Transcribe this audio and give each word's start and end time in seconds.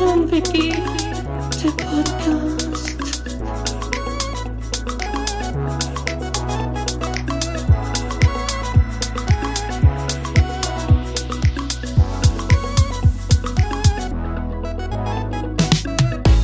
Wiki, 0.00 0.72
der 1.62 1.70
Podcast. 1.76 2.96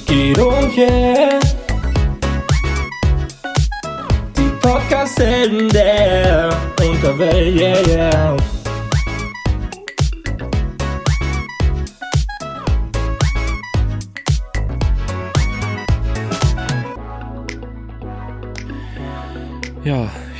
Guido 0.06 0.48
und 0.48 0.76
yeah. 0.76 1.40
Die 4.36 4.50
Podcast-Helden 4.60 5.68
der 5.70 6.50
Unterwelt, 6.78 7.58
yeah, 7.58 7.88
yeah. 7.88 8.36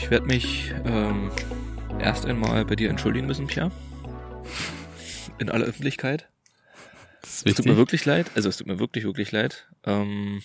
Ich 0.06 0.10
werde 0.12 0.26
mich 0.26 0.72
ähm, 0.84 1.32
erst 1.98 2.26
einmal 2.26 2.64
bei 2.64 2.76
dir 2.76 2.90
entschuldigen 2.90 3.26
müssen, 3.26 3.48
Pia. 3.48 3.72
In 5.40 5.50
aller 5.50 5.66
Öffentlichkeit. 5.66 6.28
Es 7.24 7.42
tut 7.42 7.66
mir 7.66 7.76
wirklich 7.76 8.04
leid. 8.04 8.30
Also 8.36 8.48
es 8.48 8.56
tut 8.56 8.68
mir 8.68 8.78
wirklich, 8.78 9.02
wirklich 9.02 9.32
leid. 9.32 9.66
Ähm, 9.82 10.42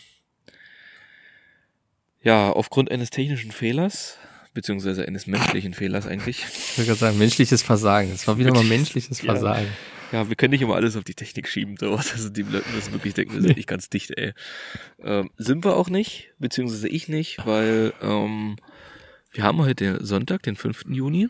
ja, 2.24 2.50
aufgrund 2.50 2.90
eines 2.90 3.12
technischen 3.12 3.52
Fehlers, 3.52 4.18
beziehungsweise 4.56 5.08
eines 5.08 5.28
menschlichen 5.28 5.76
Fehlers 5.76 6.08
eigentlich. 6.08 6.44
Ich 6.44 6.80
würde 6.80 6.88
gerade 6.88 7.00
sagen, 7.00 7.20
menschliches 7.20 7.62
Versagen. 7.62 8.12
Es 8.12 8.28
war 8.28 8.40
wieder 8.40 8.52
mal 8.52 8.64
menschliches 8.64 9.22
Ja. 9.22 9.36
Versagen. 9.36 9.68
Ja, 10.12 10.28
wir 10.28 10.36
können 10.36 10.52
nicht 10.52 10.64
immer 10.64 10.76
alles 10.76 10.96
auf 10.96 11.04
die 11.04 11.14
Technik 11.14 11.48
schieben. 11.48 11.78
So. 11.80 11.96
Also 11.96 12.30
die 12.30 12.42
Leute 12.42 12.68
müssen 12.74 12.94
wirklich 12.94 13.14
denken, 13.14 13.36
wir 13.36 13.42
sind 13.44 13.58
nicht 13.58 13.70
ganz 13.70 13.92
dicht, 13.92 14.10
ey. 14.18 14.34
Ähm, 15.04 15.30
sind 15.38 15.64
wir 15.64 15.76
auch 15.76 15.92
nicht, 15.92 16.34
beziehungsweise 16.40 16.88
ich 16.88 17.08
nicht, 17.10 17.46
weil 17.46 17.94
ähm, 18.02 18.56
wir 19.32 19.44
haben 19.44 19.60
heute 19.60 20.04
Sonntag, 20.06 20.44
den 20.44 20.56
5. 20.56 20.86
Juni. 20.90 21.30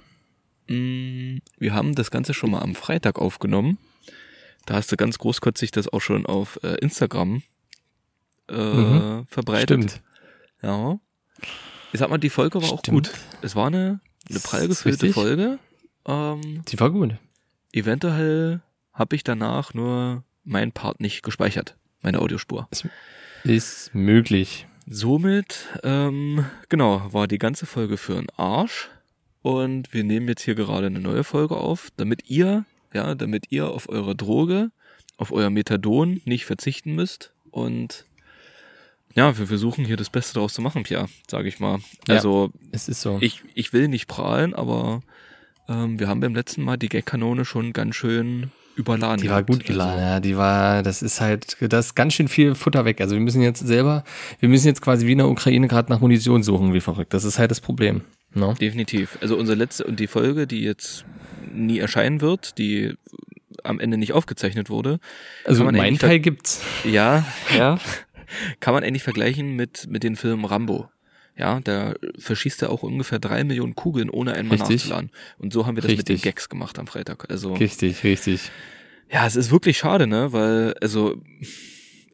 Mm, 0.67 1.38
Wir 1.57 1.73
haben 1.73 1.95
das 1.95 2.11
Ganze 2.11 2.33
schon 2.33 2.52
mal 2.52 2.61
am 2.61 2.75
Freitag 2.75 3.19
aufgenommen. 3.19 3.77
Da 4.66 4.75
hast 4.75 4.91
du 4.91 4.95
ganz 4.97 5.17
großkotzig 5.17 5.71
das 5.71 5.88
auch 5.88 6.02
schon 6.02 6.25
auf 6.25 6.59
äh, 6.63 6.75
Instagram 6.81 7.41
äh, 8.49 8.53
Mhm. 8.53 9.25
verbreitet. 9.27 9.67
Stimmt. 9.83 10.02
Ja. 10.61 10.99
Ich 11.94 11.99
sag 11.99 12.09
mal, 12.09 12.17
die 12.19 12.29
Folge 12.29 12.61
war 12.61 12.72
auch 12.72 12.79
Stimmt. 12.79 13.07
gut. 13.09 13.11
Es 13.41 13.55
war 13.55 13.67
eine, 13.67 13.99
eine 14.29 14.39
prall 14.39 14.61
ist 14.69 14.83
gefüllte. 14.83 15.11
Folge. 15.13 15.59
Ähm, 16.05 16.63
Die 16.67 16.79
war 16.79 16.89
gut. 16.91 17.16
eventuell 17.73 18.61
habe 18.94 19.16
ich 19.16 19.23
danach 19.23 19.73
nur 19.73 20.23
meinen 20.44 20.72
Part 20.72 20.99
nicht 20.99 21.23
gespeichert, 21.23 21.75
meine 22.02 22.19
Audiospur. 22.19 22.67
Ist 23.44 23.94
möglich. 23.94 24.67
Somit, 24.87 25.67
ähm, 25.83 26.45
genau, 26.69 27.13
war 27.13 27.27
die 27.27 27.37
ganze 27.37 27.65
Folge 27.65 27.97
für 27.97 28.17
einen 28.17 28.29
Arsch. 28.35 28.89
Und 29.41 29.93
wir 29.93 30.03
nehmen 30.03 30.27
jetzt 30.27 30.43
hier 30.43 30.55
gerade 30.55 30.88
eine 30.88 30.99
neue 30.99 31.23
Folge 31.23 31.57
auf, 31.57 31.89
damit 31.97 32.29
ihr, 32.29 32.65
ja, 32.93 33.15
damit 33.15 33.45
ihr 33.49 33.69
auf 33.69 33.89
eure 33.89 34.15
Droge, 34.15 34.71
auf 35.17 35.31
euer 35.31 35.49
Methadon 35.49 36.21
nicht 36.25 36.45
verzichten 36.45 36.93
müsst. 36.93 37.33
Und 37.49 38.05
ja, 39.15 39.38
wir 39.38 39.47
versuchen 39.47 39.85
hier 39.85 39.97
das 39.97 40.09
Beste 40.09 40.35
daraus 40.35 40.53
zu 40.53 40.61
machen, 40.61 40.83
Pia, 40.83 41.07
sage 41.27 41.47
ich 41.47 41.59
mal. 41.59 41.79
Ja. 42.07 42.16
Also 42.16 42.51
Es 42.71 42.88
ist 42.88 43.01
so. 43.01 43.17
ich, 43.21 43.43
ich 43.55 43.73
will 43.73 43.88
nicht 43.88 44.07
prahlen, 44.07 44.53
aber 44.53 45.01
ähm, 45.67 45.99
wir 45.99 46.07
haben 46.07 46.19
beim 46.19 46.35
letzten 46.35 46.63
Mal 46.63 46.77
die 46.77 46.89
Gagkanone 46.89 47.45
schon 47.45 47.73
ganz 47.73 47.95
schön 47.95 48.51
überladen. 48.75 49.22
die 49.22 49.30
war 49.30 49.44
gut 49.44 49.66
geladen, 49.66 50.00
Also, 50.00 50.05
ja. 50.14 50.19
Die 50.19 50.38
war, 50.38 50.83
das 50.83 51.02
ist 51.02 51.22
halt, 51.22 51.58
das 51.61 51.88
ist 51.88 51.95
ganz 51.95 52.14
schön 52.14 52.27
viel 52.27 52.55
Futter 52.55 52.86
weg. 52.86 53.02
Also 53.02 53.16
wir 53.16 53.22
müssen 53.22 53.41
jetzt 53.41 53.66
selber, 53.66 54.03
wir 54.39 54.50
müssen 54.50 54.67
jetzt 54.67 54.81
quasi 54.81 55.08
wie 55.08 55.11
in 55.13 55.17
der 55.19 55.28
Ukraine 55.30 55.67
gerade 55.67 55.91
nach 55.91 56.00
Munition 56.00 56.44
suchen, 56.44 56.73
wie 56.73 56.81
verrückt. 56.81 57.13
Das 57.13 57.23
ist 57.23 57.39
halt 57.39 57.52
das 57.52 57.61
Problem. 57.61 58.02
No? 58.33 58.53
definitiv. 58.53 59.18
Also 59.22 59.35
unsere 59.38 59.57
letzte 59.57 59.84
und 59.84 60.00
die 60.00 60.07
Folge, 60.07 60.47
die 60.47 60.62
jetzt 60.62 61.03
nie 61.53 61.79
erscheinen 61.79 62.22
wird, 62.22 62.57
die 62.57 62.94
am 63.63 63.79
Ende 63.81 63.97
nicht 63.97 64.13
aufgezeichnet 64.13 64.69
wurde, 64.69 65.00
Also 65.44 65.66
mein 65.66 65.97
Teil 65.97 66.19
gibt's. 66.19 66.62
ja, 66.85 67.25
ja, 67.57 67.78
kann 68.62 68.74
man 68.74 68.84
eigentlich 68.85 69.03
vergleichen 69.03 69.56
mit, 69.57 69.88
mit 69.90 70.03
den 70.03 70.16
Filmen 70.16 70.45
Rambo. 70.45 70.90
Ja, 71.38 71.59
da 71.59 71.96
verschießt 72.19 72.62
er 72.62 72.69
auch 72.69 72.84
ungefähr 72.84 73.19
drei 73.19 73.44
Millionen 73.44 73.75
Kugeln, 73.75 74.09
ohne 74.09 74.34
einmal 74.34 74.58
Richtig. 74.58 74.81
nachzuladen. 74.81 75.12
Und 75.38 75.53
so 75.53 75.66
haben 75.66 75.75
wir 75.75 75.81
das 75.81 75.92
mit 75.92 76.09
den 76.09 76.16
Richtig. 76.16 76.22
Gags 76.22 76.50
gemacht 76.50 76.78
am 76.78 76.88
Freitag. 76.88 77.30
Also 77.31 77.53
Richtig, 77.53 78.03
richtig. 78.03 78.52
Ja, 79.12 79.25
es 79.25 79.36
ist 79.36 79.52
wirklich 79.52 79.78
schade, 79.78 80.08
ne? 80.08 80.31
Weil, 80.34 80.74
also, 80.81 81.22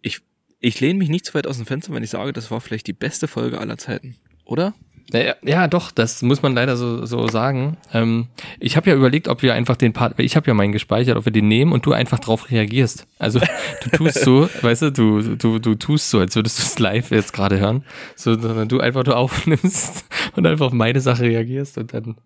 ich, 0.02 0.22
ich 0.60 0.80
lehne 0.80 0.98
mich 0.98 1.10
nicht 1.10 1.26
zu 1.26 1.34
weit 1.34 1.46
aus 1.46 1.58
dem 1.58 1.66
Fenster, 1.66 1.94
wenn 1.94 2.04
ich 2.04 2.10
sage, 2.10 2.34
das 2.34 2.50
war 2.50 2.62
vielleicht 2.62 2.88
die 2.88 2.94
beste 2.94 3.28
Folge 3.28 3.60
aller 3.60 3.78
Zeiten. 3.78 4.16
Oder? 4.46 4.74
Ja, 5.14 5.36
ja, 5.42 5.68
doch, 5.68 5.92
das 5.92 6.22
muss 6.22 6.42
man 6.42 6.54
leider 6.54 6.76
so, 6.76 7.06
so 7.06 7.28
sagen. 7.30 7.78
Ähm, 7.94 8.28
ich 8.60 8.76
habe 8.76 8.90
ja 8.90 8.96
überlegt, 8.96 9.30
ob 9.30 9.42
wir 9.42 9.54
einfach 9.54 9.78
den 9.78 9.94
Part, 9.94 10.20
ich 10.20 10.36
habe 10.36 10.48
ja 10.48 10.54
meinen 10.54 10.74
gespeichert, 10.74 11.16
ob 11.16 11.24
wir 11.24 11.32
den 11.32 11.48
nehmen 11.48 11.72
und 11.72 11.86
du 11.86 11.94
einfach 11.94 12.20
drauf 12.20 12.52
reagierst. 12.52 13.08
Also 13.18 13.40
du 13.84 13.90
tust 13.94 14.20
so, 14.20 14.50
weißt 14.62 14.82
du, 14.82 14.92
du, 14.92 15.36
du, 15.36 15.60
du 15.60 15.76
tust 15.76 16.10
so, 16.10 16.20
als 16.20 16.36
würdest 16.36 16.60
du 16.60 16.64
es 16.64 16.80
live 16.80 17.12
jetzt 17.12 17.32
gerade 17.32 17.58
hören, 17.58 17.86
so, 18.16 18.38
sondern 18.38 18.68
du 18.68 18.82
einfach 18.82 19.06
nur 19.06 19.16
aufnimmst 19.16 20.06
und 20.36 20.46
einfach 20.46 20.68
auf 20.68 20.74
meine 20.74 21.00
Sache 21.00 21.24
reagierst 21.24 21.78
und 21.78 21.94
dann, 21.94 22.18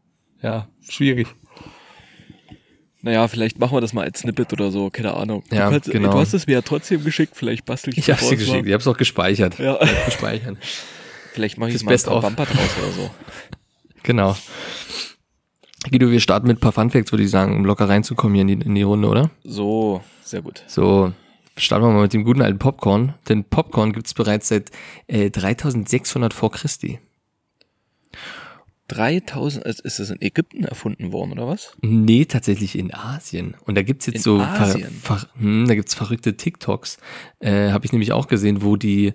ja, 0.41 0.67
schwierig. 0.89 1.27
Naja, 3.03 3.27
vielleicht 3.27 3.59
machen 3.59 3.75
wir 3.75 3.81
das 3.81 3.93
mal 3.93 4.05
als 4.05 4.19
Snippet 4.19 4.53
oder 4.53 4.71
so, 4.71 4.89
keine 4.89 5.13
Ahnung. 5.13 5.43
Ja, 5.51 5.65
du, 5.65 5.71
kannst, 5.73 5.91
genau. 5.91 6.11
du 6.11 6.17
hast 6.17 6.33
es 6.33 6.47
mir 6.47 6.53
ja 6.53 6.61
trotzdem 6.61 7.03
geschickt, 7.03 7.33
vielleicht 7.35 7.65
bastel 7.65 7.93
ich 7.93 7.99
Ich 7.99 8.09
hab's 8.09 8.27
dir 8.27 8.37
geschickt, 8.37 8.63
mal. 8.63 8.67
ich 8.67 8.73
hab's 8.73 8.87
auch 8.87 8.97
gespeichert. 8.97 9.59
Ja. 9.59 9.77
Gespeichert. 10.05 10.57
Vielleicht 11.31 11.57
mache 11.57 11.71
ich 11.71 11.83
mal 11.83 11.89
ein 11.89 11.93
Best 11.93 12.07
of. 12.07 12.21
Bumper 12.21 12.45
draus 12.45 12.77
oder 12.81 12.91
so. 12.91 13.11
Genau. 14.03 14.35
Guido, 15.91 16.09
wir 16.09 16.19
starten 16.19 16.47
mit 16.47 16.57
ein 16.57 16.59
paar 16.59 16.71
Funfacts, 16.71 17.11
würde 17.11 17.23
ich 17.23 17.29
sagen, 17.29 17.55
um 17.55 17.65
locker 17.65 17.87
reinzukommen 17.87 18.33
hier 18.33 18.41
in 18.41 18.47
die, 18.47 18.65
in 18.65 18.73
die 18.73 18.81
Runde, 18.81 19.07
oder? 19.07 19.29
So, 19.43 20.01
sehr 20.23 20.41
gut. 20.41 20.63
So, 20.65 21.13
starten 21.55 21.85
wir 21.85 21.91
mal 21.91 22.01
mit 22.01 22.13
dem 22.13 22.23
guten 22.23 22.41
alten 22.41 22.57
Popcorn. 22.57 23.13
Denn 23.29 23.43
Popcorn 23.43 23.93
gibt's 23.93 24.15
bereits 24.15 24.47
seit 24.47 24.71
äh, 25.05 25.29
3600 25.29 26.33
vor 26.33 26.51
Christi. 26.51 26.99
3000, 28.91 29.63
ist 29.63 29.99
das 29.99 30.09
in 30.09 30.21
Ägypten 30.21 30.65
erfunden 30.65 31.13
worden, 31.13 31.31
oder 31.31 31.47
was? 31.47 31.77
Nee, 31.81 32.25
tatsächlich 32.25 32.77
in 32.77 32.93
Asien. 32.93 33.55
Und 33.65 33.75
da 33.75 33.83
gibt's 33.83 34.05
jetzt 34.05 34.17
In 34.17 34.21
so? 34.21 34.39
Ver, 34.39 34.77
ver, 35.01 35.21
hm, 35.39 35.65
da 35.65 35.75
gibt's 35.75 35.95
verrückte 35.95 36.35
TikToks. 36.35 36.97
Äh, 37.39 37.71
Habe 37.71 37.85
ich 37.85 37.93
nämlich 37.93 38.11
auch 38.11 38.27
gesehen, 38.27 38.63
wo 38.63 38.75
die, 38.75 39.13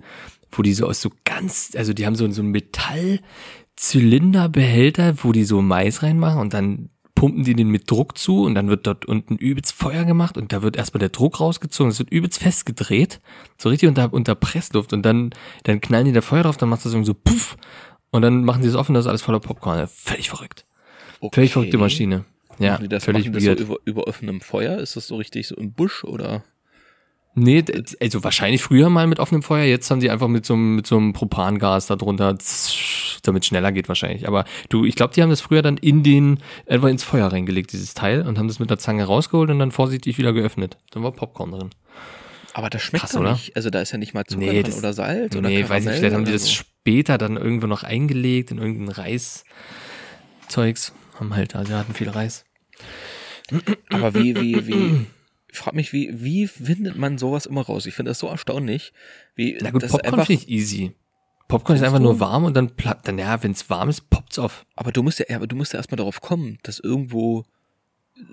wo 0.51 0.63
die 0.63 0.73
so 0.73 0.87
aus 0.87 1.01
so 1.01 1.11
ganz, 1.25 1.73
also 1.77 1.93
die 1.93 2.07
haben 2.07 2.15
so, 2.15 2.31
so 2.31 2.43
einen 2.43 2.51
Metallzylinderbehälter, 2.51 5.25
wo 5.25 5.33
die 5.33 5.45
so 5.45 5.63
Mais 5.63 6.03
reinmachen 6.03 6.41
und 6.41 6.55
dann 6.55 6.91
pumpen 7.15 7.45
die 7.45 7.55
den 7.55 7.69
mit 7.69 7.91
Druck 7.91 8.19
zu 8.19 8.45
und 8.45 8.55
dann 8.55 8.69
wird 8.69 8.87
dort 8.87 9.07
unten 9.07 9.37
übelst 9.37 9.73
Feuer 9.73 10.05
gemacht 10.05 10.37
und 10.37 10.53
da 10.53 10.63
wird 10.63 10.77
erstmal 10.77 10.99
der 11.01 11.09
Druck 11.09 11.41
rausgezogen, 11.41 11.91
es 11.91 11.99
wird 11.99 12.11
übelst 12.11 12.39
festgedreht, 12.39 13.21
so 13.59 13.71
richtig 13.71 13.89
unter, 13.89 14.13
unter 14.13 14.35
Pressluft 14.35 14.93
und 14.93 15.03
dann, 15.03 15.31
dann 15.65 15.81
knallen 15.81 16.05
die 16.05 16.13
da 16.13 16.21
Feuer 16.21 16.43
drauf, 16.45 16.59
dann 16.59 16.69
macht 16.69 16.85
das 16.85 16.93
irgendwie 16.93 17.07
so 17.07 17.15
puff 17.15 17.57
und 18.11 18.23
dann 18.23 18.45
machen 18.45 18.63
die 18.63 18.69
es 18.69 18.75
offen, 18.75 18.95
das 18.95 19.07
ist 19.07 19.09
alles 19.09 19.23
voller 19.23 19.41
Popcorn. 19.41 19.87
Völlig 19.89 20.29
verrückt. 20.29 20.67
Okay. 21.21 21.35
Völlig 21.35 21.53
verrückte 21.53 21.79
Maschine. 21.79 22.25
Ja, 22.59 22.73
Machen 22.73 22.85
die 22.85 22.89
das, 22.89 23.05
völlig 23.05 23.25
machen 23.25 23.35
das 23.35 23.45
so 23.45 23.53
über, 23.53 23.77
über 23.85 24.07
offenem 24.07 24.41
Feuer? 24.41 24.79
Ist 24.79 24.97
das 24.97 25.07
so 25.07 25.17
richtig 25.17 25.49
so 25.49 25.57
im 25.57 25.73
Busch 25.73 26.05
oder? 26.05 26.45
Nee, 27.39 27.63
also 28.01 28.25
wahrscheinlich 28.25 28.63
früher 28.63 28.89
mal 28.89 29.07
mit 29.07 29.21
offenem 29.21 29.43
Feuer, 29.43 29.65
jetzt 29.67 29.91
haben 29.91 30.01
die 30.01 30.09
einfach 30.11 30.27
mit 30.27 30.47
so 30.47 30.55
einem, 30.55 30.77
mit 30.77 30.87
so 30.87 30.97
einem 30.97 31.13
Propangas 31.13 31.87
da 31.87 31.95
drunter, 31.95 32.33
damit 33.23 33.43
es 33.43 33.47
schneller 33.47 33.73
geht 33.73 33.89
wahrscheinlich. 33.89 34.27
Aber 34.27 34.47
du, 34.71 34.87
ich 34.87 34.95
glaube, 34.95 35.13
die 35.13 35.23
haben 35.23 35.29
das 35.29 35.43
früher 35.43 35.61
dann 35.61 35.77
in 35.77 36.03
den, 36.03 36.41
einfach 36.67 36.89
ins 36.89 37.05
Feuer 37.05 37.27
reingelegt, 37.31 37.75
dieses 37.75 37.93
Teil, 37.93 38.27
und 38.27 38.39
haben 38.39 38.49
das 38.49 38.59
mit 38.59 38.71
der 38.71 38.79
Zange 38.79 39.05
rausgeholt 39.05 39.51
und 39.51 39.59
dann 39.59 39.71
vorsichtig 39.71 40.17
wieder 40.17 40.33
geöffnet. 40.33 40.79
Dann 40.93 41.03
war 41.03 41.13
Popcorn 41.13 41.51
drin. 41.53 41.71
Aber 42.55 42.71
das 42.71 42.81
schmeckt 42.81 43.03
Krass, 43.03 43.13
doch 43.13 43.21
nicht. 43.31 43.55
Also 43.55 43.69
da 43.69 43.83
ist 43.83 43.93
ja 43.93 43.99
nicht 43.99 44.15
mal 44.15 44.25
Zucker 44.25 44.41
Nee, 44.41 44.63
drin 44.63 44.71
das- 44.71 44.79
oder 44.79 44.95
Salz 44.95 45.37
oder 45.37 45.47
nee, 45.51 45.57
weiß 45.59 45.69
nicht, 45.69 45.69
Karamell 45.69 45.99
vielleicht 45.99 46.15
haben 46.15 46.25
die 46.25 46.33
das 46.33 46.45
so. 46.47 46.53
später 46.53 47.19
dann 47.19 47.37
irgendwo 47.37 47.67
noch 47.67 47.83
eingelegt 47.83 48.51
in 48.51 48.57
irgendein 48.57 48.89
Reiszeugs. 50.49 50.95
Haben 51.21 51.37
halt, 51.37 51.55
also 51.55 51.75
hatten 51.75 51.93
viel 51.93 52.09
Reis. 52.09 52.47
Aber 53.91 54.15
wie, 54.15 54.35
wie, 54.41 54.67
wie, 54.67 55.07
ich 55.51 55.59
frag 55.59 55.75
mich, 55.75 55.93
wie, 55.93 56.11
wie 56.23 56.47
findet 56.47 56.97
man 56.97 57.19
sowas 57.19 57.47
immer 57.47 57.63
raus? 57.63 57.87
Ich 57.87 57.95
finde 57.95 58.11
das 58.11 58.19
so 58.19 58.27
erstaunlich, 58.29 58.93
wie, 59.35 59.59
Na 59.61 59.71
gut, 59.71 59.83
das 59.83 59.93
Popcorn 59.93 60.15
einfach, 60.21 60.31
ich 60.31 60.49
easy. 60.49 60.93
Popcorn 61.49 61.77
ist 61.77 61.83
einfach 61.85 61.99
du? 61.99 62.05
nur 62.05 62.21
warm 62.21 62.45
und 62.45 62.55
dann 62.55 62.71
platt, 62.77 63.01
dann 63.07 63.19
ja, 63.19 63.43
wenn 63.43 63.53
es 63.53 63.71
warm 63.71 63.89
ist, 63.89 64.11
poppt's 64.11 64.39
auf. 64.39 64.67
aber 64.75 64.91
du 64.93 65.03
musst 65.03 65.19
ja, 65.21 65.27
ja, 65.29 65.37
aber 65.37 65.47
du 65.47 65.55
musst 65.57 65.73
ja 65.73 65.79
erstmal 65.79 65.97
darauf 65.97 66.21
kommen, 66.21 66.59
das 66.65 66.81
irgendwo 66.81 67.45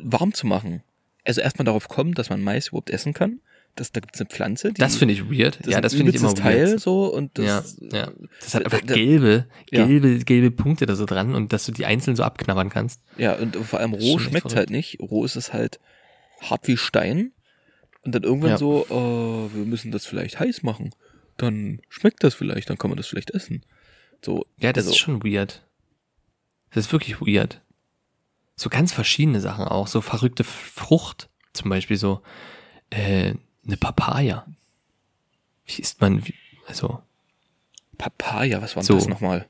warm 0.02 0.34
zu 0.34 0.48
machen. 0.48 0.84
Also 1.26 1.42
erstmal 1.42 1.66
darauf 1.66 1.88
kommen, 1.88 2.14
dass 2.14 2.30
man 2.30 2.42
Mais 2.42 2.70
überhaupt 2.70 2.90
essen 2.90 3.14
kann. 3.14 3.40
Das, 3.76 3.92
da 3.92 4.02
gibt's 4.02 4.20
eine 4.22 4.30
Pflanze, 4.30 4.68
die, 4.72 4.80
Das 4.80 4.98
finde 4.98 5.14
ich 5.16 5.32
weird. 5.32 5.60
das 5.66 5.74
ja, 5.74 5.82
das 5.82 5.96
finde 5.96 6.12
ich 6.12 6.18
immer 6.18 6.28
weird. 6.30 6.38
Teil 6.38 6.80
so 6.80 7.12
und 7.12 7.38
das, 7.40 7.78
ja, 7.92 7.98
ja. 8.06 8.12
Das 8.42 8.54
hat 8.54 8.66
einfach 8.66 8.82
da- 8.82 8.88
da- 8.88 8.94
gelbe, 8.94 9.48
Ja. 9.72 9.86
gelbe, 9.88 10.20
gelbe 10.20 10.52
Punkte 10.52 10.86
da 10.86 10.96
so 10.96 11.06
dran 11.06 11.34
und 11.34 11.54
dass 11.54 11.66
du 11.66 11.72
die 11.72 11.86
einzeln 11.86 12.16
so 12.16 12.22
abknabbern 12.24 12.70
kannst. 12.70 13.02
Ja, 13.18 13.34
und 13.36 13.56
vor 13.56 13.80
allem 13.80 13.94
roh 13.94 14.20
verrückt. 14.20 14.56
halt 14.56 14.70
nicht. 14.70 15.00
Roh 15.00 15.26
ist 15.26 15.36
es 15.36 15.54
halt 15.54 15.80
hart 16.50 16.68
wie 16.68 16.78
Stein. 16.78 17.32
Und 18.02 18.14
dann 18.14 18.24
irgendwann 18.24 18.52
Ja. 18.52 18.58
so, 18.58 18.86
äh, 18.90 19.56
wir 19.56 19.66
müssen 19.66 19.92
das 19.92 20.06
vielleicht 20.06 20.40
heiß 20.40 20.64
machen. 20.64 20.94
Dann 21.38 21.82
schmeckt 21.90 22.24
das 22.24 22.34
vielleicht, 22.36 22.70
dann 22.70 22.78
kann 22.78 22.90
man 22.90 22.98
das 22.98 23.08
vielleicht 23.08 23.32
essen. 23.32 23.66
So, 24.24 24.46
Ja, 24.58 24.72
das 24.74 24.84
also, 24.86 24.92
ist 24.92 25.00
schon 25.00 25.24
weird. 25.24 25.66
Das 26.72 26.86
ist 26.86 26.92
wirklich 26.92 27.22
weird. 27.22 27.62
So 28.56 28.70
ganz 28.70 28.92
verschiedene 28.94 29.40
Sachen 29.42 29.66
auch. 29.66 29.88
So 29.88 30.02
verrückte 30.02 30.44
Frucht. 30.44 31.30
Zum 31.54 31.70
Beispiel 31.70 31.98
so 31.98 32.22
äh, 32.90 33.34
eine 33.66 33.78
Papaya. 33.78 34.46
Wie 35.66 35.82
isst 35.82 36.02
man, 36.02 36.26
wie, 36.28 36.36
also 36.68 37.02
Papaya, 37.98 38.62
was 38.62 38.76
war 38.76 38.84
So. 38.84 38.96
das 38.96 39.08
nochmal? 39.08 39.48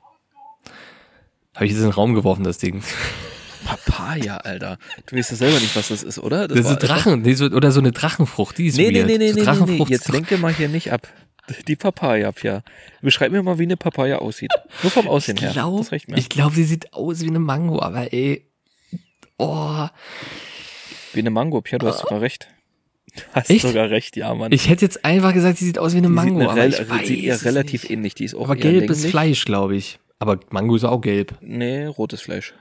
habe 1.54 1.66
ich 1.66 1.70
jetzt 1.72 1.78
in 1.80 1.86
den 1.86 1.92
Raum 1.92 2.14
geworfen, 2.14 2.42
das 2.44 2.58
Ding. 2.58 2.82
Papaya, 3.64 4.36
Alter. 4.38 4.78
Du 5.06 5.16
weißt 5.16 5.30
ja 5.32 5.36
selber 5.36 5.58
nicht, 5.60 5.74
was 5.76 5.88
das 5.88 6.02
ist, 6.02 6.18
oder? 6.18 6.46
Das, 6.48 6.58
ist 6.58 6.64
war 6.64 6.72
so 6.80 6.86
Drachen, 6.86 7.22
nee, 7.22 7.34
so, 7.34 7.46
oder 7.46 7.70
so 7.72 7.80
eine 7.80 7.92
Drachenfrucht, 7.92 8.58
die 8.58 8.66
ist 8.66 8.76
Nee, 8.76 8.90
nee, 8.90 8.98
weird. 8.98 9.06
nee, 9.06 9.18
nee, 9.18 9.28
so 9.32 9.40
nee, 9.64 9.66
nee, 9.66 9.78
nee. 9.78 9.86
Jetzt 9.88 10.08
lenke 10.12 10.38
mal 10.38 10.52
hier 10.52 10.68
nicht 10.68 10.92
ab. 10.92 11.08
Die 11.68 11.76
Papaya, 11.76 12.32
Pia. 12.32 12.62
Beschreib 13.02 13.30
mir 13.32 13.42
mal, 13.42 13.58
wie 13.58 13.64
eine 13.64 13.76
Papaya 13.76 14.18
aussieht. 14.18 14.50
Nur 14.82 14.90
vom 14.90 15.08
Aussehen 15.08 15.36
ich 15.36 15.42
her. 15.42 15.50
glaube, 15.52 15.78
das 15.78 15.92
reicht 15.92 16.08
mir. 16.08 16.16
ich 16.16 16.28
glaube, 16.30 16.54
sie 16.54 16.64
sieht 16.64 16.92
aus 16.94 17.20
wie 17.20 17.28
eine 17.28 17.38
Mango, 17.38 17.82
aber 17.82 18.12
ey, 18.14 18.46
oh, 19.36 19.86
Wie 21.12 21.20
eine 21.20 21.30
Mango, 21.30 21.60
Pia, 21.60 21.78
du 21.78 21.86
hast 21.86 22.00
sogar 22.00 22.20
recht. 22.20 22.48
Du 23.14 23.22
hast 23.32 23.50
Echt? 23.50 23.62
sogar 23.66 23.90
recht, 23.90 24.16
ja, 24.16 24.34
Mann. 24.34 24.50
ich 24.52 24.68
hätte 24.68 24.84
jetzt 24.84 25.04
einfach 25.04 25.32
gesagt, 25.34 25.58
sie 25.58 25.66
sieht 25.66 25.78
aus 25.78 25.92
wie 25.92 25.98
eine 25.98 26.08
Mango, 26.08 26.40
sieht, 26.40 26.48
aber 26.48 26.60
eine, 26.62 26.74
ich 26.74 26.88
weiß 26.90 27.06
sieht 27.06 27.18
ihr 27.20 27.44
relativ 27.44 27.82
nicht. 27.84 27.92
ähnlich. 27.92 28.14
Die 28.14 28.24
ist 28.24 28.34
auch 28.34 28.44
Aber 28.46 28.56
gelb 28.56 28.90
ist. 28.90 29.06
Fleisch, 29.06 29.44
glaube 29.44 29.76
ich. 29.76 29.98
Aber 30.18 30.40
Mango 30.50 30.74
ist 30.74 30.84
auch 30.84 31.00
gelb. 31.00 31.34
Nee, 31.40 31.84
rotes 31.86 32.22
Fleisch. 32.22 32.54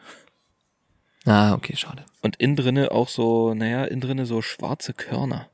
Ah, 1.25 1.53
okay, 1.53 1.75
schade. 1.75 2.05
Und 2.21 2.35
innen 2.37 2.55
drinne 2.55 2.91
auch 2.91 3.07
so, 3.09 3.53
naja, 3.53 3.85
innen 3.85 4.01
drinne 4.01 4.25
so 4.25 4.41
schwarze 4.41 4.93
Körner. 4.93 5.49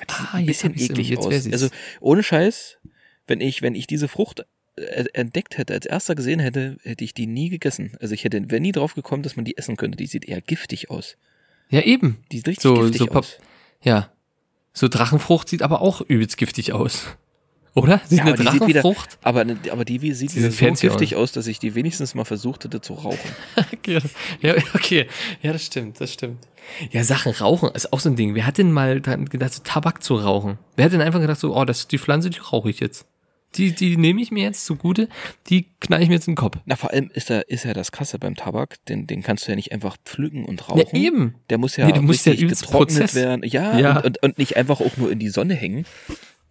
Die 0.00 0.04
Ah, 0.08 0.28
ein 0.32 0.44
jetzt 0.44 0.62
bisschen 0.62 0.78
eklig 0.78 1.08
jetzt 1.10 1.26
aus. 1.26 1.46
Also 1.52 1.68
ohne 2.00 2.22
Scheiß, 2.22 2.78
wenn 3.26 3.40
ich, 3.40 3.62
wenn 3.62 3.74
ich 3.74 3.86
diese 3.86 4.08
Frucht 4.08 4.44
äh, 4.76 5.04
entdeckt 5.12 5.58
hätte, 5.58 5.74
als 5.74 5.86
erster 5.86 6.14
gesehen 6.14 6.40
hätte, 6.40 6.78
hätte 6.82 7.04
ich 7.04 7.14
die 7.14 7.26
nie 7.26 7.48
gegessen. 7.48 7.96
Also 8.00 8.14
ich 8.14 8.24
hätte 8.24 8.50
wäre 8.50 8.60
nie 8.60 8.72
drauf 8.72 8.94
gekommen, 8.94 9.22
dass 9.22 9.36
man 9.36 9.44
die 9.44 9.56
essen 9.58 9.76
könnte. 9.76 9.96
Die 9.96 10.06
sieht 10.06 10.24
eher 10.24 10.40
giftig 10.40 10.90
aus. 10.90 11.16
Ja, 11.68 11.82
eben. 11.82 12.24
Die 12.32 12.38
sieht 12.38 12.48
richtig 12.48 12.62
So- 12.62 12.74
giftig 12.74 12.98
so 13.02 13.08
aus. 13.10 13.38
Ja. 13.82 14.10
So 14.72 14.88
Drachenfrucht 14.88 15.48
sieht 15.48 15.62
aber 15.62 15.80
auch 15.82 16.00
übelst 16.00 16.36
giftig 16.36 16.72
aus. 16.72 17.06
Oder? 17.74 18.00
Sieht 18.08 18.18
Ja, 18.18 18.24
eine 18.24 18.32
aber 18.34 18.42
die 18.44 18.50
sieht 18.50 18.66
wieder- 18.66 18.80
Drachenfrucht? 18.82 19.18
Aber, 19.22 19.44
ne- 19.44 19.56
aber 19.70 19.84
die 19.84 20.02
wie- 20.02 20.12
sieht 20.12 20.34
wieder 20.34 20.50
sieht 20.50 20.78
so 20.78 20.88
giftig 20.88 21.14
aus, 21.16 21.32
dass 21.32 21.46
ich 21.46 21.58
die 21.60 21.74
wenigstens 21.74 22.14
mal 22.14 22.24
versucht 22.24 22.64
hätte 22.64 22.80
zu 22.80 22.94
rauchen. 22.94 23.18
Okay. 23.72 24.00
Ja, 24.40 24.54
okay. 24.74 25.06
Ja, 25.42 25.52
das 25.52 25.64
stimmt, 25.66 26.00
das 26.00 26.12
stimmt. 26.12 26.46
Ja, 26.90 27.02
Sachen 27.04 27.32
rauchen 27.32 27.70
ist 27.74 27.92
auch 27.92 28.00
so 28.00 28.08
ein 28.10 28.16
Ding. 28.16 28.34
Wer 28.34 28.46
hat 28.46 28.58
denn 28.58 28.70
mal 28.72 29.00
gedacht, 29.00 29.52
so 29.54 29.62
Tabak 29.64 30.02
zu 30.02 30.16
rauchen? 30.16 30.58
Wer 30.76 30.84
hat 30.84 30.92
denn 30.92 31.00
einfach 31.00 31.20
gedacht, 31.20 31.40
so, 31.40 31.56
oh, 31.56 31.64
das 31.64 31.88
die 31.88 31.98
Pflanze, 31.98 32.30
die 32.30 32.38
rauche 32.38 32.70
ich 32.70 32.80
jetzt. 32.80 33.06
Die, 33.56 33.72
die 33.74 33.96
nehme 33.96 34.20
ich 34.22 34.30
mir 34.30 34.44
jetzt 34.44 34.64
zugute, 34.64 35.08
die 35.48 35.66
knall 35.80 36.00
ich 36.02 36.08
mir 36.08 36.14
jetzt 36.14 36.28
in 36.28 36.34
den 36.34 36.38
Kopf. 36.38 36.58
Na, 36.66 36.76
vor 36.76 36.90
allem 36.92 37.10
ist, 37.14 37.30
da, 37.30 37.40
ist 37.40 37.64
ja 37.64 37.72
das 37.72 37.90
Krasse 37.90 38.18
beim 38.20 38.36
Tabak, 38.36 38.76
den, 38.86 39.08
den 39.08 39.22
kannst 39.24 39.46
du 39.46 39.50
ja 39.52 39.56
nicht 39.56 39.72
einfach 39.72 39.96
pflücken 40.04 40.44
und 40.44 40.68
rauchen. 40.68 40.78
Ja, 40.92 40.92
eben. 41.00 41.34
Der 41.50 41.58
muss 41.58 41.76
ja, 41.76 41.86
Nee, 41.86 41.92
du 41.94 42.02
musst 42.02 42.26
ja 42.26 42.34
getrocknet 42.34 42.70
Prozess. 42.70 43.14
werden. 43.16 43.42
Ja, 43.44 43.76
Ja. 43.78 43.96
Und, 43.96 44.04
und, 44.06 44.22
und 44.22 44.38
nicht 44.38 44.56
einfach 44.56 44.80
auch 44.80 44.96
nur 44.98 45.10
in 45.10 45.18
die 45.18 45.30
Sonne 45.30 45.54
hängen. 45.54 45.84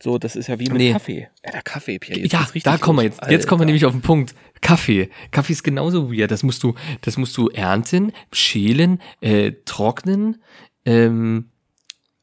So, 0.01 0.17
das 0.17 0.35
ist 0.35 0.47
ja 0.47 0.59
wie 0.59 0.65
mit 0.69 0.77
Nee. 0.77 0.91
Kaffee. 0.93 1.29
Ja, 1.45 1.51
der 1.51 1.61
Kaffee, 1.61 1.99
Pierre. 1.99 2.21
jetzt 2.21 2.31
ja, 2.31 2.47
da 2.63 2.77
kommen 2.77 2.99
wir 2.99 3.03
jetzt. 3.03 3.19
Jetzt 3.29 3.47
kommen 3.47 3.59
wir 3.59 3.63
Alter. 3.63 3.65
nämlich 3.65 3.85
auf 3.85 3.91
den 3.91 4.01
Punkt. 4.01 4.33
Kaffee. 4.61 5.09
Kaffee 5.31 5.53
ist 5.53 5.63
genauso 5.63 6.11
weird. 6.11 6.31
Das 6.31 6.43
musst 6.43 6.63
du, 6.63 6.75
das 7.01 7.17
musst 7.17 7.35
du 7.37 7.49
ernten, 7.49 8.13
schälen, 8.31 9.01
äh, 9.21 9.51
trocknen, 9.65 10.41
ähm, 10.85 11.49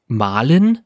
mahlen 0.06 0.80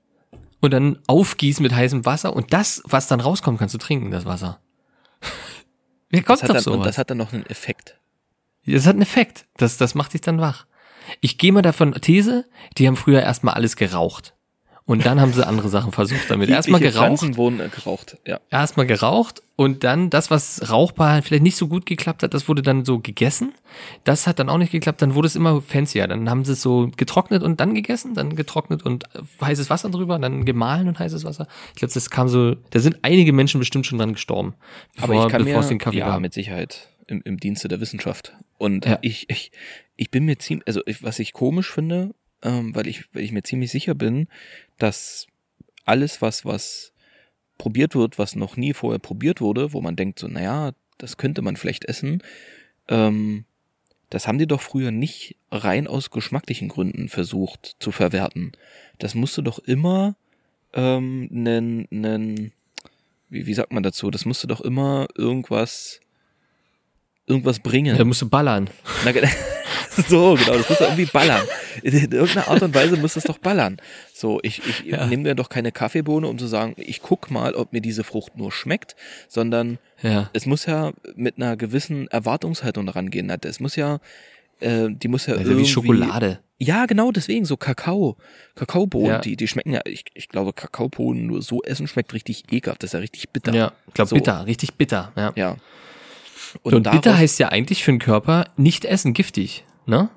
und 0.61 0.73
dann 0.73 0.99
aufgießen 1.07 1.63
mit 1.63 1.73
heißem 1.75 2.05
Wasser 2.07 2.35
und 2.35 2.53
das, 2.53 2.83
was 2.85 3.07
dann 3.07 3.21
rauskommt, 3.21 3.59
kannst 3.59 3.75
du 3.75 3.79
trinken, 3.79 4.11
das 4.11 4.25
Wasser. 4.25 4.61
Wer 6.11 6.21
Das 6.23 6.27
kommt 6.27 6.43
hat, 6.43 6.57
auf 6.57 6.65
dann, 6.65 6.75
und 6.75 6.87
das 6.87 6.99
hat 6.99 7.11
dann 7.11 7.19
noch 7.19 7.33
einen 7.33 7.47
Effekt. 7.47 7.99
Das 8.67 8.87
hat 8.87 8.95
einen 8.95 9.03
Effekt. 9.03 9.47
Das, 9.57 9.77
das 9.77 9.95
macht 9.95 10.13
dich 10.15 10.21
dann 10.21 10.41
wach. 10.41 10.67
Ich 11.21 11.39
gehe 11.39 11.53
mal 11.53 11.63
davon, 11.63 11.93
These, 11.95 12.47
die 12.79 12.87
haben 12.87 12.97
früher 12.97 13.23
erstmal 13.23 13.55
alles 13.55 13.77
geraucht. 13.77 14.35
Und 14.91 15.07
dann 15.07 15.21
haben 15.21 15.33
sie 15.33 15.47
andere 15.47 15.69
Sachen 15.69 15.93
versucht 15.93 16.29
damit. 16.29 16.49
Erstmal 16.49 16.81
geraucht, 16.81 16.97
Pflanzen 16.97 17.37
wurden 17.37 17.61
äh, 17.61 17.69
geraucht. 17.69 18.19
Ja. 18.27 18.41
erstmal 18.51 18.87
geraucht 18.87 19.41
und 19.55 19.85
dann 19.85 20.11
das, 20.11 20.33
was 20.33 20.69
rauchbar 20.69 21.23
vielleicht 21.23 21.45
nicht 21.45 21.57
so 21.57 21.69
gut 21.69 21.87
geklappt 21.87 22.25
hat, 22.25 22.35
das 22.35 22.49
wurde 22.49 22.61
dann 22.63 22.85
so 22.85 22.99
gegessen. 22.99 23.53
Das 24.03 24.27
hat 24.27 24.41
dann 24.41 24.49
auch 24.49 24.59
nicht 24.59 24.73
geklappt, 24.73 25.01
dann 25.01 25.15
wurde 25.15 25.27
es 25.29 25.37
immer 25.37 25.63
fancier. 25.63 26.09
Dann 26.09 26.29
haben 26.29 26.45
sie 26.45 26.55
es 26.55 26.63
so 26.63 26.91
getrocknet 26.97 27.45
und 27.45 27.61
dann 27.61 27.73
gegessen, 27.75 28.15
dann 28.15 28.35
getrocknet 28.35 28.85
und 28.85 29.05
äh, 29.15 29.21
heißes 29.41 29.71
Wasser 29.71 29.91
drüber, 29.91 30.19
dann 30.19 30.45
gemahlen 30.45 30.89
und 30.89 30.99
heißes 30.99 31.25
Wasser. 31.25 31.47
Ich 31.69 31.77
glaube, 31.77 31.95
das 31.95 32.11
kam 32.11 32.29
so, 32.29 32.57
da 32.71 32.81
sind 32.81 32.99
einige 33.03 33.33
Menschen 33.33 33.61
bestimmt 33.61 33.87
schon 33.87 33.99
dran 33.99 34.15
gestorben, 34.15 34.55
Aber 34.97 35.07
bevor, 35.13 35.27
ich 35.27 35.31
kann 35.33 35.45
bevor 35.45 35.63
mir, 35.63 35.69
den 35.69 35.79
Kaffee 35.79 35.99
ja, 35.99 36.09
gab. 36.09 36.21
mit 36.21 36.35
Sicherheit 36.35 36.89
im, 37.07 37.23
im 37.25 37.39
Dienste 37.39 37.69
der 37.69 37.81
Wissenschaft. 37.81 38.33
Und 38.59 38.87
Ja. 38.87 38.99
ich, 39.03 39.31
ich, 39.31 39.53
ich 39.97 40.11
bin 40.11 40.25
mir 40.25 40.39
ziemlich, 40.39 40.67
also 40.67 40.81
ich, 40.87 41.03
was 41.05 41.21
ich 41.21 41.33
komisch 41.33 41.71
finde, 41.71 42.11
ähm, 42.43 42.75
weil 42.75 42.87
ich, 42.87 43.05
weil 43.15 43.23
ich 43.23 43.33
mir 43.33 43.43
ziemlich 43.43 43.71
sicher 43.71 43.95
bin, 43.95 44.29
dass 44.79 45.27
alles, 45.85 46.23
was, 46.23 46.45
was 46.45 46.93
probiert 47.59 47.95
wird, 47.95 48.19
was 48.19 48.37
noch 48.37 48.57
nie 48.57 48.73
vorher 48.73 48.99
probiert 48.99 49.41
wurde, 49.41 49.73
wo 49.73 49.81
man 49.81 49.97
denkt 49.97 50.19
so, 50.19 50.29
naja, 50.29 50.73
das 50.99 51.17
könnte 51.17 51.43
man 51.43 51.57
vielleicht 51.57 51.85
essen, 51.85 52.23
ähm, 52.89 53.45
das 54.11 54.27
haben 54.27 54.39
die 54.39 54.47
doch 54.47 54.61
früher 54.61 54.91
nicht 54.91 55.37
rein 55.53 55.87
aus 55.87 56.11
geschmacklichen 56.11 56.69
Gründen 56.69 57.09
versucht 57.09 57.77
zu 57.79 57.93
verwerten. 57.93 58.53
Das 58.99 59.15
musste 59.15 59.43
doch 59.43 59.61
immer 59.61 60.17
ähm, 60.73 61.29
nen, 61.31 61.87
nen, 61.91 62.53
wie, 63.29 63.47
wie 63.47 63.55
sagt 63.55 63.73
man 63.73 63.85
dazu? 63.85 64.11
Das 64.11 64.25
musste 64.25 64.49
doch 64.49 64.61
immer 64.61 65.07
irgendwas, 65.17 66.01
irgendwas 67.27 67.61
bringen. 67.61 67.97
Da 67.97 68.05
musst 68.05 68.23
du 68.23 68.29
ballern. 68.29 68.69
Na, 69.05 69.13
so, 70.09 70.35
genau, 70.35 70.57
das 70.59 70.69
muss 70.69 70.79
doch 70.79 70.87
irgendwie 70.87 71.07
ballern. 71.07 71.43
In 71.83 71.93
irgendeiner 72.13 72.49
Art 72.49 72.63
und 72.63 72.75
Weise 72.75 72.97
muss 72.97 73.17
es 73.17 73.25
doch 73.25 73.39
ballern. 73.39 73.77
So, 74.13 74.39
ich, 74.43 74.61
ich 74.67 74.81
Ja. 74.85 75.07
nehme 75.07 75.23
mir 75.25 75.35
doch 75.35 75.49
keine 75.49 75.73
Kaffeebohne, 75.73 76.27
um 76.27 76.39
zu 76.39 76.47
sagen, 76.47 76.75
ich 76.77 77.03
guck 77.03 77.31
mal, 77.31 77.55
ob 77.55 77.73
mir 77.73 77.81
diese 77.81 78.05
Frucht 78.05 78.37
nur 78.37 78.53
schmeckt, 78.53 78.97
sondern 79.29 79.79
Ja. 80.03 80.31
es 80.33 80.47
muss 80.47 80.67
ja 80.67 80.93
mit 81.17 81.37
einer 81.37 81.57
gewissen 81.57 82.09
Erwartungshaltung 82.09 82.89
rangehen. 82.89 83.31
Es 83.45 83.61
muss 83.61 83.77
ja, 83.77 83.99
äh, 84.61 84.89
die 84.91 85.09
muss 85.09 85.27
ja 85.27 85.35
Das 85.35 85.43
ja 85.45 85.49
irgendwie... 85.51 85.65
wie 85.67 85.71
Schokolade. 85.71 86.41
Ja, 86.63 86.85
genau, 86.85 87.11
deswegen, 87.11 87.47
so 87.47 87.57
Kakao. 87.57 88.19
Kakaobohnen, 88.55 89.09
Ja. 89.09 89.19
die, 89.21 89.35
die 89.37 89.49
schmecken 89.49 89.73
ja, 89.73 89.81
ich, 89.87 90.05
ich 90.13 90.29
glaube, 90.29 90.53
Kakaobohnen 90.53 91.27
nur 91.27 91.41
so 91.41 91.63
essen 91.63 91.87
schmeckt 91.87 92.13
richtig 92.13 92.45
ekelhaft, 92.53 92.83
das 92.83 92.89
ist 92.91 92.93
ja 92.95 93.01
richtig 93.01 93.31
bitter. 93.31 93.55
Ja, 93.55 93.73
ich 93.89 93.95
glaube 93.95 94.09
So. 94.11 94.17
bitter, 94.17 94.45
richtig 94.47 94.75
bitter. 94.75 95.11
Ja. 95.17 95.33
Ja. 95.37 95.57
Und, 96.63 96.83
bitter 96.85 97.01
daraus- 97.01 97.19
heißt 97.19 97.39
ja 97.39 97.49
eigentlich 97.49 97.85
für 97.85 97.93
den 97.93 97.99
Körper 97.99 98.47
nicht 98.57 98.85
essen, 98.85 99.13
giftig. 99.13 99.65
Ne? 99.87 100.11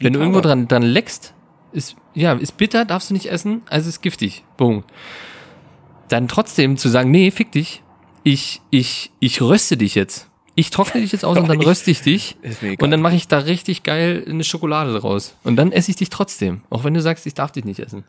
Wenn 0.00 0.12
du 0.12 0.20
irgendwo 0.20 0.40
dran, 0.40 0.68
dran 0.68 0.82
leckst, 0.82 1.34
ist, 1.72 1.96
ja, 2.14 2.32
ist 2.34 2.56
bitter, 2.56 2.84
darfst 2.84 3.10
du 3.10 3.14
nicht 3.14 3.26
essen, 3.30 3.62
also 3.68 3.88
ist 3.88 4.00
giftig. 4.02 4.44
Boom. 4.56 4.84
Dann 6.08 6.28
trotzdem 6.28 6.76
zu 6.76 6.88
sagen, 6.88 7.10
nee, 7.10 7.30
fick 7.30 7.52
dich, 7.52 7.82
ich, 8.22 8.60
ich, 8.70 9.12
ich 9.20 9.40
röste 9.42 9.76
dich 9.76 9.94
jetzt. 9.94 10.28
Ich 10.58 10.70
trockne 10.70 11.02
dich 11.02 11.12
jetzt 11.12 11.24
aus 11.24 11.36
und 11.36 11.48
dann 11.48 11.60
röste 11.62 11.90
ich 11.90 12.00
dich. 12.00 12.36
Und 12.78 12.90
dann 12.90 13.02
mache 13.02 13.14
ich 13.14 13.28
da 13.28 13.38
richtig 13.40 13.82
geil 13.82 14.24
eine 14.26 14.42
Schokolade 14.42 14.98
draus. 14.98 15.36
Und 15.44 15.56
dann 15.56 15.70
esse 15.70 15.90
ich 15.90 15.96
dich 15.96 16.08
trotzdem. 16.08 16.62
Auch 16.70 16.82
wenn 16.84 16.94
du 16.94 17.02
sagst, 17.02 17.26
ich 17.26 17.34
darf 17.34 17.52
dich 17.52 17.66
nicht 17.66 17.78
essen. 17.80 18.04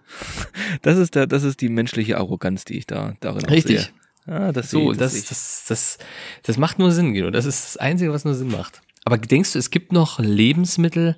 Das 0.81 0.97
ist 0.97 1.15
der, 1.15 1.27
das 1.27 1.43
ist 1.43 1.59
die 1.59 1.67
menschliche 1.67 2.17
Arroganz, 2.17 2.63
die 2.63 2.77
ich 2.77 2.87
da 2.87 3.15
darin 3.19 3.43
Richtig. 3.45 3.81
sehe. 3.81 3.89
Ah, 4.27 4.51
das 4.51 4.69
So, 4.69 4.91
das, 4.91 5.15
ich. 5.15 5.25
das, 5.25 5.65
das, 5.67 5.97
das 6.43 6.57
macht 6.57 6.79
nur 6.79 6.91
Sinn, 6.91 7.13
Guido. 7.13 7.31
Das 7.31 7.45
ist 7.45 7.63
das 7.65 7.77
Einzige, 7.77 8.11
was 8.11 8.25
nur 8.25 8.35
Sinn 8.35 8.49
macht. 8.51 8.81
Aber 9.05 9.17
denkst 9.17 9.53
du, 9.53 9.59
es 9.59 9.71
gibt 9.71 9.93
noch 9.93 10.19
Lebensmittel, 10.19 11.17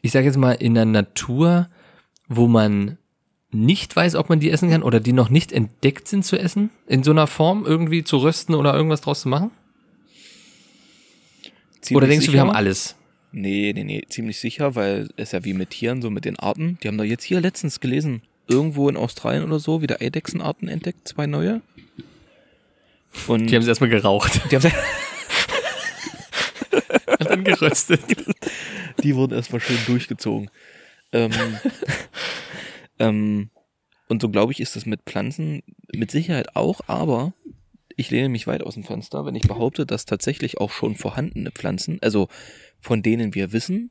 ich 0.00 0.12
sage 0.12 0.26
jetzt 0.26 0.38
mal 0.38 0.52
in 0.52 0.74
der 0.74 0.86
Natur, 0.86 1.68
wo 2.26 2.48
man 2.48 2.96
nicht 3.50 3.94
weiß, 3.94 4.14
ob 4.14 4.28
man 4.30 4.40
die 4.40 4.50
essen 4.50 4.70
kann 4.70 4.82
oder 4.82 4.98
die 5.00 5.12
noch 5.12 5.28
nicht 5.28 5.52
entdeckt 5.52 6.08
sind 6.08 6.24
zu 6.24 6.38
essen? 6.38 6.70
In 6.86 7.02
so 7.02 7.10
einer 7.10 7.26
Form 7.26 7.66
irgendwie 7.66 8.02
zu 8.02 8.16
rösten 8.18 8.54
oder 8.54 8.74
irgendwas 8.74 9.02
draus 9.02 9.20
zu 9.22 9.28
machen? 9.28 9.50
Ziemlich 11.80 11.96
oder 11.96 12.06
denkst 12.06 12.26
du, 12.26 12.32
wir 12.32 12.38
sicher? 12.38 12.48
haben 12.48 12.56
alles? 12.56 12.96
Nee, 13.30 13.72
nee, 13.74 13.84
nee, 13.84 14.02
ziemlich 14.08 14.38
sicher, 14.38 14.74
weil 14.74 15.10
es 15.16 15.32
ja 15.32 15.44
wie 15.44 15.52
mit 15.52 15.70
Tieren, 15.70 16.00
so 16.00 16.08
mit 16.10 16.24
den 16.24 16.38
Arten. 16.38 16.78
Die 16.82 16.88
haben 16.88 16.96
doch 16.96 17.04
jetzt 17.04 17.24
hier 17.24 17.40
letztens 17.40 17.80
gelesen, 17.80 18.22
irgendwo 18.46 18.88
in 18.88 18.96
Australien 18.96 19.44
oder 19.44 19.58
so, 19.58 19.82
wieder 19.82 20.00
Eidechsenarten 20.00 20.68
entdeckt, 20.68 21.06
zwei 21.08 21.26
neue. 21.26 21.60
Und 23.26 23.46
Die 23.48 23.54
haben 23.54 23.62
sie 23.62 23.68
erstmal 23.68 23.90
geraucht 23.90 24.40
die, 24.50 24.56
haben, 24.56 24.72
und 27.18 27.28
dann 27.30 27.44
geröstet. 27.44 28.00
die 29.02 29.14
wurden 29.16 29.34
erstmal 29.34 29.60
schön 29.60 29.78
durchgezogen. 29.86 30.50
Ähm, 31.12 31.32
ähm, 32.98 33.50
und 34.08 34.22
so 34.22 34.28
glaube 34.28 34.52
ich, 34.52 34.60
ist 34.60 34.76
das 34.76 34.86
mit 34.86 35.02
Pflanzen 35.02 35.62
mit 35.92 36.10
Sicherheit 36.10 36.54
auch, 36.56 36.80
aber 36.86 37.32
ich 37.96 38.10
lehne 38.10 38.28
mich 38.28 38.46
weit 38.46 38.62
aus 38.62 38.74
dem 38.74 38.84
Fenster, 38.84 39.24
wenn 39.26 39.34
ich 39.34 39.48
behaupte, 39.48 39.84
dass 39.86 40.04
tatsächlich 40.04 40.58
auch 40.58 40.70
schon 40.70 40.96
vorhandene 40.96 41.50
Pflanzen, 41.50 41.98
also 42.02 42.28
von 42.80 43.02
denen 43.02 43.34
wir 43.34 43.52
wissen, 43.52 43.90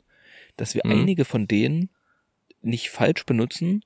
dass 0.55 0.75
wir 0.75 0.83
Mhm. 0.86 0.91
einige 0.91 1.25
von 1.25 1.47
denen 1.47 1.89
nicht 2.62 2.89
falsch 2.89 3.25
benutzen 3.25 3.83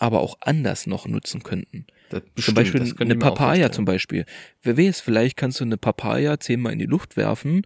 aber 0.00 0.20
auch 0.20 0.36
anders 0.40 0.86
noch 0.86 1.06
nutzen 1.08 1.42
könnten. 1.42 1.86
Das 2.10 2.22
Zum 2.22 2.32
bestimmt, 2.34 2.56
Beispiel 2.56 2.80
das 2.80 2.98
eine 2.98 3.16
Papaya 3.16 3.70
zum 3.70 3.84
Beispiel. 3.84 4.24
Wer 4.62 4.78
weiß, 4.78 5.00
vielleicht 5.00 5.36
kannst 5.36 5.60
du 5.60 5.64
eine 5.64 5.76
Papaya 5.76 6.40
zehnmal 6.40 6.72
in 6.72 6.78
die 6.78 6.86
Luft 6.86 7.16
werfen, 7.16 7.62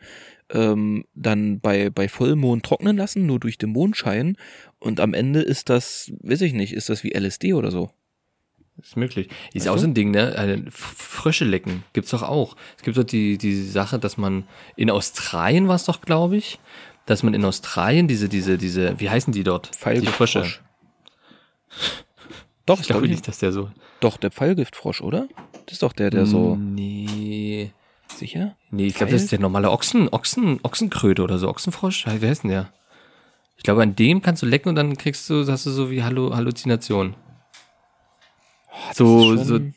ähm, 0.50 1.04
dann 1.14 1.60
bei, 1.60 1.90
bei 1.90 2.08
Vollmond 2.08 2.64
trocknen 2.64 2.96
lassen, 2.96 3.26
nur 3.26 3.40
durch 3.40 3.58
den 3.58 3.70
Mondschein 3.70 4.36
und 4.78 5.00
am 5.00 5.14
Ende 5.14 5.40
ist 5.40 5.70
das, 5.70 6.12
weiß 6.22 6.42
ich 6.42 6.52
nicht, 6.52 6.74
ist 6.74 6.88
das 6.88 7.04
wie 7.04 7.12
LSD 7.12 7.54
oder 7.54 7.70
so. 7.70 7.90
Ist 8.80 8.96
möglich. 8.96 9.28
Ist 9.52 9.66
Weißt 9.66 9.68
auch 9.68 9.78
so 9.78 9.86
ein 9.86 9.94
Ding, 9.94 10.10
ne? 10.10 10.64
Frösche 10.70 11.44
lecken. 11.44 11.84
Gibt's 11.92 12.10
doch 12.10 12.22
auch. 12.22 12.56
Es 12.76 12.82
gibt 12.82 12.96
doch 12.96 13.04
die, 13.04 13.36
die 13.38 13.54
Sache, 13.62 13.98
dass 13.98 14.16
man 14.16 14.44
in 14.76 14.90
Australien 14.90 15.68
war 15.68 15.76
es 15.76 15.84
doch, 15.84 16.00
glaube 16.00 16.36
ich, 16.36 16.58
dass 17.06 17.22
man 17.22 17.34
in 17.34 17.44
Australien 17.44 18.08
diese, 18.08 18.28
diese, 18.28 18.58
diese, 18.58 18.98
wie 18.98 19.10
heißen 19.10 19.32
die 19.32 19.44
dort? 19.44 19.70
Die 20.06 20.06
Frösche. 20.06 20.46
Doch, 22.66 22.80
Ich 22.80 22.86
glaube 22.86 23.08
nicht, 23.08 23.26
dass 23.28 23.38
der 23.38 23.52
so. 23.52 23.70
Doch, 24.02 24.16
der 24.16 24.30
Pfeilgiftfrosch, 24.32 25.00
oder? 25.00 25.28
Das 25.66 25.74
ist 25.74 25.82
doch 25.82 25.92
der, 25.92 26.10
der 26.10 26.26
so, 26.26 26.56
Nee. 26.56 27.70
sicher? 28.08 28.56
Nee, 28.70 28.86
ich 28.86 28.94
glaube, 28.94 29.12
das 29.12 29.22
ist 29.22 29.30
der 29.32 29.38
normale 29.38 29.70
Ochsen, 29.70 30.08
Ochsen, 30.08 30.58
Ochsenkröte 30.64 31.22
oder 31.22 31.38
so. 31.38 31.48
Ochsenfrosch? 31.48 32.06
Wie 32.06 32.26
heißt 32.26 32.42
denn 32.42 32.50
der? 32.50 32.72
Ich 33.56 33.62
glaube, 33.62 33.82
an 33.82 33.94
dem 33.94 34.20
kannst 34.22 34.42
du 34.42 34.46
lecken 34.46 34.68
und 34.70 34.74
dann 34.74 34.96
kriegst 34.96 35.30
du, 35.30 35.46
hast 35.46 35.66
du 35.66 35.70
so 35.70 35.90
wie 35.90 36.02
Hallu 36.02 36.34
Halluzination. 36.34 37.14
So, 38.92 39.36
Das 39.36 39.46
so, 39.46 39.54
schon- 39.58 39.74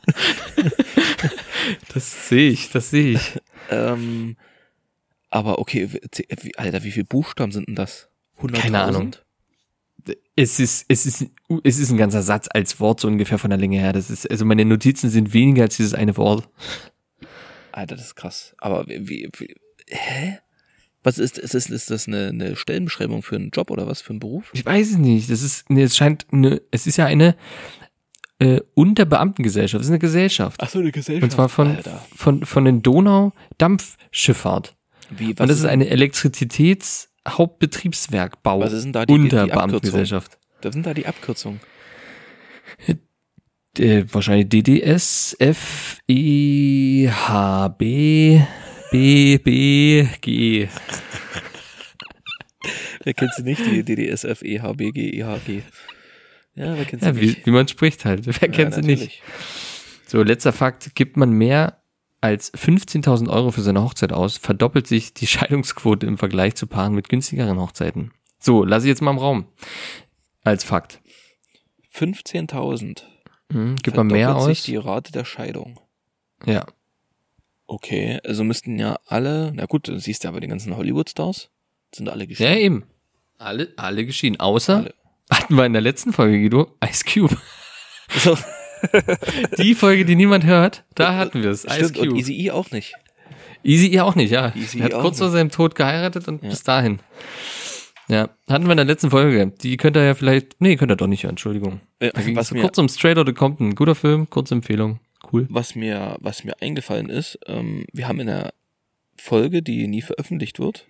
Das 1.92 2.28
sehe 2.28 2.50
ich, 2.50 2.70
das 2.70 2.90
sehe 2.90 3.14
ich. 3.14 3.40
Ähm, 3.70 4.36
aber 5.30 5.58
okay, 5.58 5.88
Alter, 6.56 6.84
wie 6.84 6.92
viele 6.92 7.04
Buchstaben 7.04 7.52
sind 7.52 7.68
denn 7.68 7.74
das? 7.74 8.08
100.000? 8.40 8.60
Keine 8.60 8.82
Ahnung. 8.82 9.16
Es 10.36 10.58
ist, 10.58 10.86
es 10.88 11.04
ist, 11.04 11.26
es 11.64 11.78
ist 11.78 11.90
ein 11.90 11.98
ganzer 11.98 12.22
Satz 12.22 12.48
als 12.50 12.80
Wort 12.80 13.00
so 13.00 13.08
ungefähr 13.08 13.38
von 13.38 13.50
der 13.50 13.58
Länge 13.58 13.78
her. 13.78 13.92
Das 13.92 14.10
ist, 14.10 14.30
also 14.30 14.44
meine 14.44 14.64
Notizen 14.64 15.10
sind 15.10 15.34
weniger 15.34 15.64
als 15.64 15.76
dieses 15.76 15.92
eine 15.92 16.16
Wort. 16.16 16.48
Alter, 17.72 17.96
das 17.96 18.06
ist 18.06 18.14
krass. 18.14 18.54
Aber 18.58 18.86
wie, 18.86 19.06
wie, 19.06 19.28
wie 19.38 19.54
hä? 19.88 20.38
Was 21.02 21.18
ist, 21.18 21.38
ist, 21.38 21.54
ist, 21.54 21.70
ist 21.70 21.90
das 21.90 22.06
eine, 22.08 22.28
eine 22.28 22.56
Stellenbeschreibung 22.56 23.22
für 23.22 23.36
einen 23.36 23.50
Job 23.50 23.70
oder 23.70 23.86
was 23.86 24.02
für 24.02 24.10
einen 24.10 24.18
Beruf? 24.20 24.50
Ich 24.52 24.66
weiß 24.66 24.90
es 24.90 24.98
nicht. 24.98 25.30
Das 25.30 25.42
ist, 25.42 25.70
nee, 25.70 25.82
es 25.82 25.96
scheint 25.96 26.26
eine, 26.32 26.60
es 26.70 26.86
ist 26.86 26.96
ja 26.96 27.06
eine 27.06 27.36
äh, 28.40 28.60
Unterbeamtengesellschaft. 28.74 29.80
Es 29.80 29.86
ist 29.86 29.90
eine 29.92 29.98
Gesellschaft. 30.00 30.60
Ach 30.62 30.68
so, 30.68 30.80
eine 30.80 30.90
Gesellschaft. 30.92 31.22
Und 31.22 31.30
zwar 31.30 31.48
von, 31.48 31.76
Alter. 31.76 32.04
von, 32.14 32.44
von 32.44 32.64
den 32.64 32.82
Donau-Dampfschifffahrt. 32.82 34.74
Wie, 35.10 35.38
was 35.38 35.44
Und 35.44 35.48
das 35.48 35.56
ist 35.58 35.62
denn- 35.62 35.70
eine 35.70 35.88
Elektrizitätshauptbetriebswerkbau 35.88 38.60
Was 38.60 38.72
ist 38.72 38.84
denn 38.84 38.92
da 38.92 39.06
die 39.06 39.12
Unterbeamtengesellschaft. 39.12 40.38
Was 40.62 40.72
sind 40.74 40.84
da 40.86 40.94
die 40.94 41.06
Abkürzungen? 41.06 41.60
Äh, 43.78 44.04
wahrscheinlich 44.10 44.48
DDS, 44.48 45.36
F, 45.38 45.98
E, 46.08 47.08
H, 47.08 47.68
B, 47.68 48.40
B, 48.90 49.38
B, 49.38 50.06
G. 50.20 50.68
Wer 53.04 53.14
kennt 53.14 53.34
sie 53.34 53.42
nicht? 53.42 53.64
Die 53.64 53.82
DDSF, 53.84 54.42
EHBG, 54.42 55.20
EHG. 55.20 55.62
Ja, 56.54 56.76
wer 56.76 56.84
kennt 56.84 57.02
sie 57.02 57.08
Ja, 57.08 57.16
wie, 57.16 57.26
nicht? 57.26 57.46
wie 57.46 57.50
man 57.50 57.68
spricht 57.68 58.04
halt. 58.04 58.26
Wer 58.26 58.48
kennt 58.48 58.74
sie 58.74 58.82
nicht? 58.82 59.22
So, 60.06 60.22
letzter 60.22 60.52
Fakt. 60.52 60.94
Gibt 60.94 61.16
man 61.16 61.30
mehr 61.30 61.82
als 62.20 62.52
15.000 62.54 63.28
Euro 63.30 63.52
für 63.52 63.60
seine 63.62 63.82
Hochzeit 63.82 64.12
aus, 64.12 64.36
verdoppelt 64.38 64.86
sich 64.86 65.14
die 65.14 65.26
Scheidungsquote 65.28 66.06
im 66.06 66.18
Vergleich 66.18 66.54
zu 66.56 66.66
Paaren 66.66 66.94
mit 66.94 67.08
günstigeren 67.08 67.58
Hochzeiten. 67.60 68.12
So, 68.40 68.64
lasse 68.64 68.86
ich 68.86 68.90
jetzt 68.90 69.02
mal 69.02 69.12
im 69.12 69.18
Raum. 69.18 69.46
Als 70.44 70.64
Fakt. 70.64 71.00
15.000. 71.94 73.02
Hm, 73.52 73.76
gibt 73.76 73.96
man 73.96 74.06
mehr 74.08 74.28
Verdoppelt 74.28 74.56
sich 74.56 74.60
aus? 74.60 74.64
die 74.66 74.76
Rate 74.76 75.12
der 75.12 75.24
Scheidung. 75.24 75.78
Ja. 76.44 76.66
Okay, 77.70 78.18
also 78.24 78.44
müssten 78.44 78.78
ja 78.78 78.98
alle, 79.06 79.52
na 79.54 79.66
gut, 79.66 79.88
du 79.88 79.98
siehst 80.00 80.24
ja 80.24 80.30
aber 80.30 80.40
die 80.40 80.48
ganzen 80.48 80.74
Hollywood-Stars, 80.76 81.50
sind 81.94 82.08
alle 82.08 82.22
Ja, 82.24 82.28
geschieden. 82.30 82.56
eben. 82.58 82.84
Alle, 83.36 83.72
alle 83.76 84.04
geschieden. 84.06 84.40
Außer, 84.40 84.76
Alle. 84.78 84.94
hatten 85.30 85.54
wir 85.54 85.64
in 85.66 85.74
der 85.74 85.82
letzten 85.82 86.12
Folge, 86.14 86.38
Guido, 86.40 86.72
Ice 86.84 87.04
Cube. 87.04 87.36
So, 88.16 88.36
Die 89.58 89.74
Folge, 89.74 90.04
die 90.04 90.14
niemand 90.16 90.44
hört, 90.46 90.84
da 90.94 91.14
hatten 91.16 91.42
wir 91.42 91.50
es. 91.50 91.64
Ice 91.64 91.74
stimmt, 91.90 91.98
und 91.98 92.06
Cube. 92.08 92.18
Easy 92.18 92.32
E 92.46 92.50
auch 92.52 92.70
nicht. 92.70 92.94
Easy 93.64 93.88
ihr 93.88 94.04
auch 94.06 94.14
nicht, 94.14 94.30
ja. 94.30 94.52
Easy 94.56 94.78
er 94.78 94.86
hat 94.86 94.94
auch 94.94 95.02
kurz 95.02 95.18
vor 95.18 95.28
seinem 95.30 95.50
Tod 95.50 95.74
geheiratet 95.74 96.26
und 96.28 96.42
Ja. 96.42 96.48
bis 96.48 96.62
dahin. 96.62 97.00
Ja, 98.08 98.30
hatten 98.48 98.64
wir 98.64 98.70
in 98.70 98.76
der 98.78 98.86
letzten 98.86 99.10
Folge. 99.10 99.52
Die 99.62 99.76
könnt 99.76 99.96
ihr 99.96 100.04
ja 100.04 100.14
vielleicht, 100.14 100.58
nee, 100.60 100.76
könnt 100.76 100.90
ihr 100.90 100.96
doch 100.96 101.06
nicht 101.08 101.24
hören, 101.24 101.32
Entschuldigung. 101.32 101.80
Äh, 101.98 102.10
Da 102.12 102.22
was, 102.36 102.50
mir, 102.52 102.62
kurz 102.62 102.78
um 102.78 102.88
Straight 102.88 103.18
Outta 103.18 103.32
Compton. 103.32 103.74
Guter 103.74 103.94
Film, 103.94 104.30
kurze 104.30 104.54
Empfehlung. 104.54 105.00
Cool. 105.32 105.46
was, 105.50 105.74
mir, 105.74 106.16
was 106.20 106.44
mir 106.44 106.60
eingefallen 106.62 107.08
ist, 107.10 107.38
ähm, 107.46 107.84
wir 107.92 108.08
haben 108.08 108.20
in 108.20 108.28
der 108.28 108.52
Folge, 109.16 109.62
die 109.62 109.86
nie 109.88 110.02
veröffentlicht 110.02 110.58
wird, 110.58 110.86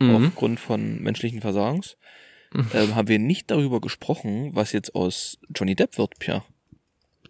Mhm. 0.00 0.16
aufgrund 0.16 0.60
von 0.60 1.00
menschlichen 1.02 1.40
Versagens, 1.40 1.96
ähm, 2.74 2.94
haben 2.94 3.08
wir 3.08 3.18
nicht 3.18 3.50
darüber 3.50 3.80
gesprochen, 3.80 4.50
was 4.54 4.72
jetzt 4.72 4.94
aus 4.94 5.38
Johnny 5.54 5.74
Depp 5.74 5.98
wird, 5.98 6.18
Pierre. 6.18 6.42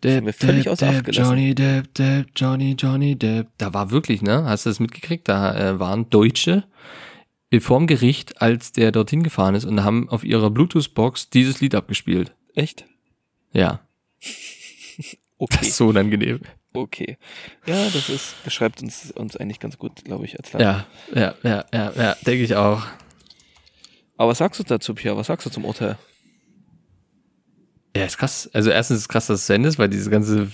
haben 0.04 0.26
wir 0.26 0.34
völlig 0.34 0.68
außer 0.68 0.88
Acht 0.88 1.04
gelassen. 1.04 1.30
Johnny 1.30 1.54
Depp, 1.54 1.94
Depp, 1.94 2.26
Johnny, 2.36 2.74
Johnny 2.78 3.16
Depp. 3.16 3.48
Da 3.58 3.72
war 3.72 3.90
wirklich, 3.90 4.20
ne? 4.20 4.44
Hast 4.44 4.66
du 4.66 4.70
das 4.70 4.80
mitgekriegt? 4.80 5.28
Da 5.28 5.54
äh, 5.56 5.78
waren 5.78 6.10
Deutsche 6.10 6.64
vorm 7.60 7.86
Gericht, 7.86 8.42
als 8.42 8.72
der 8.72 8.90
dorthin 8.92 9.22
gefahren 9.22 9.54
ist 9.54 9.64
und 9.64 9.82
haben 9.84 10.08
auf 10.10 10.24
ihrer 10.24 10.50
Bluetooth-Box 10.50 11.30
dieses 11.30 11.60
Lied 11.60 11.74
abgespielt. 11.74 12.34
Echt? 12.54 12.84
Ja, 13.52 13.80
Okay. 15.44 15.58
das 15.58 15.68
ist 15.68 15.76
so 15.76 15.88
unangenehm. 15.88 16.40
Okay. 16.72 17.18
Ja, 17.66 17.84
das 17.84 18.08
ist, 18.08 18.42
beschreibt 18.44 18.82
uns, 18.82 19.10
uns 19.12 19.36
eigentlich 19.36 19.60
ganz 19.60 19.76
gut, 19.78 20.04
glaube 20.04 20.24
ich, 20.24 20.38
als 20.38 20.52
Land. 20.54 20.64
Ja, 20.64 20.86
ja, 21.14 21.34
ja, 21.42 21.64
ja, 21.72 21.92
ja, 21.94 22.16
denke 22.26 22.42
ich 22.44 22.56
auch. 22.56 22.82
Aber 24.16 24.30
was 24.30 24.38
sagst 24.38 24.58
du 24.58 24.64
dazu, 24.64 24.94
Pierre? 24.94 25.16
Was 25.18 25.26
sagst 25.26 25.46
du 25.46 25.50
zum 25.50 25.66
Urteil? 25.66 25.98
Ja, 27.94 28.06
ist 28.06 28.16
krass. 28.16 28.48
Also 28.54 28.70
erstens 28.70 28.96
ist 28.96 29.02
es 29.02 29.08
krass, 29.08 29.26
dass 29.26 29.40
es 29.40 29.46
zu 29.46 29.52
Ende 29.52 29.68
ist, 29.68 29.78
weil 29.78 29.88
dieses 29.88 30.10
ganze 30.10 30.48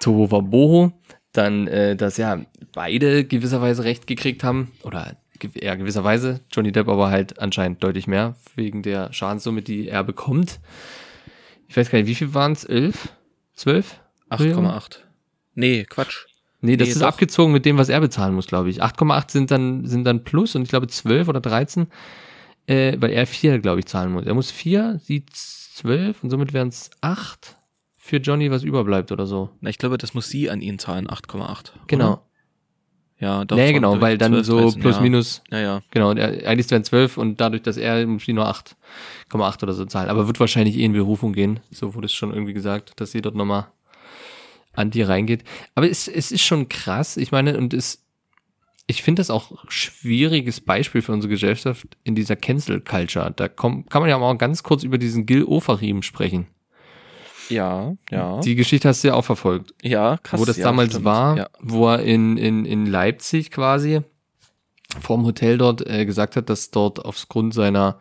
Tohuwabohu, 0.00 0.90
dann, 1.32 1.68
äh, 1.68 1.94
dass 1.94 2.16
ja 2.16 2.40
beide 2.72 3.24
gewisserweise 3.24 3.84
recht 3.84 4.08
gekriegt 4.08 4.42
haben, 4.42 4.72
oder 4.82 5.16
eher 5.54 5.76
gewisserweise, 5.76 6.40
Johnny 6.52 6.72
Depp 6.72 6.88
aber 6.88 7.10
halt 7.10 7.38
anscheinend 7.38 7.82
deutlich 7.82 8.08
mehr, 8.08 8.34
wegen 8.56 8.82
der 8.82 9.12
Schadenssumme, 9.12 9.62
die 9.62 9.88
er 9.88 10.02
bekommt. 10.02 10.60
Ich 11.68 11.76
weiß 11.76 11.90
gar 11.90 11.98
nicht, 11.98 12.08
wie 12.08 12.14
viel 12.14 12.34
waren 12.34 12.52
es? 12.52 12.64
Elf? 12.64 13.12
Zwölf? 13.54 14.00
8,8. 14.32 14.98
Nee, 15.54 15.84
Quatsch. 15.84 16.26
Nee, 16.60 16.76
das 16.76 16.86
Nee, 16.88 16.92
ist 16.92 17.02
doch. 17.02 17.08
abgezogen 17.08 17.52
mit 17.52 17.64
dem, 17.66 17.76
was 17.76 17.88
er 17.88 18.00
bezahlen 18.00 18.34
muss, 18.34 18.46
glaube 18.46 18.70
ich. 18.70 18.82
8,8 18.82 19.30
sind 19.30 19.50
dann, 19.50 19.84
sind 19.84 20.04
dann 20.04 20.24
plus 20.24 20.54
und 20.54 20.62
ich 20.62 20.68
glaube 20.68 20.86
12 20.86 21.28
oder 21.28 21.40
13 21.40 21.88
äh, 22.66 22.96
weil 22.98 23.10
er 23.10 23.26
vier, 23.26 23.58
glaube 23.58 23.80
ich, 23.80 23.86
zahlen 23.86 24.12
muss. 24.12 24.26
Er 24.26 24.34
muss 24.34 24.50
vier, 24.50 25.00
sie 25.02 25.24
zwölf 25.32 26.22
und 26.22 26.30
somit 26.30 26.52
wären 26.52 26.68
es 26.68 26.90
acht 27.00 27.56
für 27.96 28.16
Johnny, 28.18 28.50
was 28.50 28.62
überbleibt 28.62 29.12
oder 29.12 29.26
so. 29.26 29.50
Na, 29.60 29.70
ich 29.70 29.78
glaube, 29.78 29.98
das 29.98 30.14
muss 30.14 30.28
sie 30.28 30.50
an 30.50 30.60
ihn 30.60 30.78
zahlen, 30.78 31.08
8,8. 31.08 31.72
Genau. 31.86 32.12
Oder? 32.12 32.22
Ja, 33.18 33.44
doch. 33.44 33.56
Nee, 33.56 33.72
genau, 33.72 34.00
weil 34.00 34.18
dann 34.18 34.32
12, 34.32 34.46
so 34.46 34.60
13, 34.60 34.80
plus 34.80 34.96
ja. 34.96 35.02
minus, 35.02 35.42
Ja, 35.50 35.58
ja. 35.60 35.82
genau, 35.92 36.10
und 36.10 36.16
er, 36.16 36.48
eigentlich 36.48 36.68
wären 36.70 36.82
zwölf 36.82 37.16
und 37.18 37.40
dadurch, 37.40 37.62
dass 37.62 37.76
er 37.76 38.04
muss 38.06 38.24
sie 38.24 38.32
nur 38.32 38.48
8,8 38.48 39.62
oder 39.62 39.72
so 39.74 39.84
zahlen. 39.84 40.10
Aber 40.10 40.26
wird 40.26 40.40
wahrscheinlich 40.40 40.76
eh 40.76 40.84
in 40.84 40.92
Berufung 40.92 41.32
gehen. 41.32 41.60
So 41.70 41.94
wurde 41.94 42.06
es 42.06 42.12
schon 42.12 42.32
irgendwie 42.32 42.52
gesagt, 42.52 43.00
dass 43.00 43.12
sie 43.12 43.22
dort 43.22 43.36
nochmal 43.36 43.68
an 44.72 44.90
die 44.90 45.02
reingeht. 45.02 45.44
Aber 45.74 45.88
es, 45.88 46.08
es 46.08 46.32
ist 46.32 46.42
schon 46.42 46.68
krass. 46.68 47.16
Ich 47.16 47.30
meine, 47.32 47.56
und 47.58 47.74
es, 47.74 48.04
ich 48.86 49.02
finde 49.02 49.20
das 49.20 49.30
auch 49.30 49.52
schwieriges 49.68 50.60
Beispiel 50.60 51.02
für 51.02 51.12
unsere 51.12 51.30
Gesellschaft 51.30 51.86
in 52.04 52.14
dieser 52.14 52.36
Cancel 52.36 52.80
Culture. 52.80 53.32
Da 53.34 53.48
komm, 53.48 53.86
kann 53.88 54.02
man 54.02 54.08
ja 54.10 54.18
mal 54.18 54.36
ganz 54.38 54.62
kurz 54.62 54.82
über 54.82 54.98
diesen 54.98 55.26
Gil 55.26 55.44
Ofarim 55.44 56.02
sprechen. 56.02 56.46
Ja, 57.48 57.94
ja. 58.10 58.40
Die 58.40 58.54
Geschichte 58.54 58.88
hast 58.88 59.02
du 59.04 59.08
ja 59.08 59.14
auch 59.14 59.24
verfolgt. 59.24 59.74
ja, 59.82 60.16
krass. 60.22 60.40
wo 60.40 60.44
das 60.44 60.56
ja, 60.56 60.64
damals 60.64 60.90
stimmt. 60.92 61.04
war, 61.04 61.36
Ja. 61.36 61.48
wo 61.60 61.88
er 61.88 62.00
in, 62.02 62.36
in, 62.38 62.64
in 62.64 62.86
Leipzig 62.86 63.50
quasi 63.50 64.00
vorm 65.00 65.24
Hotel 65.24 65.58
dort 65.58 65.86
äh, 65.86 66.06
gesagt 66.06 66.36
hat, 66.36 66.48
dass 66.48 66.70
dort 66.70 67.04
aufgrund 67.04 67.52
seiner 67.52 67.98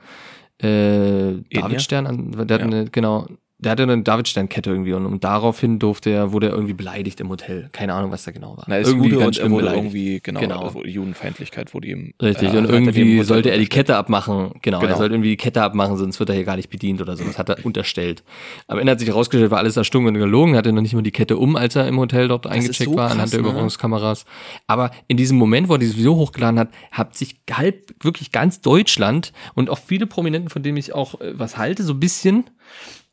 äh, 0.59 1.33
Davidstern, 1.51 2.31
der 2.31 2.39
hat 2.41 2.49
Ja. 2.51 2.57
eine, 2.67 2.85
genau, 2.85 3.27
der 3.61 3.71
hatte 3.73 3.83
eine 3.83 4.01
Davidsternkette 4.01 4.71
irgendwie 4.71 4.93
und, 4.93 5.05
und 5.05 5.23
daraufhin 5.23 5.77
durfte 5.77 6.09
er, 6.09 6.31
wurde 6.31 6.47
er 6.47 6.53
irgendwie 6.53 6.73
beleidigt 6.73 7.21
im 7.21 7.29
Hotel. 7.29 7.69
Keine 7.71 7.93
Ahnung, 7.93 8.11
was 8.11 8.23
da 8.23 8.31
genau 8.31 8.57
war. 8.57 8.65
Na, 8.67 8.77
ist 8.77 8.87
irgendwie 8.87 9.09
Jude 9.09 9.23
ganz 9.23 9.37
und 9.37 9.43
er 9.43 9.51
wurde 9.51 9.65
beleidigt. 9.65 9.85
irgendwie, 9.85 10.19
genau, 10.21 10.39
Genau. 10.39 10.59
Also 10.63 10.83
Judenfeindlichkeit 10.83 11.73
wurde 11.75 11.87
ihm. 11.87 12.13
Richtig, 12.21 12.53
äh, 12.53 12.57
und 12.57 12.65
er 12.65 12.71
irgendwie 12.71 13.23
sollte 13.23 13.51
er 13.51 13.57
die. 13.59 13.67
Kette 13.67 13.95
abmachen. 13.95 14.51
Genau, 14.63 14.79
er 14.79 14.87
Genau. 14.87 14.97
sollte 14.97 15.13
irgendwie 15.13 15.29
die 15.29 15.37
Kette 15.37 15.61
abmachen, 15.61 15.95
sonst 15.95 16.19
wird 16.19 16.29
er 16.29 16.35
hier 16.35 16.43
gar 16.43 16.55
nicht 16.57 16.69
bedient 16.69 17.01
oder 17.01 17.15
so. 17.15 17.23
Das 17.23 17.37
hat 17.37 17.49
er 17.49 17.63
unterstellt. 17.63 18.23
Am 18.67 18.79
Ende 18.79 18.91
hat 18.91 18.99
sich 18.99 19.07
herausgestellt, 19.07 19.51
war 19.51 19.59
alles 19.59 19.77
erstunken 19.77 20.13
und 20.15 20.19
gelogen. 20.19 20.55
Er 20.55 20.57
hatte 20.57 20.73
noch 20.73 20.81
nicht 20.81 20.93
mal 20.95 21.03
die 21.03 21.11
Kette 21.11 21.37
um, 21.37 21.55
als 21.55 21.75
er 21.75 21.87
im 21.87 21.97
Hotel 21.99 22.27
dort 22.27 22.45
ist 22.47 22.51
eingecheckt 22.51 22.89
so 22.89 22.95
war, 22.97 23.05
krass, 23.07 23.13
anhand 23.13 23.31
der 23.33 23.41
ne? 23.41 23.47
Überwachungskameras. 23.47 24.25
Aber 24.67 24.91
in 25.07 25.17
diesem 25.17 25.37
Moment, 25.37 25.69
wo 25.69 25.73
er 25.73 25.79
dieses 25.79 25.97
Video 25.97 26.15
hochgeladen 26.15 26.59
hat, 26.59 26.69
hat 26.91 27.15
sich 27.15 27.37
halb 27.51 27.93
wirklich 28.01 28.31
ganz 28.31 28.59
Deutschland 28.61 29.31
und 29.53 29.69
auch 29.69 29.77
viele 29.79 30.07
Prominenten, 30.07 30.49
von 30.49 30.63
denen 30.63 30.77
ich 30.77 30.93
auch 30.93 31.21
äh, 31.21 31.37
was 31.37 31.57
halte, 31.57 31.83
so 31.83 31.93
ein 31.93 31.99
bisschen, 31.99 32.45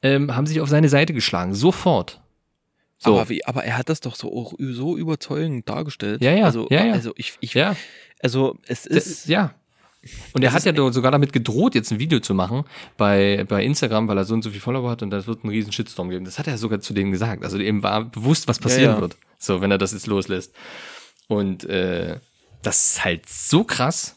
ähm, 0.02 0.34
haben 0.34 0.46
sich 0.46 0.60
auf 0.60 0.68
seine 0.68 0.88
Seite 0.88 1.12
geschlagen. 1.12 1.54
Sofort. 1.54 2.20
So. 2.98 3.14
Aber, 3.14 3.28
wie, 3.28 3.44
aber 3.44 3.64
er 3.64 3.76
hat 3.78 3.88
das 3.88 4.00
doch 4.00 4.14
so, 4.16 4.32
auch 4.34 4.54
so 4.58 4.96
überzeugend 4.96 5.68
dargestellt. 5.68 6.22
Ja, 6.22 6.32
ja, 6.32 6.44
Also, 6.46 6.66
ja, 6.70 6.84
ja. 6.86 6.92
also 6.92 7.12
ich, 7.16 7.34
ich, 7.40 7.54
ja. 7.54 7.76
also 8.20 8.56
es 8.66 8.86
ist, 8.86 9.26
ja. 9.28 9.54
Und 10.32 10.42
er 10.42 10.52
hat 10.52 10.64
ja 10.64 10.72
do- 10.72 10.90
sogar 10.90 11.10
damit 11.12 11.32
gedroht, 11.32 11.74
jetzt 11.74 11.90
ein 11.92 11.98
Video 11.98 12.20
zu 12.20 12.32
machen 12.34 12.64
bei, 12.96 13.44
bei 13.48 13.64
Instagram, 13.64 14.08
weil 14.08 14.16
er 14.18 14.24
so 14.24 14.34
und 14.34 14.42
so 14.42 14.50
viel 14.50 14.60
Follower 14.60 14.90
hat 14.90 15.02
und 15.02 15.10
das 15.10 15.26
wird 15.26 15.42
einen 15.44 15.50
riesen 15.50 15.72
Shitstorm 15.72 16.08
geben. 16.10 16.24
Das 16.24 16.38
hat 16.38 16.46
er 16.46 16.56
sogar 16.58 16.80
zu 16.80 16.94
denen 16.94 17.10
gesagt. 17.12 17.44
Also 17.44 17.58
ihm 17.58 17.82
war 17.82 18.04
bewusst, 18.04 18.48
was 18.48 18.58
passieren 18.58 18.94
ja. 18.96 19.00
wird. 19.00 19.16
So, 19.38 19.60
wenn 19.60 19.70
er 19.70 19.78
das 19.78 19.92
jetzt 19.92 20.06
loslässt. 20.06 20.52
Und 21.26 21.64
äh, 21.64 22.18
das 22.62 22.90
ist 22.94 23.04
halt 23.04 23.28
so 23.28 23.64
krass. 23.64 24.16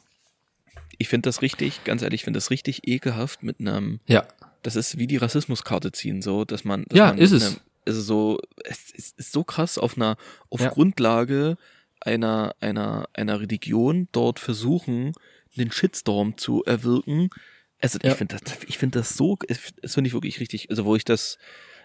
ich 0.98 1.10
finde 1.10 1.28
das 1.28 1.42
richtig, 1.42 1.84
ganz 1.84 2.02
ehrlich, 2.04 2.22
ich 2.22 2.26
finde 2.26 2.38
das 2.38 2.52
richtig 2.52 2.88
ekelhaft 2.88 3.44
mit 3.44 3.60
einem, 3.60 4.00
Ja. 4.08 4.24
Das 4.64 4.76
ist 4.76 4.98
wie 4.98 5.08
die 5.08 5.18
Rassismuskarte 5.18 5.92
ziehen, 5.92 6.22
so, 6.22 6.46
dass 6.46 6.64
man, 6.64 6.86
dass 6.90 6.98
Ja, 6.98 7.08
man 7.08 7.18
ist 7.18 7.32
mit 7.32 7.42
es. 7.42 7.62
also 7.86 8.02
so, 8.02 8.40
es, 8.64 8.92
es 8.96 9.12
ist 9.12 9.32
so 9.32 9.44
krass 9.44 9.78
auf 9.78 9.98
einer, 9.98 10.18
auf 10.50 10.62
Ja. 10.62 10.70
Grundlage 10.70 11.58
einer, 12.00 12.56
einer, 12.60 13.08
einer 13.14 13.40
Religion 13.40 14.08
dort 14.12 14.40
versuchen, 14.40 15.14
den 15.56 15.72
Shitstorm 15.72 16.38
zu 16.38 16.64
erwirken. 16.66 17.30
Also 17.82 18.00
Ja. 18.04 18.12
ich 18.12 18.18
finde 18.18 18.38
das, 18.44 18.58
ich 18.68 18.78
finde 18.78 19.00
das 19.00 19.16
so, 19.18 19.38
das 19.82 19.94
finde 19.94 20.08
ich 20.08 20.14
wirklich 20.14 20.40
richtig, 20.40 20.70
also 20.70 20.86
wo 20.86 20.96
ich 20.96 21.04
das, 21.06 21.38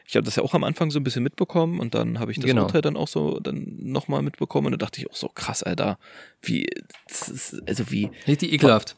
ich 0.06 0.14
habe 0.14 0.24
das 0.24 0.36
ja 0.36 0.42
auch 0.42 0.54
am 0.54 0.62
Anfang 0.64 0.90
so 0.90 1.00
ein 1.00 1.04
bisschen 1.04 1.22
mitbekommen 1.22 1.80
und 1.80 1.94
dann 1.94 2.18
habe 2.20 2.30
ich 2.30 2.36
das 2.38 2.46
Genau. 2.46 2.62
Urteil 2.64 2.80
dann 2.82 2.96
auch 2.96 3.08
so 3.08 3.40
dann 3.40 3.64
nochmal 3.78 4.22
mitbekommen 4.22 4.66
und 4.66 4.72
da 4.72 4.76
dachte 4.86 5.00
ich 5.00 5.10
auch 5.10 5.16
so 5.16 5.28
krass, 5.28 5.62
Alter, 5.62 5.98
wie, 6.42 6.66
ist, 7.08 7.56
also 7.66 7.90
wie, 7.90 8.10
Richtig 8.26 8.52
ekelhaft. 8.52 8.96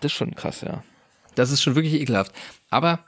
das 0.00 0.12
ist 0.12 0.16
schon 0.16 0.34
krass, 0.34 0.60
ja. 0.62 0.84
Das 1.36 1.50
ist 1.50 1.62
schon 1.62 1.74
wirklich 1.74 1.94
ekelhaft. 1.94 2.32
Aber 2.68 3.04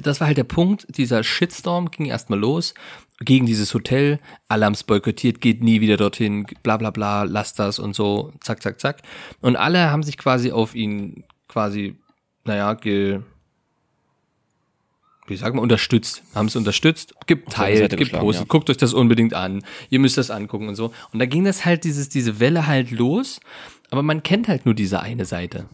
das 0.00 0.20
war 0.20 0.26
halt 0.26 0.38
der 0.38 0.44
Punkt, 0.44 0.86
dieser 0.96 1.22
Shitstorm 1.22 1.90
ging 1.90 2.06
erstmal 2.06 2.38
los 2.38 2.74
gegen 3.20 3.46
dieses 3.46 3.72
Hotel, 3.72 4.18
alle 4.48 4.66
haben 4.66 4.74
es 4.74 4.84
boykottiert, 4.84 5.40
geht 5.40 5.62
nie 5.62 5.80
wieder 5.80 5.96
dorthin, 5.96 6.46
bla 6.62 6.76
bla 6.76 6.90
bla, 6.90 7.22
lasst 7.22 7.58
das 7.58 7.78
und 7.78 7.94
so, 7.94 8.32
zack, 8.40 8.62
zack, 8.62 8.78
zack. 8.80 9.02
Und 9.40 9.56
alle 9.56 9.90
haben 9.90 10.02
sich 10.02 10.18
quasi 10.18 10.52
auf 10.52 10.74
ihn 10.74 11.24
quasi, 11.48 11.96
naja, 12.44 12.74
ge, 12.74 13.20
wie 15.26 15.36
sagen 15.36 15.56
wir, 15.56 15.62
unterstützt, 15.62 16.22
haben 16.34 16.46
es 16.46 16.56
unterstützt, 16.56 17.14
gibt 17.26 17.52
seine 17.52 17.64
teilt, 17.64 17.78
Seite 17.78 17.96
gibt 17.96 18.10
geschlagen, 18.10 18.26
Post, 18.26 18.40
ja. 18.40 18.44
guckt 18.46 18.68
euch 18.68 18.76
das 18.76 18.92
unbedingt 18.92 19.34
an, 19.34 19.64
ihr 19.88 19.98
müsst 19.98 20.18
das 20.18 20.30
angucken 20.30 20.68
und 20.68 20.74
so. 20.74 20.92
Und 21.12 21.18
da 21.18 21.26
ging 21.26 21.44
das 21.44 21.64
halt, 21.64 21.84
dieses, 21.84 22.10
diese 22.10 22.38
Welle 22.38 22.66
halt 22.66 22.90
los, 22.90 23.40
aber 23.90 24.02
man 24.02 24.22
kennt 24.22 24.48
halt 24.48 24.66
nur 24.66 24.74
diese 24.74 25.00
eine 25.00 25.24
Seite. 25.24 25.68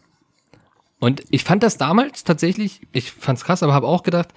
Und 1.03 1.25
ich 1.31 1.43
fand 1.43 1.65
das 1.65 1.79
damals 1.79 2.23
tatsächlich, 2.23 2.81
ich 2.93 3.11
fand's 3.11 3.43
krass, 3.43 3.65
aber 3.65 3.75
habe 3.75 3.89
auch 3.89 4.05
gedacht, 4.05 4.29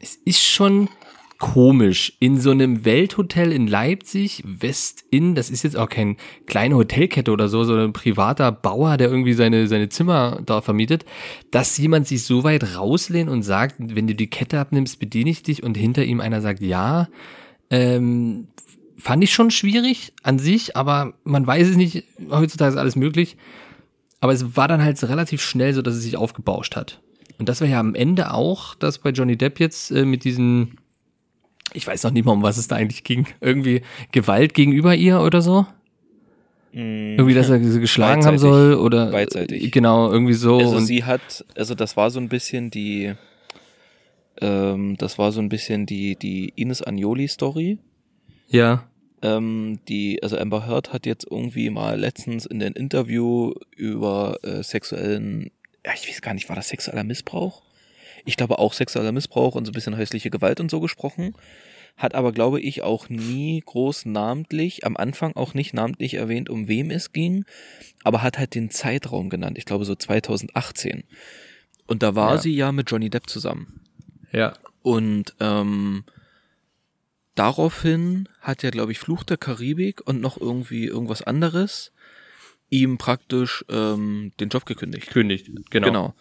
es 0.00 0.16
ist 0.16 0.44
schon 0.44 0.90
komisch 1.38 2.12
in 2.20 2.38
so 2.38 2.50
einem 2.50 2.84
Welthotel 2.84 3.50
in 3.52 3.66
Leipzig, 3.66 4.42
West-Inn, 4.44 5.34
das 5.34 5.48
ist 5.48 5.62
jetzt 5.62 5.78
auch 5.78 5.88
kein 5.88 6.18
kleine 6.44 6.74
Hotelkette 6.74 7.30
oder 7.32 7.48
so, 7.48 7.64
sondern 7.64 7.86
ein 7.86 7.92
privater 7.94 8.52
Bauer, 8.52 8.98
der 8.98 9.08
irgendwie 9.08 9.32
seine, 9.32 9.66
seine 9.66 9.88
Zimmer 9.88 10.42
da 10.44 10.60
vermietet, 10.60 11.06
dass 11.50 11.78
jemand 11.78 12.06
sich 12.06 12.24
so 12.24 12.44
weit 12.44 12.76
rauslehnt 12.76 13.30
und 13.30 13.42
sagt, 13.42 13.76
wenn 13.78 14.06
du 14.06 14.14
die 14.14 14.28
Kette 14.28 14.60
abnimmst, 14.60 15.00
bediene 15.00 15.30
ich 15.30 15.42
dich 15.42 15.62
und 15.62 15.74
hinter 15.74 16.04
ihm 16.04 16.20
einer 16.20 16.42
sagt, 16.42 16.60
ja, 16.60 17.08
ähm, 17.70 18.48
fand 18.98 19.24
ich 19.24 19.32
schon 19.32 19.50
schwierig 19.50 20.12
an 20.22 20.38
sich, 20.38 20.76
aber 20.76 21.14
man 21.24 21.46
weiß 21.46 21.66
es 21.66 21.76
nicht, 21.76 22.04
heutzutage 22.30 22.72
ist 22.72 22.78
alles 22.78 22.94
möglich. 22.94 23.38
Aber 24.20 24.32
es 24.32 24.56
war 24.56 24.68
dann 24.68 24.82
halt 24.82 25.02
relativ 25.04 25.42
schnell 25.42 25.72
so, 25.74 25.82
dass 25.82 25.94
es 25.94 26.02
sich 26.02 26.16
aufgebauscht 26.16 26.76
hat. 26.76 27.00
Und 27.38 27.48
das 27.48 27.60
war 27.60 27.68
ja 27.68 27.80
am 27.80 27.94
Ende 27.94 28.32
auch, 28.32 28.74
dass 28.74 28.98
bei 28.98 29.10
Johnny 29.10 29.36
Depp 29.36 29.60
jetzt 29.60 29.90
äh, 29.90 30.04
mit 30.04 30.24
diesen, 30.24 30.76
ich 31.72 31.86
weiß 31.86 32.04
noch 32.04 32.10
nicht 32.10 32.26
mal, 32.26 32.32
um 32.32 32.42
was 32.42 32.58
es 32.58 32.68
da 32.68 32.76
eigentlich 32.76 33.02
ging, 33.02 33.26
irgendwie 33.40 33.80
Gewalt 34.12 34.52
gegenüber 34.52 34.94
ihr 34.94 35.20
oder 35.20 35.40
so. 35.40 35.66
Irgendwie, 36.72 37.34
dass 37.34 37.48
er 37.48 37.58
sie 37.64 37.80
geschlagen 37.80 38.24
haben 38.26 38.38
soll 38.38 38.74
oder 38.74 39.10
Beidseitig. 39.10 39.72
genau, 39.72 40.12
irgendwie 40.12 40.34
so. 40.34 40.58
Also 40.58 40.78
sie 40.80 41.04
hat, 41.04 41.44
also 41.56 41.74
das 41.74 41.96
war 41.96 42.10
so 42.10 42.20
ein 42.20 42.28
bisschen 42.28 42.70
die, 42.70 43.14
ähm, 44.40 44.96
das 44.98 45.18
war 45.18 45.32
so 45.32 45.40
ein 45.40 45.48
bisschen 45.48 45.86
die, 45.86 46.16
die 46.16 46.52
Ines 46.56 46.82
Agnoli-Story. 46.82 47.78
ja, 48.48 48.84
Ähm, 49.22 49.80
die, 49.88 50.22
also 50.22 50.38
Amber 50.38 50.66
Heard 50.66 50.92
hat 50.92 51.04
jetzt 51.06 51.26
irgendwie 51.30 51.70
mal 51.70 51.98
letztens 51.98 52.46
in 52.46 52.58
dem 52.58 52.72
Interview 52.74 53.52
über 53.76 54.38
äh, 54.42 54.62
sexuellen, 54.62 55.50
ja, 55.84 55.92
ich 55.94 56.08
weiß 56.08 56.22
gar 56.22 56.34
nicht, 56.34 56.48
war 56.48 56.56
das 56.56 56.68
sexueller 56.68 57.04
Missbrauch? 57.04 57.62
Ich 58.24 58.36
glaube 58.36 58.58
auch 58.58 58.72
sexueller 58.72 59.12
Missbrauch 59.12 59.54
und 59.54 59.64
so 59.66 59.70
ein 59.70 59.74
bisschen 59.74 59.96
häusliche 59.96 60.30
Gewalt 60.30 60.60
und 60.60 60.70
so 60.70 60.80
gesprochen. 60.80 61.34
Hat 61.96 62.14
aber, 62.14 62.32
glaube 62.32 62.60
ich, 62.60 62.82
auch 62.82 63.08
nie 63.10 63.62
groß 63.64 64.06
namentlich, 64.06 64.86
am 64.86 64.96
Anfang 64.96 65.36
auch 65.36 65.52
nicht 65.54 65.74
namentlich 65.74 66.14
erwähnt, 66.14 66.48
um 66.48 66.66
wem 66.68 66.90
es 66.90 67.12
ging, 67.12 67.44
aber 68.04 68.22
hat 68.22 68.38
halt 68.38 68.54
den 68.54 68.70
Zeitraum 68.70 69.28
genannt. 69.28 69.58
Ich 69.58 69.64
glaube 69.66 69.84
so 69.84 69.94
2018. 69.94 71.04
Und 71.86 72.02
da 72.02 72.14
war 72.14 72.34
Ja. 72.36 72.38
sie 72.40 72.54
ja 72.54 72.72
mit 72.72 72.90
Johnny 72.90 73.10
Depp 73.10 73.28
zusammen. 73.28 73.80
ja, 74.32 74.54
Und 74.82 75.34
ähm, 75.40 76.04
daraufhin 77.40 78.28
hat 78.42 78.62
ja, 78.62 78.68
glaube 78.70 78.92
ich, 78.92 78.98
Fluch 78.98 79.24
der 79.24 79.38
Karibik 79.38 80.06
und 80.06 80.20
noch 80.20 80.38
irgendwie 80.38 80.84
irgendwas 80.84 81.22
anderes 81.22 81.90
ihm 82.68 82.98
praktisch 82.98 83.64
ähm, 83.70 84.30
den 84.38 84.48
Job 84.50 84.64
gekündigt. 84.66 85.10
kündigt, 85.10 85.50
genau. 85.70 85.86
Genau. 85.86 86.14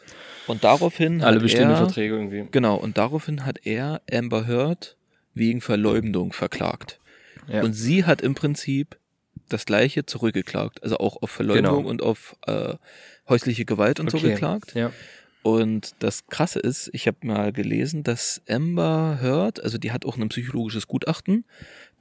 Und 0.47 0.63
daraufhin 0.63 1.21
Alle 1.21 1.36
hat 1.36 1.43
bestehenden 1.43 1.75
er, 1.75 1.77
Verträge 1.77 2.15
irgendwie. 2.15 2.47
Genau, 2.51 2.75
und 2.75 2.97
daraufhin 2.97 3.45
hat 3.45 3.60
er 3.65 4.01
Amber 4.12 4.47
Heard 4.47 4.95
wegen 5.36 5.62
Verleumdung 5.62 6.32
verklagt. 6.34 6.99
Ja. 7.47 7.62
Und 7.63 7.73
sie 7.73 8.05
hat 8.05 8.21
im 8.21 8.34
Prinzip 8.34 8.97
das 9.49 9.65
gleiche 9.65 10.05
zurückgeklagt. 10.05 10.82
Also 10.82 10.97
auch 10.97 11.21
auf 11.21 11.29
Verleumdung 11.29 11.77
Genau. 11.79 11.89
und 11.89 12.01
auf 12.01 12.36
äh, 12.47 12.75
häusliche 13.27 13.65
Gewalt 13.65 13.99
und 13.99 14.10
so 14.10 14.17
Okay. 14.17 14.32
geklagt. 14.32 14.73
Ja. 14.73 14.91
Und 15.55 15.95
das 15.99 16.27
Krasse 16.27 16.59
ist, 16.59 16.89
ich 16.93 17.07
habe 17.07 17.17
mal 17.23 17.51
gelesen, 17.53 18.03
dass 18.03 18.41
Amber 18.47 19.17
Heard, 19.21 19.63
also 19.63 19.77
die 19.77 19.91
hat 19.91 20.05
auch 20.05 20.17
ein 20.17 20.29
psychologisches 20.29 20.88
Gutachten, 20.88 21.45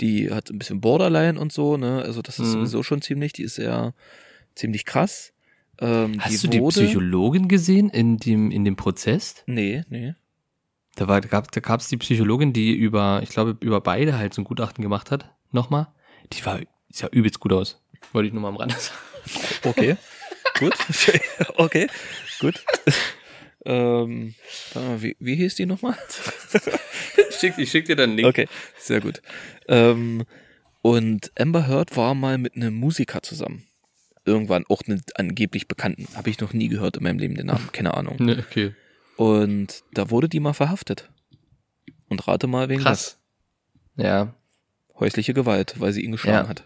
die 0.00 0.30
hat 0.30 0.50
ein 0.50 0.58
bisschen 0.58 0.80
Borderline 0.80 1.38
und 1.38 1.52
so, 1.52 1.76
ne? 1.76 2.02
Also 2.02 2.22
das 2.22 2.38
ist 2.38 2.48
Mhm. 2.48 2.52
sowieso 2.52 2.82
schon 2.82 3.02
ziemlich, 3.02 3.32
die 3.32 3.42
ist 3.42 3.58
ja 3.58 3.92
ziemlich 4.54 4.84
krass. 4.84 5.32
Ähm, 5.80 6.14
Hast 6.20 6.42
die 6.42 6.46
du 6.46 6.52
die 6.52 6.60
wurde, 6.60 6.80
Psychologin 6.84 7.48
gesehen 7.48 7.88
in 7.90 8.16
dem, 8.18 8.50
in 8.50 8.64
dem 8.64 8.76
Prozess? 8.76 9.42
Nee, 9.46 9.84
nee. 9.88 10.14
Da, 10.96 11.06
war, 11.06 11.20
da 11.20 11.28
gab 11.28 11.52
da 11.52 11.60
gab's 11.60 11.86
die 11.88 11.96
Psychologin, 11.96 12.52
die 12.52 12.72
über, 12.74 13.20
ich 13.22 13.28
glaube, 13.28 13.56
über 13.60 13.80
beide 13.80 14.18
halt 14.18 14.34
so 14.34 14.42
ein 14.42 14.44
Gutachten 14.44 14.82
gemacht 14.82 15.12
hat. 15.12 15.30
Nochmal. 15.52 15.86
Die 16.32 16.44
war, 16.44 16.58
sah 16.90 17.06
übelst 17.08 17.38
gut 17.38 17.52
aus. 17.52 17.80
Wollte 18.12 18.26
ich 18.26 18.32
nur 18.32 18.42
mal 18.42 18.48
am 18.48 18.56
Rande 18.56 18.74
sagen. 18.74 19.60
Okay. 19.62 19.96
gut. 20.58 20.74
okay. 21.56 21.86
Gut. 22.40 22.64
Ähm, 23.70 24.34
wie, 24.98 25.14
wie 25.20 25.34
hieß 25.36 25.56
die 25.56 25.66
nochmal? 25.66 25.94
Ich 27.28 27.36
schick, 27.38 27.58
ich 27.58 27.70
schick 27.70 27.84
dir 27.84 27.96
dann 27.96 28.10
einen 28.10 28.16
Link. 28.16 28.28
Okay, 28.28 28.48
sehr 28.78 29.00
gut. 29.02 29.20
Ähm, 29.68 30.24
und 30.80 31.30
Amber 31.38 31.66
Heard 31.68 31.94
war 31.96 32.14
mal 32.14 32.38
mit 32.38 32.56
einem 32.56 32.74
Musiker 32.74 33.22
zusammen. 33.22 33.66
Irgendwann, 34.24 34.64
auch 34.70 34.80
einen 34.86 35.02
angeblich 35.16 35.68
Bekannten. 35.68 36.06
Habe 36.14 36.30
ich 36.30 36.40
noch 36.40 36.54
nie 36.54 36.68
gehört 36.68 36.96
in 36.96 37.02
meinem 37.02 37.18
Leben 37.18 37.34
den 37.34 37.46
Namen, 37.46 37.68
keine 37.72 37.92
Ahnung. 37.94 38.16
Ne, 38.18 38.42
okay. 38.48 38.74
Und 39.16 39.82
da 39.92 40.10
wurde 40.10 40.28
die 40.30 40.40
mal 40.40 40.54
verhaftet. 40.54 41.10
Und 42.08 42.26
rate 42.26 42.46
mal 42.46 42.70
wegen 42.70 42.80
Krass. 42.82 43.18
Ja. 43.96 44.34
was. 44.88 45.00
Häusliche 45.00 45.34
Gewalt, 45.34 45.74
weil 45.78 45.92
sie 45.92 46.00
ihn 46.02 46.12
geschlagen 46.12 46.44
Ja. 46.44 46.48
hat. 46.48 46.64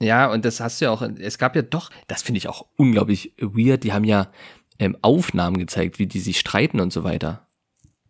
Ja, 0.00 0.30
und 0.32 0.44
das 0.44 0.60
hast 0.60 0.80
du 0.80 0.86
ja 0.86 0.90
auch, 0.90 1.02
es 1.02 1.38
gab 1.38 1.54
ja 1.56 1.62
doch, 1.62 1.90
das 2.08 2.22
finde 2.22 2.38
ich 2.38 2.48
auch 2.48 2.66
unglaublich 2.76 3.34
weird, 3.38 3.84
die 3.84 3.92
haben 3.92 4.04
ja 4.04 4.28
ähm, 4.78 4.96
Aufnahmen 5.02 5.58
gezeigt, 5.58 5.98
wie 5.98 6.06
die 6.06 6.20
sich 6.20 6.38
streiten 6.40 6.80
und 6.80 6.92
so 6.92 7.04
weiter. 7.04 7.46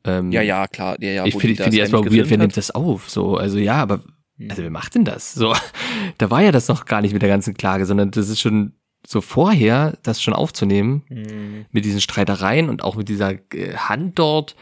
Ähm, 0.04 0.30
Ja, 0.32 0.40
ja, 0.42 0.66
klar. 0.68 0.96
Ja, 1.00 1.10
ja, 1.10 1.26
ich 1.26 1.34
finde 1.36 1.56
find 1.62 1.74
die 1.74 1.78
erstmal 1.78 2.04
weird, 2.04 2.30
wer 2.30 2.38
nimmt 2.38 2.56
das 2.56 2.70
auf? 2.70 3.10
So, 3.10 3.36
also 3.36 3.58
ja, 3.58 3.74
aber 3.82 4.02
also 4.48 4.62
wer 4.62 4.70
macht 4.70 4.94
denn 4.94 5.04
das? 5.04 5.34
So, 5.34 5.54
da 6.18 6.30
war 6.30 6.42
ja 6.42 6.52
das 6.52 6.68
noch 6.68 6.84
gar 6.86 7.00
nicht 7.02 7.12
mit 7.12 7.22
der 7.22 7.28
ganzen 7.28 7.54
Klage, 7.54 7.84
sondern 7.86 8.10
das 8.12 8.28
ist 8.28 8.40
schon 8.40 8.74
so 9.06 9.20
vorher, 9.20 9.98
das 10.02 10.22
schon 10.22 10.34
aufzunehmen, 10.34 11.02
Mhm. 11.08 11.66
mit 11.72 11.84
diesen 11.84 12.00
Streitereien 12.00 12.68
und 12.68 12.84
auch 12.84 12.94
mit 12.96 13.08
dieser 13.08 13.32
äh, 13.52 13.74
Hand 13.76 14.18
dort 14.18 14.54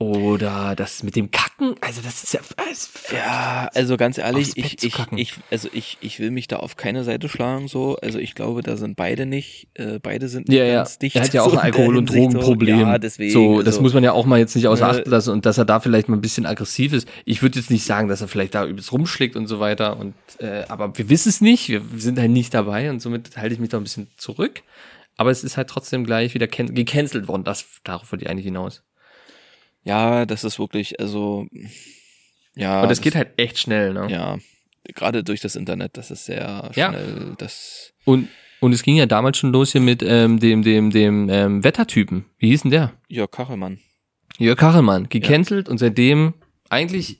oder 0.00 0.76
das 0.76 1.02
mit 1.02 1.16
dem 1.16 1.32
Kacken, 1.32 1.74
also 1.80 2.00
das 2.02 2.22
ist 2.22 2.32
ja, 2.32 2.40
das 2.56 2.88
Ja, 3.12 3.68
also 3.74 3.96
ganz 3.96 4.16
ehrlich, 4.16 4.52
ich, 4.54 4.84
ich, 4.84 4.94
ich, 5.16 5.34
also 5.50 5.68
ich, 5.72 5.98
ich 6.00 6.20
will 6.20 6.30
mich 6.30 6.46
da 6.46 6.58
auf 6.58 6.76
keine 6.76 7.02
Seite 7.02 7.28
schlagen, 7.28 7.66
so. 7.66 7.96
Also 7.96 8.20
ich 8.20 8.36
glaube, 8.36 8.62
da 8.62 8.76
sind 8.76 8.94
beide 8.94 9.26
nicht, 9.26 9.66
äh, 9.74 9.98
beide 9.98 10.28
sind 10.28 10.46
nicht 10.46 10.56
Ja, 10.56 10.64
ja. 10.64 10.74
ganz 10.76 11.00
dicht. 11.00 11.16
Er 11.16 11.24
hat 11.24 11.34
ja 11.34 11.42
auch 11.44 11.52
ein 11.52 11.58
Alkohol- 11.58 11.96
und 11.96 12.10
Drogenproblem. 12.10 12.78
So. 12.78 12.84
Ja, 12.84 12.98
deswegen. 12.98 13.32
so, 13.32 13.58
das 13.58 13.74
also, 13.74 13.82
muss 13.82 13.92
man 13.92 14.04
ja 14.04 14.12
auch 14.12 14.24
mal 14.24 14.38
jetzt 14.38 14.54
nicht 14.54 14.68
außer. 14.68 14.88
Acht 14.88 15.06
lassen 15.08 15.32
und 15.32 15.44
dass 15.44 15.58
er 15.58 15.64
da 15.64 15.80
vielleicht 15.80 16.08
mal 16.08 16.16
ein 16.16 16.20
bisschen 16.20 16.46
aggressiv 16.46 16.92
ist. 16.92 17.08
Ich 17.24 17.42
würde 17.42 17.58
jetzt 17.58 17.70
nicht 17.70 17.84
sagen, 17.84 18.06
dass 18.06 18.20
er 18.20 18.28
vielleicht 18.28 18.54
da 18.54 18.64
übelst 18.64 18.92
rumschlägt 18.92 19.34
und 19.34 19.48
so 19.48 19.58
weiter. 19.58 19.96
Und 19.96 20.14
äh, 20.38 20.62
aber 20.68 20.96
wir 20.96 21.08
wissen 21.08 21.28
es 21.28 21.40
nicht. 21.40 21.70
Wir 21.70 21.82
sind 21.96 22.20
halt 22.20 22.30
nicht 22.30 22.54
dabei 22.54 22.88
und 22.88 23.02
somit 23.02 23.36
halte 23.36 23.52
ich 23.52 23.58
mich 23.58 23.70
da 23.70 23.78
ein 23.78 23.82
bisschen 23.82 24.06
zurück. 24.16 24.62
Aber 25.16 25.32
es 25.32 25.42
ist 25.42 25.56
halt 25.56 25.68
trotzdem 25.68 26.04
gleich 26.04 26.34
wieder 26.34 26.46
can 26.46 26.72
gecancelt 26.72 27.26
worden. 27.26 27.42
Das 27.42 27.66
darauf 27.82 28.12
wollte 28.12 28.24
ich 28.24 28.30
eigentlich 28.30 28.44
hinaus. 28.44 28.84
Ja, 29.88 30.26
das 30.26 30.44
ist 30.44 30.58
wirklich, 30.58 31.00
also, 31.00 31.46
ja. 32.54 32.82
und 32.82 32.90
das 32.90 33.00
geht 33.00 33.14
halt 33.16 33.30
echt 33.38 33.58
schnell, 33.58 33.94
ne? 33.94 34.06
Ja, 34.10 34.38
gerade 34.94 35.24
durch 35.24 35.40
das 35.40 35.56
Internet, 35.56 35.96
das 35.96 36.10
ist 36.10 36.26
sehr 36.26 36.70
Ja. 36.74 36.90
schnell, 36.90 37.34
das, 37.38 37.92
Und 38.04 38.28
und 38.60 38.72
es 38.72 38.82
ging 38.82 38.96
ja 38.96 39.06
damals 39.06 39.38
schon 39.38 39.52
los 39.52 39.72
hier 39.72 39.80
mit 39.80 40.02
ähm, 40.02 40.40
dem 40.40 40.62
dem 40.62 40.90
dem 40.90 41.28
ähm, 41.30 41.62
Wettertypen. 41.64 42.24
Wie 42.38 42.48
hieß 42.48 42.62
denn 42.62 42.72
der? 42.72 42.92
Jörg 43.08 43.30
Kachelmann. 43.30 43.78
Jörg 44.38 44.58
Kachelmann, 44.58 45.08
gecancelt 45.08 45.68
und 45.68 45.78
seitdem 45.78 46.34
eigentlich, 46.68 47.18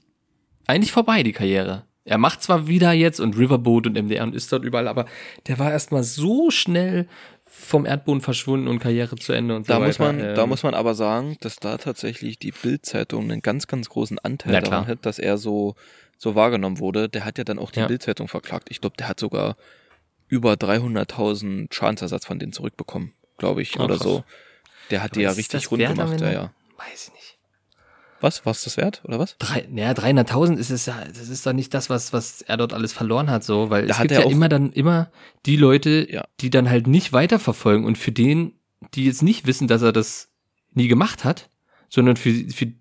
eigentlich 0.66 0.92
vorbei 0.92 1.22
die 1.22 1.32
Karriere. 1.32 1.84
Er 2.04 2.18
macht 2.18 2.42
zwar 2.42 2.66
wieder 2.68 2.92
jetzt 2.92 3.20
und 3.20 3.36
Riverboat 3.38 3.86
und 3.86 3.94
MDR 3.96 4.24
und 4.24 4.34
ist 4.34 4.50
dort 4.52 4.64
überall, 4.64 4.88
aber 4.88 5.04
der 5.46 5.58
war 5.58 5.70
erstmal 5.70 6.02
so 6.02 6.50
schnell 6.50 7.06
vom 7.50 7.86
Erdboden 7.86 8.20
verschwunden 8.20 8.68
und 8.68 8.78
Karriere 8.78 9.16
zu 9.16 9.32
Ende 9.32 9.56
und 9.56 9.66
so 9.66 9.72
Da 9.72 9.76
weiter. 9.80 9.86
muss 9.86 9.98
man, 9.98 10.34
da 10.34 10.42
Ähm, 10.44 10.48
muss 10.48 10.62
man 10.62 10.74
aber 10.74 10.94
sagen, 10.94 11.36
dass 11.40 11.56
da 11.56 11.78
tatsächlich 11.78 12.38
die 12.38 12.52
Bild-Zeitung 12.52 13.24
einen 13.30 13.42
ganz, 13.42 13.66
ganz 13.66 13.88
großen 13.88 14.18
Anteil 14.18 14.54
Ja, 14.54 14.60
daran 14.60 14.86
hat, 14.86 15.04
dass 15.06 15.18
er 15.18 15.38
so, 15.38 15.74
so 16.16 16.34
wahrgenommen 16.34 16.78
wurde. 16.78 17.08
Der 17.08 17.24
hat 17.24 17.38
ja 17.38 17.44
dann 17.44 17.58
auch 17.58 17.70
die 17.70 17.80
Ja. 17.80 17.86
Bild-Zeitung 17.86 18.28
verklagt. 18.28 18.68
Ich 18.70 18.80
glaube, 18.80 18.96
der 18.96 19.08
hat 19.08 19.18
sogar 19.18 19.56
über 20.28 20.56
300.000 20.56 21.72
Schadensersatz 21.74 22.26
von 22.26 22.38
denen 22.38 22.52
zurückbekommen, 22.52 23.12
glaube 23.38 23.62
ich, 23.62 23.78
Ah, 23.80 23.84
oder 23.84 23.96
krass. 23.96 24.02
so. 24.06 24.24
Der 24.90 25.02
hat 25.02 25.14
die 25.14 25.20
Aber 25.20 25.24
ja 25.24 25.30
ist 25.32 25.38
richtig 25.38 25.70
rund 25.70 25.86
gemacht, 25.86 26.20
ja, 26.20 26.30
ja. 26.30 26.52
Weiß 26.76 27.08
ich 27.08 27.12
nicht. 27.14 27.17
Was? 28.20 28.44
Was 28.46 28.64
das 28.64 28.76
wert, 28.76 29.00
oder 29.04 29.18
was? 29.18 29.36
Drei, 29.38 29.66
naja, 29.70 29.92
300.000 29.92 30.56
ist 30.56 30.70
es 30.70 30.86
ja, 30.86 30.96
das 31.06 31.28
ist 31.28 31.46
doch 31.46 31.52
nicht 31.52 31.72
das, 31.74 31.88
was, 31.88 32.12
was 32.12 32.42
er 32.42 32.56
dort 32.56 32.72
alles 32.72 32.92
verloren 32.92 33.30
hat, 33.30 33.44
so, 33.44 33.70
weil 33.70 33.86
Da 33.86 33.92
es 33.92 33.98
hat 33.98 34.08
gibt 34.08 34.20
ja 34.20 34.28
immer 34.28 34.48
dann 34.48 34.72
immer 34.72 35.10
die 35.46 35.56
Leute, 35.56 36.06
Ja. 36.10 36.24
die 36.40 36.50
dann 36.50 36.68
halt 36.68 36.86
nicht 36.86 37.12
weiterverfolgen 37.12 37.84
und 37.84 37.96
für 37.98 38.12
den, 38.12 38.52
die 38.94 39.04
jetzt 39.06 39.22
nicht 39.22 39.46
wissen, 39.46 39.68
dass 39.68 39.82
er 39.82 39.92
das 39.92 40.28
nie 40.74 40.88
gemacht 40.88 41.24
hat, 41.24 41.48
sondern 41.88 42.16
für, 42.16 42.32
für 42.32 42.72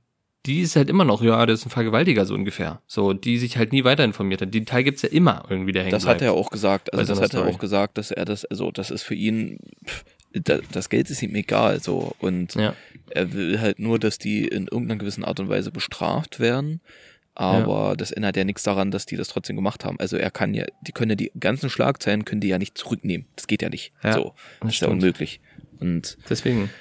die 0.45 0.62
ist 0.62 0.76
halt 0.78 0.89
immer 0.89 1.04
noch, 1.04 1.21
ja, 1.21 1.45
das 1.45 1.60
ist 1.60 1.65
ein 1.65 1.69
Vergewaltiger, 1.71 2.26
so 2.26 2.34
ungefähr. 2.34 2.82
So, 2.88 3.12
die 3.13 3.38
sich 3.38 3.58
halt 3.58 3.73
nie 3.73 3.84
weiter 3.84 4.06
informiert 4.06 4.41
hat. 4.41 4.54
Die 4.54 4.63
Teil 4.63 4.84
gibt's 4.84 5.02
ja 5.02 5.10
immer 5.10 5.43
irgendwie, 5.50 5.73
der 5.73 5.84
hängen 5.84 5.91
Das 5.91 6.06
hat 6.06 6.21
er 6.21 6.34
auch 6.34 6.50
gesagt. 6.50 6.93
Also 6.93 7.13
so 7.15 7.19
das 7.21 7.34
hat 7.34 7.41
er 7.41 7.47
auch 7.50 7.60
gesagt, 7.60 7.97
dass 7.97 8.12
er 8.12 8.23
das, 8.26 8.45
also 8.45 8.71
das 8.71 8.89
ist 8.89 9.04
für 9.04 9.15
ihn, 9.15 9.60
pff, 9.86 10.06
da- 10.34 10.60
das 10.71 10.89
Geld 10.89 11.10
ist 11.10 11.21
ihm 11.21 11.36
egal, 11.36 11.82
so. 11.82 12.13
Und 12.19 12.56
Ja. 12.56 12.76
Er 13.12 13.34
will 13.34 13.60
halt 13.60 13.80
nur, 13.80 14.00
dass 14.00 14.17
die 14.17 14.48
in 14.48 14.67
irgendeiner 14.67 15.00
gewissen 15.00 15.24
Art 15.24 15.39
und 15.39 15.50
Weise 15.50 15.72
bestraft 15.72 16.39
werden. 16.39 16.82
Aber 17.36 17.96
das 17.96 18.10
ändert 18.12 18.36
ja 18.36 18.43
nichts 18.43 18.63
daran, 18.63 18.89
dass 18.89 19.06
die 19.06 19.15
das 19.15 19.28
trotzdem 19.28 19.56
gemacht 19.56 19.86
haben. 19.86 20.00
Also 20.00 20.17
er 20.17 20.32
kann 20.32 20.56
ja, 20.56 20.65
die 20.82 20.91
können 20.91 21.12
ja 21.12 21.15
die 21.15 21.32
ganzen 21.39 21.70
Schlagzeilen 21.70 22.26
können 22.26 22.41
die 22.41 22.48
ja 22.48 22.58
nicht 22.58 22.78
zurücknehmen. 22.78 23.28
Das 23.36 23.46
geht 23.46 23.62
ja 23.62 23.70
nicht. 23.70 23.93
Ja, 24.04 24.13
so. 24.13 24.24
das 24.24 24.34
Das 24.62 24.74
ist 24.74 24.80
ja 24.82 24.88
unmöglich. 24.88 25.39
Und 25.80 26.17
Deswegen. 26.30 26.72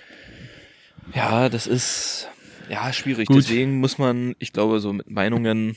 ja, 1.14 1.48
das 1.50 1.66
ist 1.66 2.28
ja 2.70 2.92
schwierig. 2.92 3.28
Gut. 3.28 3.36
Deswegen 3.36 3.80
muss 3.80 3.98
man, 3.98 4.34
ich 4.38 4.52
glaube, 4.54 4.80
so 4.80 4.92
mit 4.94 5.10
Meinungen 5.10 5.76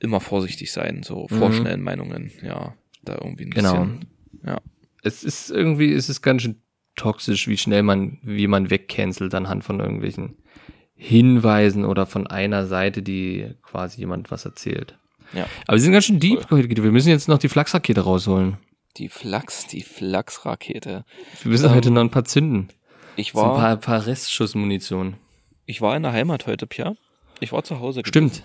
immer 0.00 0.20
vorsichtig 0.20 0.70
sein, 0.70 1.02
so 1.02 1.26
Mhm. 1.30 1.38
vorschnellen 1.38 1.80
Meinungen, 1.82 2.30
ja, 2.42 2.74
da 3.02 3.14
irgendwie 3.14 3.44
ein 3.46 3.50
Genau. 3.50 3.72
bisschen. 3.84 4.06
Ja. 4.46 4.60
Es 5.02 5.24
ist 5.24 5.50
irgendwie, 5.50 5.92
es 5.92 6.08
ist 6.10 6.20
ganz 6.22 6.42
schön 6.42 6.60
toxisch, 6.98 7.48
wie 7.48 7.56
schnell 7.56 7.82
man, 7.82 8.18
wie 8.22 8.46
man 8.46 8.68
wegcancelt 8.70 9.34
anhand 9.34 9.64
von 9.64 9.80
irgendwelchen 9.80 10.36
Hinweisen 10.94 11.84
oder 11.84 12.06
von 12.06 12.26
einer 12.26 12.66
Seite, 12.66 13.02
die 13.02 13.54
quasi 13.62 14.00
jemand 14.00 14.30
was 14.30 14.44
erzählt. 14.44 14.98
Ja. 15.32 15.46
Aber 15.66 15.76
wir 15.76 15.80
sind 15.82 15.92
ganz 15.92 16.04
schön 16.06 16.20
deep 16.20 16.50
heute. 16.50 16.82
Wir 16.82 16.90
müssen 16.90 17.08
jetzt 17.10 17.28
noch 17.28 17.38
die 17.38 17.48
Flachsrakete 17.48 18.00
rausholen. 18.00 18.56
Die 18.96 19.08
Flachs, 19.08 19.66
die 19.66 19.82
Flachsrakete. 19.82 21.04
Wir 21.42 21.50
müssen 21.50 21.66
Ähm, 21.66 21.74
heute 21.74 21.90
noch 21.90 22.00
ein 22.00 22.10
paar 22.10 22.24
zünden. 22.24 22.68
Ich 23.16 23.32
So 23.32 23.40
ein 23.40 23.48
war, 23.50 23.56
paar, 23.56 23.76
paar 23.76 24.06
Restschussmunition. 24.06 25.14
ich 25.66 25.80
war 25.80 25.96
in 25.96 26.02
der 26.02 26.12
Heimat 26.12 26.46
heute, 26.46 26.66
Pia. 26.66 26.94
Ich 27.40 27.52
war 27.52 27.62
zu 27.62 27.78
Hause. 27.78 28.02
Stimmt. 28.04 28.42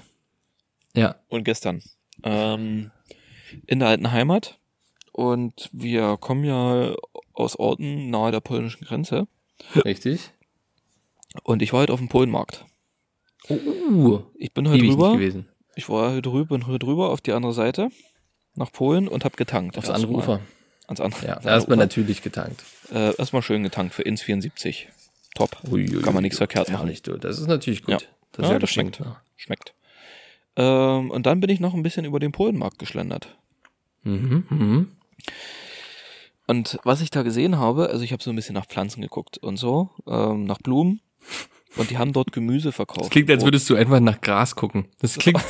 Ja. 0.95 1.15
Und 1.29 1.43
gestern. 1.45 1.81
Ähm, 2.23 2.91
in 3.65 3.79
der 3.79 3.87
alten 3.87 4.11
Heimat. 4.11 4.59
Und 5.13 5.69
wir 5.71 6.17
kommen 6.17 6.43
ja 6.43 6.93
aus 7.33 7.55
Orten 7.55 8.09
nahe 8.09 8.31
der 8.31 8.41
polnischen 8.41 8.83
Grenze. 8.85 9.27
Richtig. 9.85 10.31
Und 11.43 11.61
ich 11.61 11.71
war 11.71 11.81
heute 11.81 11.93
auf 11.93 11.99
dem 11.99 12.09
Polenmarkt. 12.09 12.65
Uh, 13.49 14.21
Ich 14.35 14.53
bin 14.53 14.67
heute 14.67 14.79
ewig 14.79 14.89
nicht 14.89 14.97
rüber. 14.97 15.13
gewesen. 15.13 15.47
Ich 15.75 15.87
war 15.89 16.11
heute 16.13 16.31
rüber, 16.31 16.57
bin 16.57 16.67
heute 16.67 16.85
rüber 16.85 17.09
auf 17.11 17.21
die 17.21 17.31
andere 17.31 17.53
Seite 17.53 17.89
nach 18.55 18.71
Polen 18.71 19.07
und 19.07 19.23
hab 19.25 19.37
getankt. 19.37 19.77
Aufs 19.77 19.89
andere 19.89 20.11
Ufer. 20.11 20.39
Ans 20.87 20.99
andere, 20.99 21.25
Ja, 21.27 21.41
erstmal 21.43 21.77
natürlich 21.77 22.21
getankt. 22.21 22.63
Äh, 22.91 23.15
erstmal 23.15 23.41
schön 23.41 23.63
getankt 23.63 23.93
für 23.93 24.01
Ins 24.03 24.21
74. 24.21 24.89
Top. 25.35 25.57
Ui, 25.71 25.89
ui, 25.95 26.01
Kann 26.01 26.13
man 26.13 26.21
nichts 26.23 26.37
verkehrt 26.37 26.69
machen. 26.71 26.87
Nicht, 26.87 27.07
du. 27.07 27.17
Das 27.17 27.39
ist 27.39 27.47
natürlich 27.47 27.83
gut. 27.83 28.01
Ja. 28.01 28.07
Das, 28.33 28.49
Ja, 28.49 28.59
das 28.59 28.69
schmeckt. 28.69 28.99
ja. 28.99 29.21
Schmeckt. 29.35 29.73
Ähm, 30.55 31.09
und 31.11 31.25
dann 31.25 31.39
bin 31.39 31.49
ich 31.49 31.59
noch 31.59 31.73
ein 31.73 31.83
bisschen 31.83 32.05
über 32.05 32.19
den 32.19 32.31
Polenmarkt 32.31 32.77
geschlendert. 32.79 33.35
Mhm, 34.03 34.45
mhm. 34.49 34.87
Und 36.47 36.79
was 36.83 37.01
ich 37.01 37.09
da 37.09 37.23
gesehen 37.23 37.57
habe, 37.57 37.89
also 37.89 38.03
ich 38.03 38.11
habe 38.11 38.21
so 38.21 38.29
ein 38.29 38.35
bisschen 38.35 38.55
nach 38.55 38.65
Pflanzen 38.67 39.01
geguckt 39.01 39.37
und 39.37 39.57
so, 39.57 39.89
ähm, 40.07 40.43
nach 40.45 40.57
Blumen. 40.59 41.01
Und 41.77 41.89
die 41.89 41.97
haben 41.97 42.13
dort 42.13 42.31
Gemüse 42.33 42.71
verkauft. 42.71 43.01
Das 43.05 43.09
klingt, 43.09 43.31
als 43.31 43.43
würdest 43.43 43.69
du 43.69 43.75
einfach 43.75 43.99
nach 43.99 44.19
Gras 44.21 44.55
gucken. 44.55 44.87
Das 44.99 45.15
klingt, 45.17 45.41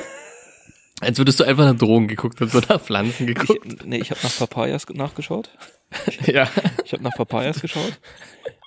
als 1.01 1.17
würdest 1.17 1.39
du 1.39 1.43
einfach 1.43 1.65
nach 1.65 1.77
Drogen 1.77 2.07
geguckt 2.07 2.39
und 2.41 2.51
so 2.51 2.59
nach 2.59 2.79
Pflanzen 2.79 3.25
geguckt. 3.27 3.65
ich, 3.65 3.83
nee, 3.85 3.97
ich 3.97 4.11
habe 4.11 4.21
nach 4.23 4.37
Papayas 4.37 4.85
ge- 4.87 4.95
nachgeschaut. 4.95 5.49
ja. 6.27 6.47
Ich 6.85 6.93
habe 6.93 7.03
nach 7.03 7.13
Papayas 7.15 7.59
geschaut. 7.59 7.99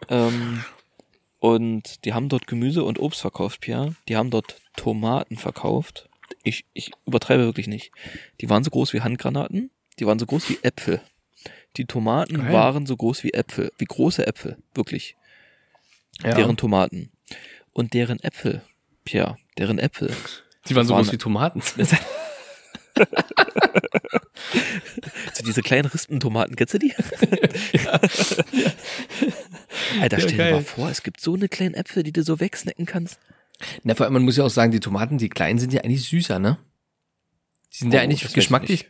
Ähm, 0.09 0.65
und 1.39 2.05
die 2.05 2.13
haben 2.13 2.29
dort 2.29 2.47
Gemüse 2.49 2.83
und 2.83 2.99
Obst 2.99 3.21
verkauft, 3.21 3.61
Pierre. 3.61 3.95
Die 4.09 4.17
haben 4.17 4.31
dort 4.31 4.57
Tomaten 4.77 5.37
verkauft. 5.37 6.09
Ich, 6.43 6.65
ich 6.75 6.91
übertreibe 7.07 7.45
wirklich 7.45 7.69
nicht. 7.69 7.93
Die 8.41 8.51
waren 8.51 8.65
so 8.65 8.71
groß 8.71 8.93
wie 8.93 9.01
Handgranaten. 9.01 9.71
Die 9.99 10.07
waren 10.07 10.19
so 10.19 10.27
groß 10.27 10.49
wie 10.51 10.59
Äpfel. 10.63 11.01
Die 11.77 11.85
Tomaten 11.87 12.39
Geil. 12.39 12.53
waren 12.53 12.87
so 12.87 12.97
groß 12.97 13.23
wie 13.25 13.33
Äpfel. 13.33 13.73
Wie 13.79 13.85
große 13.85 14.27
Äpfel. 14.27 14.57
Wirklich. 14.75 15.17
ja. 16.23 16.35
Deren 16.35 16.57
Tomaten. 16.57 17.11
Und 17.73 17.93
deren 17.95 18.21
Äpfel. 18.21 18.63
Pierre, 19.05 19.37
deren 19.59 19.79
Äpfel. 19.79 20.11
Die 20.69 20.75
waren 20.75 20.87
so 20.87 20.95
waren- 20.95 21.03
groß 21.05 21.13
wie 21.13 21.19
Tomaten. 21.19 21.63
So 25.35 25.43
diese 25.45 25.61
kleinen 25.63 25.87
Rispentomaten, 25.87 26.57
kennst 26.57 26.75
du 26.75 26.79
die? 26.79 26.95
Alter, 30.01 30.19
Ja, 30.19 30.29
stell 30.29 30.37
dir 30.37 30.51
mal 30.53 30.63
vor, 30.63 30.89
es 30.89 31.03
gibt 31.03 31.21
so 31.21 31.35
eine 31.35 31.49
kleinen 31.49 31.75
Äpfel, 31.75 32.03
die 32.03 32.13
du 32.13 32.23
so 32.23 32.41
wegsnacken 32.41 32.87
kannst. 32.87 33.19
Na, 33.83 33.95
vor 33.95 34.05
allem, 34.07 34.15
man 34.15 34.23
muss 34.23 34.37
ja 34.37 34.45
auch 34.45 34.51
sagen, 34.51 34.73
die 34.73 34.81
Tomaten, 34.81 35.19
die 35.19 35.29
kleinen, 35.29 35.59
sind 35.59 35.73
ja 35.73 35.83
eigentlich 35.83 36.09
süßer, 36.09 36.39
ne? 36.39 36.59
Die 37.75 37.79
sind 37.79 37.93
ja 37.93 38.01
Oh, 38.01 38.03
eigentlich 38.03 38.21
das 38.21 38.29
weiß 38.29 38.33
ich 38.33 38.35
geschmacklich. 38.35 38.89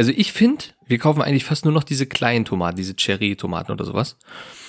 Also 0.00 0.12
ich 0.16 0.32
finde, 0.32 0.64
wir 0.86 0.96
kaufen 0.96 1.20
eigentlich 1.20 1.44
fast 1.44 1.66
nur 1.66 1.74
noch 1.74 1.84
diese 1.84 2.06
kleinen 2.06 2.46
Tomaten, 2.46 2.74
diese 2.76 2.96
Cherry-Tomaten 2.96 3.70
oder 3.70 3.84
sowas. 3.84 4.16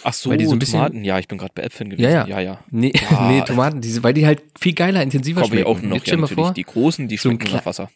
Ach 0.04 0.12
so, 0.12 0.30
Weil 0.30 0.38
die 0.38 0.46
so 0.46 0.52
ein 0.52 0.60
bisschen- 0.60 0.80
Tomaten. 0.80 1.06
Ja, 1.06 1.20
ich 1.20 1.30
bin 1.30 1.38
gerade 1.38 1.54
bei 1.56 1.62
Äpfeln 1.64 1.90
gewesen. 1.90 2.04
Ja, 2.04 2.28
ja. 2.28 2.28
ja. 2.28 2.40
ja. 2.42 2.60
Nee, 2.70 2.92
Ja. 3.10 3.28
nee 3.32 3.42
Tomaten, 3.44 3.80
diese, 3.80 4.04
weil 4.04 4.14
die 4.14 4.26
halt 4.26 4.42
viel 4.60 4.74
geiler, 4.74 5.02
intensiver 5.02 5.40
ich 5.44 5.48
schmecken. 5.48 5.68
auch 5.68 5.82
noch. 5.82 5.94
Jetzt 5.96 6.08
Ja, 6.08 6.12
stell 6.12 6.18
mal 6.18 6.28
vor, 6.28 6.54
Die 6.54 6.64
großen, 6.64 7.08
die 7.08 7.16
so 7.16 7.30
schmecken 7.30 7.54
nach 7.54 7.62
Kle- 7.62 7.66
Wasser. 7.66 7.90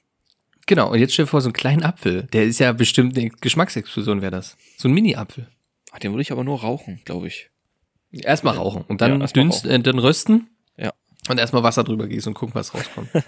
genau, 0.66 0.92
und 0.94 1.00
jetzt 1.00 1.12
stell 1.14 1.26
dir 1.26 1.30
vor, 1.32 1.42
so 1.42 1.48
einen 1.50 1.54
kleinen 1.54 1.84
Apfel, 1.84 2.24
der 2.32 2.46
ist 2.46 2.60
ja 2.60 2.72
bestimmt 2.72 3.18
eine 3.18 3.30
Geschmacksexplosion, 3.32 4.22
wäre 4.22 4.32
das. 4.32 4.56
So 4.78 4.88
ein 4.88 4.94
Mini-Apfel. 4.94 5.48
Ach, 5.92 6.00
den 6.00 6.14
würde 6.14 6.22
ich 6.22 6.32
aber 6.32 6.46
nur 6.46 6.62
rauchen, 6.62 7.02
glaube 7.04 7.28
ich. 7.28 7.50
Erstmal 8.14 8.56
rauchen 8.56 8.86
und 8.88 9.02
dann 9.02 9.20
Ja, 9.20 9.28
dünst, 9.28 9.66
äh, 9.66 9.78
dann 9.78 10.00
rösten 10.00 10.48
Ja. 10.78 10.94
und 11.28 11.38
erstmal 11.38 11.64
Wasser 11.64 11.84
drüber 11.84 12.08
gießen 12.08 12.30
und 12.30 12.34
gucken, 12.36 12.56
was 12.56 12.74
rauskommt. 12.74 13.10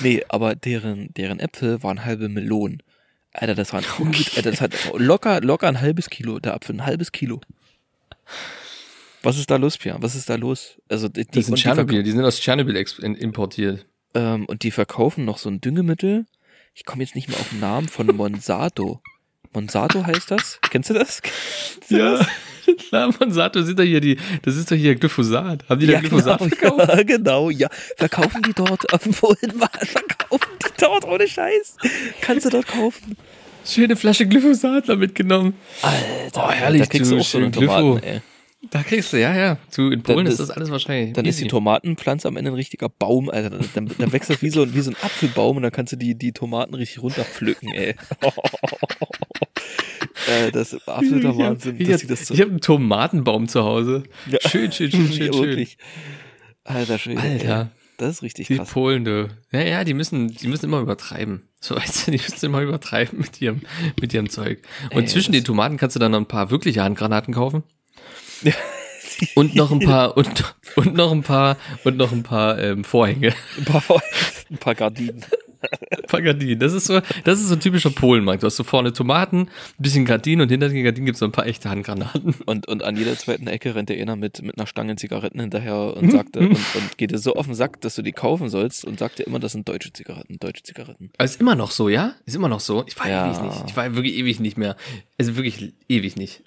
Nee, 0.00 0.22
aber 0.28 0.54
deren, 0.54 1.12
deren 1.14 1.38
Äpfel 1.40 1.82
waren 1.82 2.04
halbe 2.04 2.28
Melonen. 2.28 2.82
Alter, 3.32 3.54
das 3.54 3.72
waren 3.72 3.84
ungut, 3.98 4.36
Alter, 4.36 4.50
das 4.50 4.60
hat 4.60 4.74
locker, 4.94 5.40
locker 5.40 5.68
ein 5.68 5.80
halbes 5.80 6.10
Kilo, 6.10 6.38
der 6.38 6.54
Apfel, 6.54 6.76
ein 6.76 6.86
halbes 6.86 7.12
Kilo. 7.12 7.40
Was 9.22 9.38
ist 9.38 9.50
da 9.50 9.56
los, 9.56 9.78
Pia? 9.78 9.96
Was 10.00 10.14
ist 10.14 10.28
da 10.28 10.34
los? 10.34 10.80
Also 10.88 11.08
die, 11.08 11.24
Das 11.24 11.46
sind 11.46 11.52
und, 11.52 11.58
die 11.58 11.62
Tschernobyl, 11.62 12.02
die 12.02 12.10
sind 12.10 12.24
aus 12.24 12.40
Tschernobyl 12.40 12.76
importiert. 12.76 13.86
ähm, 14.14 14.46
und 14.46 14.62
die 14.64 14.70
verkaufen 14.70 15.24
noch 15.24 15.38
so 15.38 15.48
ein 15.48 15.60
Düngemittel. 15.60 16.26
Ich 16.74 16.84
komme 16.84 17.02
jetzt 17.04 17.14
nicht 17.14 17.28
mehr 17.28 17.38
auf 17.38 17.50
den 17.50 17.60
Namen 17.60 17.88
von 17.88 18.06
Monsanto. 18.08 19.00
Monsanto 19.52 20.04
heißt 20.06 20.30
das? 20.30 20.58
Kennst 20.70 20.90
du 20.90 20.94
das? 20.94 21.20
Kennst 21.22 21.90
du 21.90 21.98
das? 21.98 22.26
klar, 22.88 23.12
Monsanto 23.18 23.62
sind 23.62 23.78
doch 23.78 23.84
hier 23.84 24.00
die, 24.00 24.16
das 24.42 24.56
ist 24.56 24.70
doch 24.70 24.76
hier 24.76 24.94
Glyphosat. 24.94 25.64
Haben 25.68 25.80
die 25.80 25.86
da 25.86 26.00
Glyphosat 26.00 26.38
genau, 26.38 26.48
verkauft? 26.76 26.88
ja, 26.88 27.02
genau, 27.16 27.50
ja. 27.50 27.68
Verkaufen 27.96 28.42
die 28.42 28.52
dort 28.54 28.92
auf 28.92 29.02
dem 29.02 29.12
Bullenmarkt, 29.12 29.86
verkaufen 29.86 30.48
die 30.62 30.68
dort 30.80 31.04
ohne 31.04 31.28
Scheiß. 31.28 31.76
Kannst 32.20 32.46
du 32.46 32.50
dort 32.50 32.66
kaufen. 32.68 33.16
Schöne 33.66 33.94
Flasche 33.96 34.26
Glyphosat 34.26 34.88
da 34.88 34.96
mitgenommen. 34.96 35.54
Alter, 35.82 36.46
Oh, 36.48 36.50
herrlich, 36.50 36.82
da 36.82 36.86
kriegst 36.88 37.10
du 37.10 37.16
du 37.16 37.20
auch 37.20 37.24
so 37.26 37.38
eine 37.38 37.50
Glypho. 37.50 37.76
Tomaten, 37.76 38.02
ey. 38.06 38.20
Da 38.70 38.82
kriegst 38.82 39.12
du, 39.12 39.20
ja, 39.20 39.34
ja. 39.36 39.58
Zu, 39.68 39.90
in 39.90 40.02
Polen 40.02 40.18
Dann 40.24 40.26
ist 40.28 40.38
das 40.40 40.50
alles 40.50 40.70
wahrscheinlich. 40.70 41.12
Dann 41.14 41.24
ist 41.26 41.38
die 41.38 41.42
easy. 41.44 41.50
Tomatenpflanze 41.50 42.28
am 42.28 42.36
Ende 42.36 42.52
ein 42.52 42.54
richtiger 42.54 42.88
Baum, 42.88 43.28
Alter. 43.28 43.50
Dann, 43.50 43.68
dann, 43.74 43.90
dann 43.98 44.12
wächst 44.12 44.30
das 44.30 44.40
wie 44.40 44.50
so, 44.50 44.62
ein- 44.62 44.74
wie 44.74 44.80
so 44.80 44.90
ein 44.92 44.96
Apfelbaum 45.02 45.56
und 45.56 45.62
dann 45.64 45.72
kannst 45.72 45.92
du 45.92 45.96
die, 45.96 46.14
die 46.16 46.32
Tomaten 46.32 46.74
richtig 46.74 47.02
runterpflücken, 47.02 47.70
ey. 47.72 47.96
äh, 50.28 50.50
das 50.52 50.72
ist 50.72 50.88
absoluter 50.88 51.30
Ich 51.30 51.38
hab- 51.38 51.38
Wahnsinn, 51.38 51.76
Ich 51.78 51.88
habe 51.88 51.98
sie 51.98 52.06
das 52.06 52.26
so. 52.26 52.34
hab 52.36 52.48
einen 52.48 52.60
Tomatenbaum 52.60 53.48
zu 53.48 53.64
Hause. 53.64 54.04
Ja. 54.30 54.38
Schön, 54.48 54.72
schön, 54.72 54.90
schön, 54.90 55.06
schön, 55.12 55.26
Ja, 55.26 55.32
schön. 55.32 55.42
wirklich. 55.48 55.78
Alter 56.64 56.98
ey. 57.06 57.16
Alter, 57.16 57.70
Das 57.98 58.10
ist 58.16 58.22
richtig 58.22 58.46
die 58.46 58.56
krass. 58.56 58.70
Polen, 58.70 59.04
du. 59.04 59.28
Ja, 59.52 59.60
ja, 59.62 59.84
die 59.84 59.94
müssen, 59.94 60.28
die 60.28 60.46
müssen 60.46 60.66
immer 60.66 60.80
übertreiben. 60.80 61.48
So 61.60 61.76
weißt 61.76 62.06
du, 62.06 62.10
die 62.12 62.18
müssen 62.18 62.46
immer 62.46 62.62
übertreiben 62.62 63.18
mit 63.18 63.40
ihrem, 63.40 63.62
mit 64.00 64.14
ihrem 64.14 64.28
Zeug. 64.30 64.62
Und 64.94 65.02
Ey, 65.02 65.06
zwischen 65.06 65.32
das- 65.32 65.40
den 65.40 65.44
Tomaten 65.44 65.76
kannst 65.76 65.96
du 65.96 66.00
dann 66.00 66.12
noch 66.12 66.18
ein 66.20 66.26
paar 66.26 66.50
wirkliche 66.50 66.82
Handgranaten 66.82 67.34
kaufen. 67.34 67.64
Und 69.34 69.54
noch 69.54 69.70
ein 69.70 69.78
paar, 69.80 70.16
und, 70.16 70.54
und 70.76 70.94
noch 70.94 71.12
ein 71.12 71.22
paar, 71.22 71.56
und 71.84 71.96
noch 71.96 72.12
ein 72.12 72.22
paar 72.22 72.58
ähm, 72.58 72.82
Vorhänge. 72.84 73.34
Ein 73.58 73.64
paar, 73.64 73.80
Vor- 73.80 74.02
ein 74.50 74.56
paar 74.58 74.74
Gardinen. 74.74 75.24
Ein 75.92 76.02
paar 76.08 76.22
Gardinen. 76.22 76.58
Das 76.58 76.72
ist 76.72 76.86
so, 76.86 77.00
das 77.22 77.38
ist 77.38 77.46
so 77.48 77.54
ein 77.54 77.60
typischer 77.60 77.90
Polenmarkt. 77.90 78.42
Du 78.42 78.46
hast 78.48 78.56
so 78.56 78.64
vorne 78.64 78.92
Tomaten, 78.92 79.42
ein 79.42 79.48
bisschen 79.78 80.04
Gardinen 80.04 80.40
und 80.42 80.48
hinter 80.48 80.68
den 80.68 80.82
Gardinen 80.82 81.06
gibt's 81.06 81.20
so 81.20 81.24
ein 81.24 81.30
paar 81.30 81.46
echte 81.46 81.70
Handgranaten. 81.70 82.34
Und, 82.46 82.66
und 82.66 82.82
an 82.82 82.96
jeder 82.96 83.16
zweiten 83.16 83.46
Ecke 83.46 83.76
rennt 83.76 83.90
der 83.90 84.00
einer 84.02 84.16
mit, 84.16 84.42
mit 84.42 84.58
einer 84.58 84.66
Stange 84.66 84.96
Zigaretten 84.96 85.38
hinterher 85.38 85.96
und 85.96 86.10
sagt 86.10 86.36
und, 86.36 86.48
und 86.50 86.98
geht 86.98 87.12
dir 87.12 87.18
so 87.18 87.34
auf 87.34 87.46
den 87.46 87.54
Sack, 87.54 87.80
dass 87.82 87.94
du 87.94 88.02
die 88.02 88.10
kaufen 88.12 88.48
sollst 88.48 88.84
und 88.84 88.98
sagt 88.98 89.20
dir 89.20 89.24
immer, 89.28 89.38
das 89.38 89.52
sind 89.52 89.68
deutsche 89.68 89.92
Zigaretten, 89.92 90.38
deutsche 90.40 90.64
Zigaretten. 90.64 91.10
Aber 91.16 91.24
ist 91.24 91.40
immer 91.40 91.54
noch 91.54 91.70
so, 91.70 91.88
ja? 91.88 92.14
Ist 92.26 92.34
immer 92.34 92.48
noch 92.48 92.60
so. 92.60 92.82
Ich 92.88 92.98
war 92.98 93.08
Ja. 93.08 93.28
ewig 93.30 93.40
nicht. 93.42 93.64
Ich 93.68 93.76
war 93.76 93.94
wirklich 93.94 94.14
ewig 94.14 94.40
nicht 94.40 94.58
mehr. 94.58 94.74
Also 95.16 95.36
wirklich 95.36 95.74
ewig 95.88 96.16
nicht. 96.16 96.42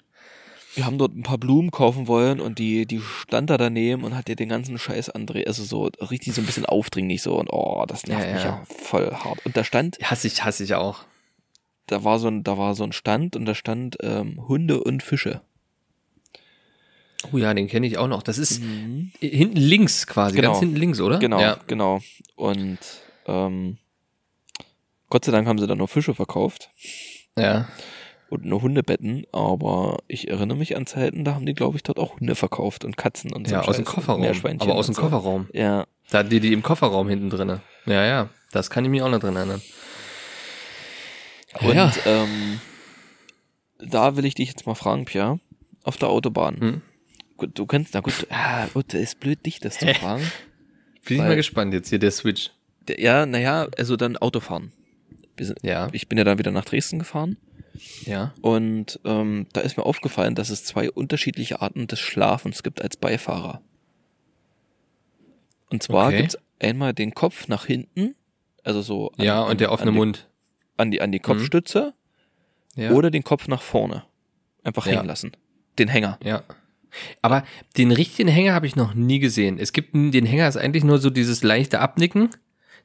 Wir 0.76 0.84
haben 0.86 0.98
dort 0.98 1.16
ein 1.16 1.22
paar 1.22 1.38
Blumen 1.38 1.70
kaufen 1.70 2.06
wollen 2.06 2.38
und 2.38 2.58
die, 2.58 2.84
die 2.86 3.00
stand 3.00 3.50
da 3.50 3.56
daneben 3.56 4.04
und 4.04 4.14
hat 4.14 4.28
dir 4.28 4.36
den 4.36 4.48
ganzen 4.50 4.78
Scheiß 4.78 5.08
andreht, 5.10 5.46
also 5.48 5.64
so 5.64 5.90
richtig 6.10 6.34
so 6.34 6.42
ein 6.42 6.46
bisschen 6.46 6.66
aufdringlich 6.66 7.22
so 7.22 7.38
und 7.38 7.48
oh, 7.50 7.84
das 7.88 8.06
nervt 8.06 8.26
Ja, 8.26 8.32
mich 8.34 8.42
ja. 8.44 8.48
ja 8.50 8.62
voll 8.68 9.10
hart. 9.12 9.44
Und 9.46 9.56
da 9.56 9.64
stand, 9.64 9.98
Hasse 10.02 10.26
ich, 10.26 10.44
hasse 10.44 10.62
ich 10.64 10.74
auch. 10.74 11.00
da 11.86 12.04
war 12.04 12.18
so 12.18 12.28
ein, 12.28 12.44
da 12.44 12.58
war 12.58 12.74
so 12.74 12.84
ein 12.84 12.92
Stand 12.92 13.36
und 13.36 13.46
da 13.46 13.54
stand 13.54 13.96
ähm, 14.02 14.46
Hunde 14.48 14.82
und 14.84 15.02
Fische. 15.02 15.40
Oh 17.32 17.38
ja, 17.38 17.54
den 17.54 17.66
kenne 17.68 17.86
ich 17.86 17.96
auch 17.98 18.08
noch. 18.08 18.22
Das 18.22 18.36
ist 18.38 18.62
hinten 19.20 19.56
links 19.56 20.06
quasi, 20.06 20.36
Genau. 20.36 20.48
ganz 20.50 20.60
hinten 20.60 20.76
links, 20.76 21.00
oder? 21.00 21.18
Genau, 21.18 21.40
Ja. 21.40 21.58
genau. 21.66 22.00
Und 22.36 22.78
ähm, 23.26 23.78
Gott 25.08 25.24
sei 25.24 25.32
Dank 25.32 25.48
haben 25.48 25.58
sie 25.58 25.66
dann 25.66 25.78
nur 25.78 25.88
Fische 25.88 26.14
verkauft 26.14 26.70
ja. 27.38 27.68
Und 28.28 28.44
nur 28.44 28.62
Hundebetten, 28.62 29.24
aber 29.32 29.98
ich 30.08 30.28
erinnere 30.28 30.58
mich 30.58 30.76
an 30.76 30.86
Zeiten, 30.86 31.24
da 31.24 31.34
haben 31.34 31.46
die, 31.46 31.54
glaube 31.54 31.76
ich, 31.76 31.82
dort 31.82 31.98
auch 31.98 32.18
Hunde 32.18 32.34
verkauft 32.34 32.84
und 32.84 32.96
Katzen 32.96 33.32
und 33.32 33.46
so. 33.48 33.54
Ja, 33.54 33.62
aus 33.62 33.76
dem 33.76 33.84
Kofferraum. 33.84 34.22
Aber 34.24 34.74
aus 34.74 34.86
dem 34.86 34.94
so. 34.94 35.02
Kofferraum. 35.02 35.48
Ja, 35.52 35.86
Da 36.10 36.22
die, 36.22 36.40
die 36.40 36.52
im 36.52 36.62
Kofferraum 36.62 37.08
hinten 37.08 37.30
drinne. 37.30 37.60
Ja, 37.86 38.04
ja. 38.04 38.28
Das 38.52 38.70
kann 38.70 38.84
ich 38.84 38.90
mich 38.90 39.02
auch 39.02 39.08
noch 39.10 39.20
drin 39.20 39.36
erinnern. 39.36 39.62
und 41.60 41.74
ja. 41.74 41.92
ähm, 42.04 42.60
da 43.78 44.16
will 44.16 44.24
ich 44.24 44.34
dich 44.34 44.48
jetzt 44.48 44.66
mal 44.66 44.74
fragen, 44.74 45.04
Pia, 45.04 45.38
auf 45.84 45.96
der 45.96 46.08
Autobahn. 46.08 46.60
Hm? 46.60 46.82
Gut, 47.36 47.50
du 47.58 47.66
kannst, 47.66 47.94
na 47.94 48.00
gut, 48.00 48.26
ah, 48.30 48.66
gut, 48.72 48.94
ist 48.94 49.20
blöd, 49.20 49.44
dich 49.44 49.60
das 49.60 49.78
zu 49.78 49.92
fragen. 49.94 50.22
Bin 51.06 51.18
ich 51.18 51.22
mal 51.22 51.36
gespannt 51.36 51.74
jetzt 51.74 51.90
hier, 51.90 51.98
der 51.98 52.10
Switch. 52.10 52.50
Der- 52.88 53.00
Ja, 53.00 53.26
naja, 53.26 53.68
also 53.76 53.96
dann 53.96 54.16
Autofahren. 54.16 54.72
Sind, 55.38 55.58
Ja. 55.62 55.88
Ich 55.92 56.08
bin 56.08 56.16
ja 56.18 56.24
dann 56.24 56.38
wieder 56.38 56.50
nach 56.50 56.64
Dresden 56.64 56.98
gefahren 56.98 57.36
Ja. 58.04 58.32
und 58.42 59.00
ähm, 59.04 59.46
da 59.52 59.60
ist 59.60 59.76
mir 59.76 59.84
aufgefallen, 59.86 60.34
dass 60.34 60.50
es 60.50 60.64
zwei 60.64 60.90
unterschiedliche 60.90 61.60
Arten 61.60 61.86
des 61.86 61.98
Schlafens 62.00 62.62
gibt 62.62 62.80
als 62.82 62.96
Beifahrer. 62.96 63.60
Und 65.70 65.82
zwar 65.82 66.08
Okay. 66.08 66.18
gibt's 66.18 66.38
einmal 66.60 66.94
den 66.94 67.14
Kopf 67.14 67.48
nach 67.48 67.66
hinten, 67.66 68.14
also 68.64 68.82
so 68.82 69.10
an, 69.18 69.24
Ja, 69.24 69.42
und 69.42 69.60
der 69.60 69.72
offene 69.72 69.88
an 69.90 69.94
die, 69.94 69.98
Mund. 69.98 70.28
an 70.76 70.90
die 70.90 71.00
an 71.00 71.12
die 71.12 71.18
Kopfstütze 71.20 71.94
Ja. 72.76 72.92
oder 72.92 73.10
den 73.10 73.24
Kopf 73.24 73.48
nach 73.48 73.62
vorne. 73.62 74.04
Einfach 74.62 74.86
Ja. 74.86 74.92
hängen 74.94 75.06
lassen. 75.06 75.32
Den 75.78 75.88
Hänger. 75.88 76.18
Ja. 76.22 76.42
Aber 77.20 77.44
den 77.76 77.90
richtigen 77.92 78.28
Hänger 78.28 78.54
habe 78.54 78.66
ich 78.66 78.74
noch 78.76 78.94
nie 78.94 79.18
gesehen. 79.18 79.58
Es 79.58 79.72
gibt 79.72 79.94
den 79.94 80.24
Hänger 80.24 80.48
ist 80.48 80.56
eigentlich 80.56 80.84
nur 80.84 80.98
so 80.98 81.10
dieses 81.10 81.42
leichte 81.42 81.80
Abnicken, 81.80 82.30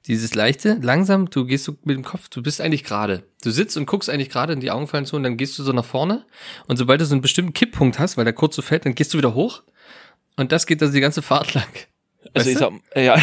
dieses 0.07 0.33
leichte, 0.33 0.77
langsam, 0.81 1.29
du 1.29 1.45
gehst 1.45 1.65
so 1.65 1.77
mit 1.83 1.95
dem 1.95 2.03
Kopf, 2.03 2.27
du 2.29 2.41
bist 2.41 2.59
eigentlich 2.59 2.83
gerade. 2.83 3.23
Du 3.43 3.51
sitzt 3.51 3.77
und 3.77 3.85
guckst 3.85 4.09
eigentlich 4.09 4.29
gerade 4.29 4.53
in 4.53 4.59
die 4.59 4.71
Augen 4.71 4.87
fallen 4.87 5.05
zu 5.05 5.15
und 5.15 5.23
dann 5.23 5.37
gehst 5.37 5.57
du 5.59 5.63
so 5.63 5.71
nach 5.73 5.85
vorne 5.85 6.25
und 6.67 6.77
sobald 6.77 7.01
du 7.01 7.05
so 7.05 7.13
einen 7.13 7.21
bestimmten 7.21 7.53
Kipppunkt 7.53 7.99
hast, 7.99 8.17
weil 8.17 8.25
der 8.25 8.33
kurz 8.33 8.55
so 8.55 8.61
fällt, 8.61 8.85
dann 8.85 8.95
gehst 8.95 9.13
du 9.13 9.17
wieder 9.17 9.33
hoch 9.35 9.63
und 10.37 10.51
das 10.51 10.65
geht 10.65 10.81
also 10.81 10.93
die 10.93 11.01
ganze 11.01 11.21
Fahrt 11.21 11.53
lang. 11.53 11.67
Also 12.33 12.47
Weißt 12.47 12.47
ich 12.47 12.53
du? 12.53 12.79
sag, 12.93 13.03
ja, 13.03 13.15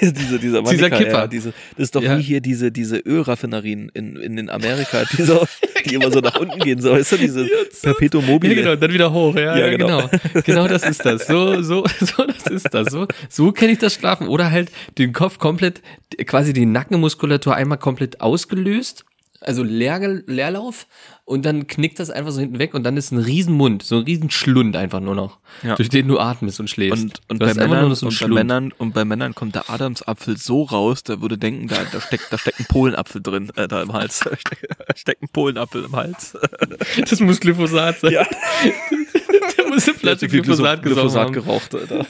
diese, 0.12 0.38
dieser 0.38 0.38
Dieser 0.38 0.62
Manika, 0.62 0.88
Kipper. 0.96 1.10
Ja, 1.12 1.26
diese, 1.26 1.52
das 1.76 1.84
ist 1.84 1.94
doch 1.94 2.02
Ja. 2.02 2.18
wie 2.18 2.22
hier 2.22 2.40
diese, 2.40 2.72
diese 2.72 2.98
Ölraffinerien 2.98 3.88
in, 3.94 4.16
in 4.16 4.36
den 4.36 4.50
Amerika, 4.50 5.04
die, 5.16 5.22
so, 5.22 5.46
die 5.84 5.94
immer 5.94 6.10
so 6.10 6.20
nach 6.20 6.38
unten 6.38 6.58
gehen, 6.60 6.80
so, 6.80 6.92
weißt 6.92 7.12
du, 7.12 7.16
diese 7.18 7.46
Perpetuum 7.82 8.26
mobile. 8.26 8.54
Ja, 8.54 8.62
genau, 8.62 8.76
dann 8.76 8.92
wieder 8.92 9.12
hoch, 9.12 9.34
ja, 9.34 9.56
Ja, 9.56 9.66
ja, 9.66 9.70
genau. 9.76 10.08
genau. 10.08 10.42
genau. 10.44 10.68
das 10.68 10.84
ist 10.84 11.04
das. 11.04 11.26
So, 11.26 11.62
so, 11.62 11.84
so, 12.00 12.24
das 12.24 12.46
ist 12.52 12.68
das. 12.72 12.90
So, 12.90 13.06
so 13.28 13.52
kenne 13.52 13.72
ich 13.72 13.78
das 13.78 13.94
Schlafen. 13.94 14.28
Oder 14.28 14.50
halt 14.50 14.70
den 14.98 15.12
Kopf 15.12 15.38
komplett, 15.38 15.82
quasi 16.26 16.52
die 16.52 16.66
Nackenmuskulatur 16.66 17.54
einmal 17.54 17.78
komplett 17.78 18.20
ausgelöst, 18.20 19.04
also 19.40 19.62
Leer, 19.62 20.22
Leerlauf 20.26 20.86
und 21.24 21.44
dann 21.46 21.66
knickt 21.66 21.98
das 21.98 22.10
einfach 22.10 22.30
so 22.32 22.40
hinten 22.40 22.58
weg 22.58 22.74
und 22.74 22.82
dann 22.84 22.96
ist 22.96 23.10
ein 23.10 23.18
Riesenmund, 23.18 23.82
so 23.82 23.96
ein 23.96 24.02
Riesenschlund 24.04 24.76
einfach 24.76 25.00
nur 25.00 25.14
noch, 25.14 25.38
Ja. 25.62 25.76
durch 25.76 25.88
den 25.88 26.08
du 26.08 26.18
atmest 26.18 26.60
und 26.60 26.68
schläfst. 26.68 27.02
Und, 27.04 27.20
und, 27.28 27.38
bei 27.38 27.54
Männern, 27.54 27.94
so 27.94 28.06
und 28.06 28.20
bei. 28.20 28.28
Männern 28.28 28.72
und 28.76 28.92
bei 28.92 29.04
Männern 29.04 29.34
kommt 29.34 29.54
der 29.54 29.70
Adamsapfel 29.70 30.36
so 30.36 30.62
raus, 30.64 31.02
da 31.02 31.20
würde 31.20 31.38
denken, 31.38 31.68
da, 31.68 31.76
da 31.90 32.00
steckt 32.00 32.26
da 32.30 32.38
steckt 32.38 32.60
ein 32.60 32.66
Polenapfel 32.66 33.22
drin, 33.22 33.50
äh, 33.56 33.66
da 33.66 33.82
im 33.82 33.92
Hals. 33.92 34.20
Da 34.30 34.36
steckt, 34.36 34.66
da 34.86 34.96
steckt 34.96 35.22
ein 35.22 35.28
Polenapfel 35.28 35.84
im 35.84 35.96
Hals. 35.96 36.36
Das 37.08 37.20
muss 37.20 37.40
Glyphosat 37.40 38.00
sein. 38.00 38.12
Ja. 38.12 38.26
Der 39.56 39.68
muss 39.68 39.88
eine 39.88 39.96
Flasche 39.96 40.28
Glyphosat 40.28 40.82
Glyphosat 40.82 41.24
haben. 41.26 41.32
geraucht, 41.32 41.74
Alter. 41.74 42.06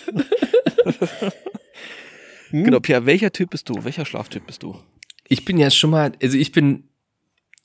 Hm? 2.50 2.64
Genau, 2.64 2.80
Pierre, 2.80 3.06
welcher 3.06 3.30
Typ 3.32 3.50
bist 3.50 3.68
du? 3.68 3.74
Welcher 3.84 4.04
Schlaftyp 4.04 4.46
bist 4.46 4.62
du? 4.62 4.76
ich 5.32 5.44
bin 5.44 5.58
ja 5.58 5.70
schon 5.70 5.90
mal, 5.90 6.10
also 6.20 6.36
ich 6.36 6.50
bin, 6.50 6.88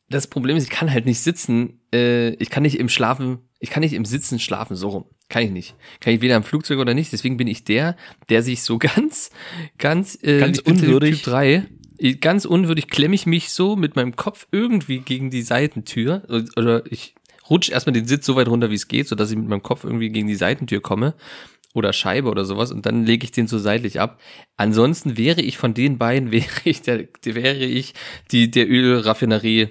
das 0.09 0.27
Problem 0.27 0.55
ist, 0.57 0.63
ich 0.65 0.69
kann 0.69 0.91
halt 0.91 1.05
nicht 1.05 1.19
sitzen, 1.19 1.79
äh, 1.93 2.29
ich 2.35 2.49
kann 2.49 2.63
nicht 2.63 2.79
im 2.79 2.89
Schlafen, 2.89 3.39
ich 3.59 3.69
kann 3.69 3.81
nicht 3.81 3.93
im 3.93 4.05
Sitzen 4.05 4.39
schlafen, 4.39 4.75
so 4.75 4.89
rum. 4.89 5.05
Kann 5.29 5.43
ich 5.43 5.51
nicht. 5.51 5.75
Kann 5.99 6.13
ich 6.13 6.21
weder 6.21 6.35
im 6.35 6.43
Flugzeug 6.43 6.77
oder 6.79 6.93
nicht. 6.93 7.11
Deswegen 7.11 7.37
bin 7.37 7.47
ich 7.47 7.63
der, 7.63 7.95
der 8.29 8.43
sich 8.43 8.61
so 8.61 8.77
ganz, 8.79 9.31
ganz, 9.77 10.17
äh, 10.21 10.39
Ganz 10.39 10.59
unwürdig. 10.59 11.15
Typ 11.23 11.23
3, 11.33 11.63
Ich- 11.97 12.21
ganz 12.21 12.45
unwürdig 12.45 12.87
klemme 12.87 13.15
ich 13.15 13.25
mich 13.25 13.49
so 13.49 13.75
mit 13.75 13.95
meinem 13.95 14.15
Kopf 14.15 14.47
irgendwie 14.51 14.99
gegen 14.99 15.31
die 15.31 15.41
Seitentür 15.41 16.23
oder 16.57 16.83
ich 16.91 17.15
rutsche 17.49 17.71
erstmal 17.71 17.93
den 17.93 18.07
Sitz 18.07 18.25
so 18.25 18.35
weit 18.35 18.47
runter, 18.47 18.69
wie 18.71 18.75
es 18.75 18.87
geht, 18.87 19.07
sodass 19.07 19.31
ich 19.31 19.37
mit 19.37 19.47
meinem 19.47 19.63
Kopf 19.63 19.83
irgendwie 19.83 20.09
gegen 20.09 20.27
die 20.27 20.35
Seitentür 20.35 20.81
komme 20.81 21.13
oder 21.75 21.93
Scheibe 21.93 22.29
oder 22.29 22.45
sowas 22.45 22.71
und 22.71 22.85
dann 22.85 23.05
lege 23.05 23.23
ich 23.25 23.31
den 23.31 23.47
so 23.47 23.59
seitlich 23.59 23.99
ab. 23.99 24.19
Ansonsten 24.57 25.17
wäre 25.17 25.41
ich 25.41 25.57
von 25.57 25.73
den 25.73 25.97
beiden, 25.97 26.31
wäre 26.31 26.45
ich 26.63 26.81
der, 26.81 27.07
wäre 27.23 27.63
ich 27.65 27.93
die, 28.31 28.49
der 28.49 28.67
Ölraffinerie 28.67 29.69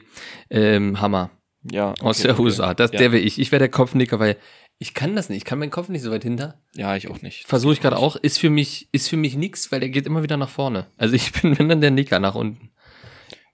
ähm, 0.50 1.00
Hammer 1.00 1.30
Ja. 1.70 1.94
aus 2.00 2.18
okay, 2.20 2.28
der 2.28 2.34
okay. 2.34 2.42
USA. 2.42 2.74
Das, 2.74 2.92
ja. 2.92 2.98
Der 2.98 3.12
wäre 3.12 3.22
ich. 3.22 3.38
Ich 3.38 3.50
wäre 3.50 3.60
der 3.60 3.68
Kopfnicker, 3.70 4.18
weil 4.20 4.36
ich 4.78 4.92
kann 4.92 5.14
das 5.16 5.28
nicht. 5.28 5.38
Ich 5.38 5.44
kann 5.44 5.58
meinen 5.60 5.70
Kopf 5.70 5.88
nicht 5.88 6.02
so 6.02 6.10
weit 6.10 6.24
hinter. 6.24 6.60
Ja, 6.74 6.96
ich 6.96 7.08
auch 7.08 7.22
nicht. 7.22 7.46
Versuche 7.46 7.72
ich 7.74 7.80
gerade 7.80 7.96
auch. 7.96 8.16
Ist 8.16 8.38
für 8.38 8.50
mich, 8.50 8.88
ist 8.92 9.08
für 9.08 9.16
mich 9.16 9.36
nix, 9.36 9.70
weil 9.72 9.80
der 9.80 9.88
geht 9.88 10.04
immer 10.06 10.22
wieder 10.22 10.36
nach 10.36 10.48
vorne. 10.48 10.86
Also 10.96 11.14
ich 11.14 11.32
bin 11.40 11.58
wenn 11.58 11.68
dann 11.68 11.80
der 11.80 11.90
Nicker 11.92 12.18
nach 12.20 12.34
unten. 12.34 12.70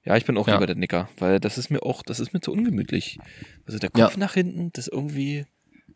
Ja, 0.02 0.16
ich 0.16 0.24
bin 0.24 0.38
auch 0.38 0.48
Ja. 0.48 0.54
lieber 0.54 0.66
der 0.66 0.76
Nicker, 0.76 1.10
weil 1.18 1.38
das 1.40 1.58
ist 1.58 1.70
mir 1.70 1.82
auch, 1.82 2.02
das 2.02 2.20
ist 2.20 2.32
mir 2.32 2.40
zu 2.40 2.52
ungemütlich. 2.52 3.18
Also 3.66 3.78
der 3.78 3.90
Ja. 3.94 4.06
Kopf 4.06 4.16
nach 4.16 4.32
hinten, 4.34 4.70
das 4.72 4.88
irgendwie. 4.88 5.44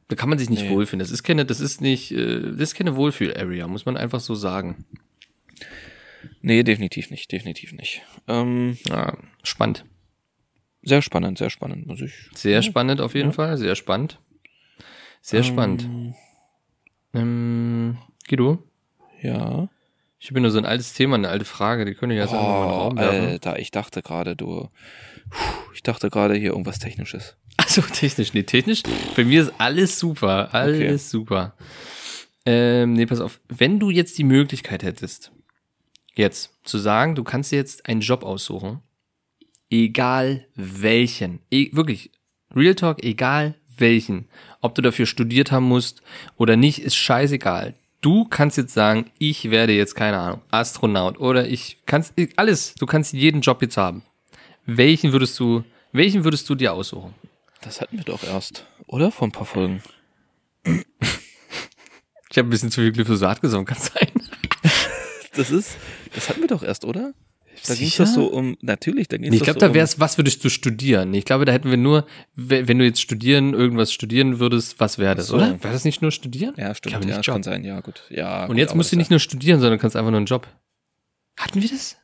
Da 0.09 0.17
kann 0.17 0.29
man 0.29 0.39
sich 0.39 0.51
nicht 0.51 0.65
Nee. 0.65 0.71
wohlfühlen. 0.71 0.99
Das 1.01 1.11
ist 1.11 1.23
keine, 1.23 1.45
das 1.47 1.61
ist 1.61 1.81
nicht, 1.81 2.13
äh, 2.13 2.41
das 2.43 2.61
ist 2.61 2.75
keine 2.75 2.97
Wohlfühl-Area, 2.97 3.67
muss 3.69 3.87
man 3.87 3.97
einfach 3.97 4.21
so 4.21 4.35
sagen. 4.35 4.85
Nee, 6.41 6.63
definitiv 6.63 7.11
nicht, 7.11 7.31
definitiv 7.33 7.73
nicht. 7.73 8.03
Ähm, 8.29 8.77
Ja, 8.89 9.17
spannend. 9.43 9.85
sehr 10.83 11.01
spannend, 11.03 11.39
sehr 11.39 11.51
spannend, 11.51 11.87
muss 11.87 12.01
ich. 12.03 12.13
Sehr 12.35 12.63
spannend 12.63 13.01
auf 13.01 13.15
jeden 13.15 13.33
Fall. 13.33 13.57
Sehr 13.57 13.75
spannend. 13.75 14.19
Sehr 15.23 15.43
spannend. 15.43 15.85
Ähm, 15.85 16.15
Ähm, 17.15 17.99
Guido, 18.29 18.63
Ja. 19.23 19.69
ich 20.19 20.29
habe 20.31 20.41
nur 20.41 20.51
so 20.51 20.59
ein 20.59 20.67
altes 20.67 20.93
Thema, 20.95 21.15
eine 21.15 21.29
alte 21.29 21.45
Frage, 21.45 21.85
die 21.85 21.95
könnte 21.95 22.15
ich 22.17 22.21
jetzt 22.21 22.33
einfach 22.33 22.47
mal 22.47 22.57
in 22.57 22.69
den 22.69 22.73
Oh, 22.73 22.81
Raum 22.83 22.97
werfen. 22.99 23.29
Alter, 23.29 23.59
ich 23.61 23.71
dachte 23.71 24.03
gerade, 24.03 24.35
du. 24.37 24.69
Ich 25.75 25.83
dachte 25.83 26.11
gerade 26.11 26.35
hier 26.35 26.51
irgendwas 26.51 26.79
Technisches. 26.81 27.37
Achso, 27.77 27.93
technisch, 27.93 28.35
nee, 28.35 28.45
technisch. 28.45 28.85
Bei 29.17 29.25
mir 29.25 29.43
ist 29.43 29.53
alles 29.59 29.99
super, 29.99 30.55
alles 30.55 30.77
Okay. 30.77 30.97
super. 30.97 31.57
Ähm, 32.47 32.93
nee, 32.93 33.05
pass 33.05 33.21
auf. 33.21 33.41
Wenn 33.49 33.81
du 33.81 33.91
jetzt 33.91 34.17
die 34.17 34.23
Möglichkeit 34.23 34.85
hättest, 34.85 35.33
jetzt 36.15 36.53
zu 36.63 36.79
sagen, 36.79 37.17
du 37.17 37.25
kannst 37.25 37.51
dir 37.51 37.57
jetzt 37.57 37.89
einen 37.89 38.01
Job 38.01 38.23
aussuchen, 38.23 38.81
egal 39.71 40.47
welchen, 40.55 41.41
e 41.51 41.71
wirklich, 41.73 42.13
Real 42.55 42.77
Talk, 42.77 43.03
egal 43.03 43.57
welchen, 43.77 44.29
ob 44.61 44.77
du 44.77 44.83
dafür 44.83 45.07
studiert 45.07 45.51
haben 45.51 45.67
musst 45.67 46.01
oder 46.37 46.55
nicht, 46.55 46.79
ist 46.79 46.95
scheißegal. 46.95 47.75
Du 48.03 48.25
kannst 48.25 48.57
jetzt 48.57 48.75
sagen, 48.75 49.11
ich 49.19 49.51
werde 49.51 49.73
jetzt, 49.73 49.97
keine 49.97 50.19
Ahnung, 50.19 50.43
Astronaut 50.53 51.19
oder 51.19 51.49
ich 51.49 51.79
kannst, 51.87 52.15
alles, 52.37 52.77
du 52.77 52.87
kannst 52.87 53.15
jeden 53.15 53.41
Job 53.41 53.63
jetzt 53.63 53.77
haben. 53.77 54.03
Welchen 54.65 55.11
würdest 55.11 55.41
du, 55.41 55.65
welchen 55.91 56.23
würdest 56.23 56.49
du 56.49 56.55
dir 56.55 56.73
aussuchen? 56.73 57.15
Das 57.65 57.81
hatten 57.81 57.97
wir 57.97 58.05
doch 58.05 58.23
erst, 58.23 58.67
oder? 58.87 59.11
Vor 59.11 59.27
ein 59.29 59.33
paar 59.33 59.47
Folgen. 59.47 59.83
Ich 62.31 62.39
habe 62.39 62.49
ein 62.49 62.51
bisschen 62.51 62.71
zu 62.71 62.81
viel 62.81 62.93
Glyphosat 62.93 63.41
gesonnen, 63.41 63.65
kann 63.65 63.79
sein. 63.79 64.09
Das 65.37 65.51
ist, 65.51 65.77
das 66.15 66.29
hatten 66.29 66.41
wir 66.41 66.49
doch 66.49 66.63
erst, 66.63 66.85
oder? 66.85 67.13
Da 67.67 67.75
ging 67.75 67.89
doch 67.97 68.07
so 68.07 68.27
um, 68.27 68.57
natürlich, 68.61 69.09
da 69.09 69.17
ging 69.17 69.31
Nee, 69.31 69.37
ich 69.37 69.43
glaube, 69.43 69.61
so 69.61 69.67
da 69.67 69.75
wäre 69.75 69.85
es, 69.85 69.99
was 70.01 70.19
würdest 70.19 70.45
du 70.45 70.49
studieren? 70.49 71.15
Ich 71.15 71.25
glaube, 71.25 71.45
da 71.45 71.53
hätten 71.53 71.71
wir 71.71 71.77
nur, 71.77 72.07
we- 72.35 72.67
wenn 72.69 72.79
du 72.79 72.85
jetzt 72.85 73.01
studieren, 73.01 73.55
irgendwas 73.55 73.93
studieren 73.93 74.41
würdest, 74.41 74.81
was 74.81 74.99
wäre 74.99 75.15
das, 75.15 75.29
So. 75.29 75.37
oder? 75.37 75.63
Wäre 75.63 75.73
das 75.73 75.85
nicht 75.85 76.03
nur 76.03 76.11
studieren? 76.11 76.55
um, 76.55 76.61
ja, 76.61 76.75
stimmt, 76.75 76.93
glaube 76.95 77.09
ja, 77.09 77.17
das 77.17 77.27
kann 77.27 77.37
Job. 77.37 77.45
sein, 77.45 77.65
ja, 77.65 77.81
gut. 77.81 78.03
Ja, 78.11 78.43
Und 78.43 78.49
gut, 78.49 78.59
jetzt 78.59 78.75
musst 78.75 78.91
du 78.93 78.97
das 78.97 78.99
nicht 78.99 79.11
nur 79.11 79.21
studieren, 79.21 79.61
sondern 79.61 79.79
kannst 79.79 79.95
einfach 79.97 80.11
nur 80.11 80.19
einen 80.19 80.27
Job. 80.27 80.49
Hatten 81.39 81.63
wir 81.63 81.69
das? 81.69 81.97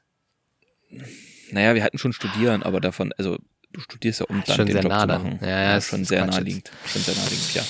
Ja, 0.89 1.03
naja, 1.51 1.75
wir 1.75 1.83
hatten 1.83 1.99
schon 1.99 2.13
studieren, 2.13 2.63
aber 2.63 2.81
davon, 2.81 3.13
also, 3.19 3.39
du 3.73 3.81
studierst 3.81 4.21
ja, 4.21 4.27
um 4.27 4.43
dann 4.47 4.57
Schon 4.57 4.67
den 4.67 4.73
sehr 4.75 4.83
Job 4.83 4.93
nah 4.93 5.01
zu 5.03 5.07
dann. 5.07 5.23
machen. 5.23 5.39
Ja, 5.43 5.49
ja, 5.49 5.77
ist 5.77 5.89
schon 5.89 6.05
sehr 6.05 6.19
Quatsch 6.19 6.27
jetzt. 6.29 6.35
naheliegend. 6.37 6.71
Schon 6.87 7.03
sehr 7.03 7.15
naheliegend, 7.15 7.55
ja. 7.55 7.63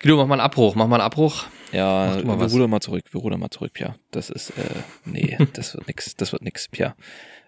Guido, 0.00 0.16
mach 0.16 0.26
mal 0.26 0.34
einen 0.34 0.40
Abbruch, 0.42 0.74
mach 0.74 0.86
mal 0.86 0.96
einen 0.96 1.06
Abbruch. 1.06 1.44
Ja, 1.72 2.16
wir 2.22 2.38
was. 2.38 2.52
rudern 2.52 2.70
mal 2.70 2.80
zurück, 2.80 3.04
wir 3.10 3.20
rudern 3.20 3.40
mal 3.40 3.50
zurück, 3.50 3.72
Pia. 3.72 3.96
Das 4.10 4.30
ist, 4.30 4.50
äh, 4.50 4.62
nee, 5.04 5.36
das 5.54 5.74
wird 5.74 5.86
nix, 5.88 6.14
das 6.14 6.32
wird 6.32 6.42
nix, 6.42 6.68
Pia. 6.68 6.94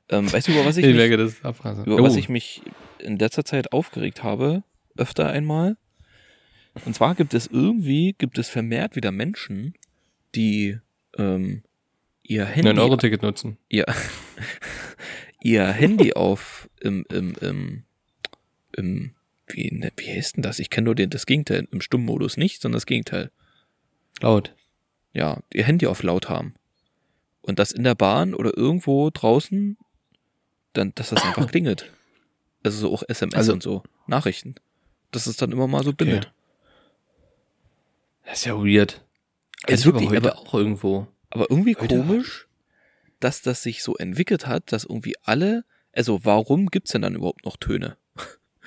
Ähm, 0.09 0.33
weißt 0.33 0.49
du, 0.49 0.53
über 0.53 0.65
was 0.65 0.77
ich, 0.77 0.85
Ich 0.85 0.95
mich, 0.95 1.87
über 1.87 2.03
was 2.03 2.17
ich 2.17 2.29
mich 2.29 2.63
in 2.99 3.19
letzter 3.19 3.45
Zeit 3.45 3.73
aufgeregt 3.73 4.23
habe? 4.23 4.63
Öfter 4.97 5.29
einmal. 5.29 5.77
Und 6.85 6.95
zwar 6.95 7.15
gibt 7.15 7.35
es 7.35 7.47
irgendwie, 7.47 8.15
gibt 8.19 8.39
es 8.39 8.49
vermehrt 8.49 8.97
wieder 8.97 9.11
Menschen, 9.11 9.75
die, 10.35 10.79
ähm, 11.17 11.63
ihr 12.23 12.45
Handy, 12.45 12.71
9-Euro-Ticket 12.71 13.23
nutzen. 13.23 13.59
ihr, 13.69 13.87
ihr 15.43 15.67
Handy 15.67 16.13
auf, 16.15 16.69
im, 16.81 17.05
im, 17.11 17.35
im, 17.41 17.85
im, 18.77 19.15
wie, 19.47 19.71
ne, 19.71 19.93
wie 19.97 20.09
heißt 20.09 20.37
denn 20.37 20.43
das? 20.43 20.59
Ich 20.59 20.71
kenne 20.71 20.87
nur 20.87 20.95
den, 20.95 21.11
das 21.11 21.27
Gegenteil, 21.27 21.67
im 21.71 21.81
Stummmodus 21.81 22.37
nicht, 22.37 22.61
sondern 22.63 22.77
das 22.77 22.87
Gegenteil. 22.87 23.31
Laut. 24.21 24.55
ja, 25.13 25.41
ihr 25.53 25.65
Handy 25.65 25.87
auf 25.87 26.03
laut 26.03 26.29
haben. 26.29 26.55
Und 27.43 27.59
das 27.59 27.71
in 27.73 27.85
der 27.85 27.95
Bahn 27.95 28.35
oder 28.35 28.57
irgendwo 28.57 29.11
draußen, 29.11 29.77
dann, 30.73 30.93
dass 30.95 31.11
das 31.11 31.23
einfach 31.23 31.47
klingelt. 31.51 31.93
Also 32.65 32.79
so 32.79 32.93
auch 32.95 33.03
SMS 33.09 33.35
Also- 33.35 33.53
und 33.53 33.63
so, 33.63 33.83
Nachrichten. 34.07 34.55
Dass 35.13 35.27
es 35.27 35.37
dann 35.37 35.53
immer 35.53 35.67
mal 35.69 35.85
so 35.85 35.93
bindet. 35.93 36.33
Das 38.25 38.39
ist 38.41 38.45
ja 38.47 38.55
weird. 38.57 39.05
Ist 39.67 39.81
Ist 39.81 39.87
wirklich, 39.87 40.11
aber- 40.17 40.37
auch 40.39 40.55
irgendwo. 40.55 41.07
Aber 41.31 41.51
irgendwie 41.51 41.77
Heute 41.77 41.99
komisch, 41.99 42.47
dass 43.21 43.43
das 43.43 43.63
sich 43.63 43.83
so 43.83 43.97
entwickelt 43.97 44.47
hat, 44.47 44.73
dass 44.73 44.85
irgendwie 44.85 45.15
alle, 45.23 45.65
also 45.93 46.25
warum 46.25 46.67
gibt's 46.69 46.93
denn 46.93 47.03
dann 47.03 47.15
überhaupt 47.15 47.45
noch 47.45 47.57
Töne? 47.57 47.97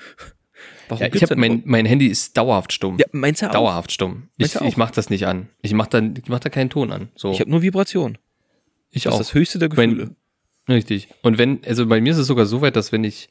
warum 0.88 1.02
Ja, 1.04 1.10
ich 1.14 1.22
hab, 1.22 1.36
mein, 1.36 1.62
mein 1.64 1.86
Handy 1.86 2.06
ist 2.06 2.36
dauerhaft 2.36 2.72
stumm. 2.72 2.98
ja, 2.98 3.06
meinst 3.12 3.42
du 3.42 3.46
auch? 3.46 3.52
dauerhaft 3.52 3.92
stumm. 3.92 4.28
Ich, 4.36 4.52
du 4.52 4.64
ich 4.64 4.74
auch? 4.74 4.76
mach 4.76 4.90
das 4.90 5.10
nicht 5.10 5.26
an. 5.26 5.48
Ich 5.62 5.72
mach 5.72 5.86
da, 5.86 5.98
ich 6.00 6.28
mach 6.28 6.40
da 6.40 6.48
keinen 6.50 6.70
Ton 6.70 6.92
an. 6.92 7.08
So. 7.14 7.32
Ich 7.32 7.40
habe 7.40 7.50
nur 7.50 7.62
Vibration. 7.62 8.18
ich 8.90 9.04
Das 9.04 9.14
auch. 9.14 9.20
ist 9.20 9.28
das 9.30 9.34
höchste 9.34 9.58
der 9.58 9.68
Mein- 9.74 9.90
Gefühle. 9.94 10.16
Richtig. 10.68 11.08
Und 11.22 11.36
wenn, 11.38 11.64
also 11.64 11.86
bei 11.86 12.00
mir 12.00 12.12
ist 12.12 12.18
es 12.18 12.26
sogar 12.28 12.46
so 12.46 12.60
weit, 12.60 12.76
dass 12.76 12.92
wenn 12.92 13.02
ich 13.02 13.28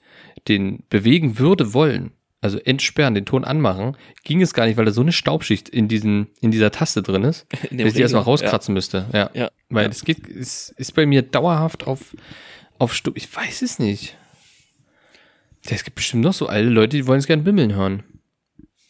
den 0.50 0.84
bewegen 0.90 1.40
würde 1.40 1.74
wollen, 1.74 2.12
also 2.42 2.58
entsperren, 2.58 3.14
den 3.16 3.26
Ton 3.26 3.44
anmachen, 3.46 3.96
ging 4.24 4.42
es 4.42 4.54
gar 4.54 4.66
nicht, 4.66 4.76
weil 4.78 4.86
da 4.86 4.92
so 4.92 5.02
eine 5.02 5.12
Staubschicht 5.14 5.70
in 5.70 5.88
diesen, 5.88 6.28
in 6.42 6.52
dieser 6.52 6.72
Taste 6.72 7.02
drin 7.02 7.24
ist, 7.24 7.46
dass 7.72 7.72
ich 7.72 7.94
die 7.94 8.02
erstmal 8.02 8.24
rauskratzen 8.24 8.74
müsste. 8.74 9.08
Ja. 9.14 9.30
Ja, 9.34 9.52
Weil 9.70 9.86
ja. 9.86 9.90
es 9.92 10.04
geht, 10.04 10.28
es 10.28 10.70
ist 10.78 10.94
bei 10.96 11.06
mir 11.06 11.22
dauerhaft 11.22 11.86
auf, 11.88 12.16
auf 12.78 12.94
Stumm. 12.94 13.14
Ich 13.16 13.34
weiß 13.34 13.62
es 13.62 13.80
nicht. 13.80 14.18
Es 15.66 15.84
gibt 15.84 15.96
bestimmt 15.96 16.24
noch 16.24 16.34
so 16.34 16.48
alte 16.48 16.70
Leute, 16.70 16.98
die 16.98 17.08
wollen 17.08 17.20
es 17.20 17.28
gerne 17.28 17.44
bimmeln 17.44 17.74
hören. 17.76 18.04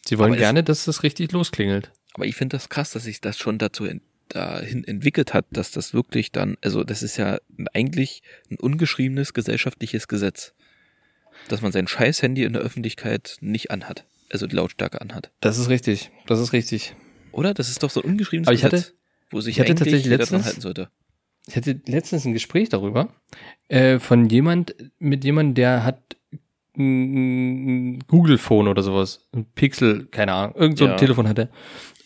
Sie 0.05 0.17
wollen 0.17 0.29
Aber 0.32 0.36
es- 0.38 0.41
gerne, 0.41 0.63
dass 0.63 0.86
das 0.86 1.03
richtig 1.03 1.32
losklingelt. 1.32 1.91
Aber 2.13 2.25
ich 2.25 2.36
finde 2.36 2.55
das 2.58 2.69
krass, 2.69 2.91
dass 2.91 3.03
sich 3.03 3.21
das 3.21 3.38
schon 3.38 3.58
dazu 3.58 3.86
en 3.86 4.01
dahin 4.29 4.84
entwickelt 4.84 5.34
hat, 5.34 5.45
dass 5.49 5.71
das 5.71 5.91
wirklich 5.95 6.32
dann, 6.32 6.55
also 6.62 6.84
das 6.84 7.01
ist 7.01 7.17
ja 7.17 7.39
eigentlich 7.73 8.21
ein 8.51 8.58
ungeschriebenes 8.60 9.34
gesellschaftliches 9.34 10.08
Gesetz, 10.08 10.53
dass 11.47 11.62
man 11.63 11.71
sein 11.71 11.88
scheiß 11.88 12.21
Handy 12.21 12.43
in 12.43 12.53
der 12.53 12.62
Öffentlichkeit 12.62 13.38
nicht 13.41 13.71
anhat, 13.71 14.05
also 14.29 14.45
die 14.45 14.55
Lautstärke 14.55 15.01
anhat. 15.01 15.32
Das 15.41 15.58
ist 15.58 15.69
richtig. 15.69 16.12
Das 16.27 16.39
ist 16.39 16.53
richtig. 16.53 16.95
Oder? 17.32 17.55
Das 17.55 17.69
ist 17.71 17.82
doch 17.82 17.89
so 17.89 18.03
ein 18.03 18.10
ungeschriebenes 18.12 18.47
Aber 18.47 18.53
ich 18.53 18.63
hatte- 18.63 18.75
Gesetz, 18.77 18.93
wo 19.32 19.41
sich 19.41 19.55
ich 19.55 19.62
hatte 19.62 19.73
tatsächlich 19.73 20.05
letztens- 20.05 20.45
halten 20.45 20.62
sollte. 20.62 20.89
Ich 21.47 21.55
hatte 21.55 21.82
letztens 21.88 22.25
ein 22.25 22.34
Gespräch 22.34 22.69
darüber 22.69 23.12
äh, 23.69 23.97
von 23.97 24.29
jemand, 24.29 24.75
mit 24.99 25.23
jemandem, 25.23 25.55
der 25.55 25.84
hat 25.84 26.17
ein 26.80 27.96
ein 27.98 28.00
Google-Phone 28.08 28.68
oder 28.68 28.82
sowas, 28.82 29.28
ein 29.34 29.46
Pixel, 29.54 30.08
keine 30.08 30.34
Ahnung, 30.34 30.56
irgend 30.56 30.78
so 30.78 30.86
ein 30.86 30.92
Ja. 30.92 30.98
Telefon 30.98 31.28
hatte 31.28 31.50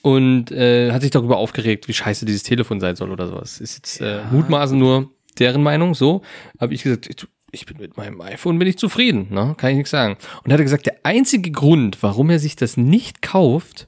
und 0.01 0.51
äh, 0.51 0.91
hat 0.91 1.01
sich 1.01 1.11
darüber 1.11 1.37
aufgeregt, 1.37 1.87
wie 1.87 1.93
scheiße 1.93 2.25
dieses 2.25 2.43
Telefon 2.43 2.79
sein 2.79 2.95
soll 2.95 3.11
oder 3.11 3.27
sowas. 3.27 3.61
Ist 3.61 3.75
jetzt 3.77 4.01
äh, 4.01 4.21
mutmaßen 4.31 4.77
nur 4.77 5.11
deren 5.39 5.63
Meinung, 5.63 5.95
so. 5.95 6.21
Habe 6.59 6.73
ich 6.73 6.83
gesagt, 6.83 7.27
ich, 7.51 7.65
bin 7.65 7.77
mit 7.77 7.95
meinem 7.97 8.19
iPhone 8.21 8.59
bin 8.59 8.67
ich 8.67 8.77
zufrieden, 8.77 9.27
ne? 9.31 9.53
Kann 9.57 9.69
ich 9.71 9.77
nichts 9.77 9.91
sagen. 9.91 10.17
Und 10.43 10.51
er 10.51 10.55
hat 10.57 10.63
gesagt, 10.63 10.85
der 10.87 10.97
einzige 11.03 11.51
Grund, 11.51 12.01
warum 12.03 12.29
er 12.31 12.39
sich 12.39 12.55
das 12.55 12.75
nicht 12.77 13.21
kauft, 13.21 13.87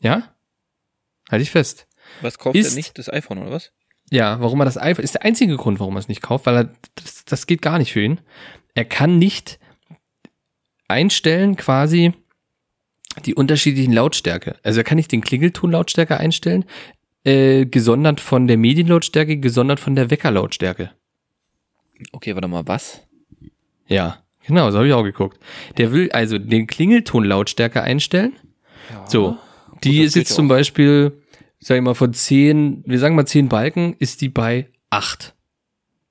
ja, 0.00 0.34
halte 1.30 1.42
ich 1.42 1.50
fest, 1.50 1.86
Was 2.22 2.38
kauft 2.38 2.56
Ist- 2.56 2.72
er 2.72 2.76
nicht? 2.76 2.98
Das 2.98 3.12
iPhone 3.12 3.38
oder 3.38 3.50
was? 3.50 3.72
ja, 4.10 4.38
warum 4.40 4.60
er 4.60 4.64
das 4.66 4.76
iPhone, 4.78 5.04
ist 5.04 5.14
der 5.14 5.24
einzige 5.24 5.56
Grund, 5.56 5.80
warum 5.80 5.96
er 5.96 6.00
es 6.00 6.08
nicht 6.08 6.20
kauft, 6.22 6.46
weil 6.46 6.56
er, 6.56 6.70
das, 6.96 7.24
das 7.24 7.46
geht 7.46 7.62
gar 7.62 7.78
nicht 7.78 7.92
für 7.92 8.00
ihn. 8.02 8.20
Er 8.74 8.84
kann 8.84 9.18
nicht 9.18 9.58
einstellen 10.94 11.56
quasi 11.56 12.12
die 13.26 13.34
unterschiedlichen 13.34 13.92
Lautstärke. 13.92 14.56
Also 14.62 14.80
er 14.80 14.84
kann 14.84 14.96
nicht 14.96 15.12
den 15.12 15.20
Klingelton 15.20 15.72
Lautstärke 15.72 16.18
einstellen, 16.18 16.64
äh, 17.24 17.66
gesondert 17.66 18.20
von 18.20 18.46
der 18.46 18.56
Medienlautstärke, 18.56 19.38
gesondert 19.38 19.80
von 19.80 19.96
der 19.96 20.10
Weckerlautstärke. 20.10 20.90
Okay, 22.12 22.34
warte 22.34 22.48
mal, 22.48 22.66
was? 22.66 23.02
Ja, 23.86 24.22
genau, 24.46 24.70
so 24.70 24.78
habe 24.78 24.88
ich 24.88 24.94
auch 24.94 25.02
geguckt. 25.02 25.38
Der 25.78 25.92
will 25.92 26.10
also 26.12 26.38
den 26.38 26.66
Klingelton 26.66 27.24
Lautstärke 27.24 27.82
einstellen. 27.82 28.34
So, 29.06 29.36
die 29.82 29.98
das 29.98 30.08
ist 30.08 30.16
jetzt 30.16 30.30
ja 30.30 30.36
zum 30.36 30.46
auch. 30.46 30.50
Beispiel, 30.50 31.22
sag 31.58 31.76
ich 31.76 31.82
mal, 31.82 31.94
von 31.94 32.12
zehn, 32.12 32.82
wir 32.86 32.98
sagen 32.98 33.16
mal 33.16 33.26
zehn 33.26 33.48
Balken, 33.48 33.96
ist 33.98 34.20
die 34.20 34.28
bei 34.28 34.68
acht 34.90 35.34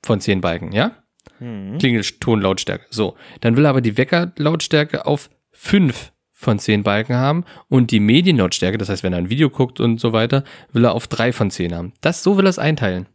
von 0.02 0.20
zehn 0.20 0.42
Balken, 0.42 0.72
ja? 0.72 1.03
Hm. 1.44 1.78
Klingeltonlautstärke. 1.78 2.86
So, 2.90 3.16
dann 3.42 3.58
will 3.58 3.66
er 3.66 3.72
aber 3.72 3.82
die 3.82 3.98
Weckerlautstärke 3.98 5.06
auf 5.06 5.30
fünf 5.52 6.14
von 6.32 6.58
10 6.58 6.84
Balken 6.84 7.16
haben 7.16 7.44
und 7.68 7.92
die 7.92 8.00
Medienlautstärke, 8.00 8.78
das 8.78 8.88
heißt, 8.88 9.04
wenn 9.04 9.12
er 9.12 9.20
ein 9.20 9.30
Video 9.30 9.50
guckt 9.50 9.82
und 9.82 10.00
so 10.00 10.14
weiter, 10.14 10.46
will 10.72 10.86
er 10.86 10.94
auf 10.94 11.08
3 11.08 11.34
von 11.34 11.52
10 11.52 11.76
haben. 11.76 11.94
Das, 12.00 12.24
so 12.24 12.38
will 12.38 12.46
er 12.46 12.50
es 12.50 12.60
einteilen. 12.60 13.08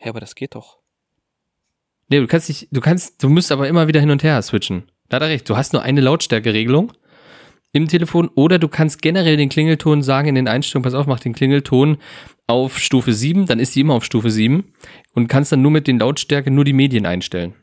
Ja, 0.00 0.10
aber 0.10 0.20
das 0.20 0.34
geht 0.34 0.54
doch. 0.54 0.78
Nee, 2.08 2.20
du 2.20 2.26
kannst 2.26 2.48
nicht, 2.48 2.68
du 2.70 2.80
kannst, 2.80 3.22
du 3.22 3.28
musst 3.28 3.52
aber 3.52 3.68
immer 3.68 3.88
wieder 3.88 4.00
hin 4.00 4.10
und 4.10 4.22
her 4.22 4.40
switchen. 4.40 4.84
Da 5.10 5.16
hat 5.16 5.22
er 5.22 5.28
recht. 5.28 5.48
Du 5.48 5.56
hast 5.56 5.74
nur 5.74 5.82
eine 5.82 6.00
Lautstärkeregelung 6.00 6.92
im 7.72 7.88
Telefon 7.88 8.30
oder 8.34 8.58
du 8.58 8.68
kannst 8.68 9.02
generell 9.02 9.36
den 9.36 9.50
Klingelton 9.50 10.02
sagen 10.02 10.28
in 10.28 10.34
den 10.34 10.48
Einstellungen, 10.48 10.84
pass 10.84 10.94
auf, 10.94 11.06
mach 11.06 11.20
den 11.20 11.34
Klingelton 11.34 11.98
auf 12.46 12.78
Stufe 12.78 13.12
7, 13.12 13.46
dann 13.46 13.58
ist 13.58 13.74
die 13.74 13.80
immer 13.80 13.94
auf 13.94 14.04
Stufe 14.04 14.30
7 14.30 14.72
und 15.12 15.28
kannst 15.28 15.52
dann 15.52 15.62
nur 15.62 15.70
mit 15.70 15.86
den 15.86 15.98
Lautstärke 15.98 16.50
nur 16.50 16.64
die 16.64 16.72
Medien 16.72 17.04
einstellen. 17.04 17.54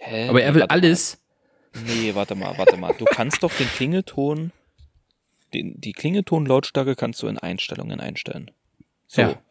Hä? 0.00 0.28
Aber 0.28 0.42
er 0.42 0.54
will 0.54 0.62
Warte 0.62 0.74
alles, 0.74 1.18
Mal. 1.72 1.82
Nee, 1.84 2.14
warte 2.14 2.34
mal, 2.34 2.58
warte 2.58 2.76
mal. 2.76 2.92
Du 2.98 3.04
kannst 3.04 3.42
doch 3.42 3.52
den 3.54 3.68
Klingelton, 3.68 4.50
den, 5.54 5.80
die 5.80 5.92
Klingeltonlautstärke 5.92 6.96
kannst 6.96 7.22
du 7.22 7.28
in 7.28 7.38
Einstellungen 7.38 8.00
einstellen. 8.00 8.50
So. 9.06 9.22
Ja. 9.22 9.42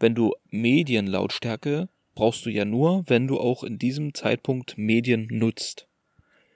Wenn 0.00 0.14
du 0.14 0.34
Medienlautstärke 0.50 1.88
brauchst 2.14 2.44
du 2.46 2.50
ja 2.50 2.64
nur, 2.64 3.04
wenn 3.06 3.28
du 3.28 3.38
auch 3.38 3.62
in 3.62 3.78
diesem 3.78 4.12
Zeitpunkt 4.12 4.76
Medien 4.76 5.28
nutzt. 5.30 5.86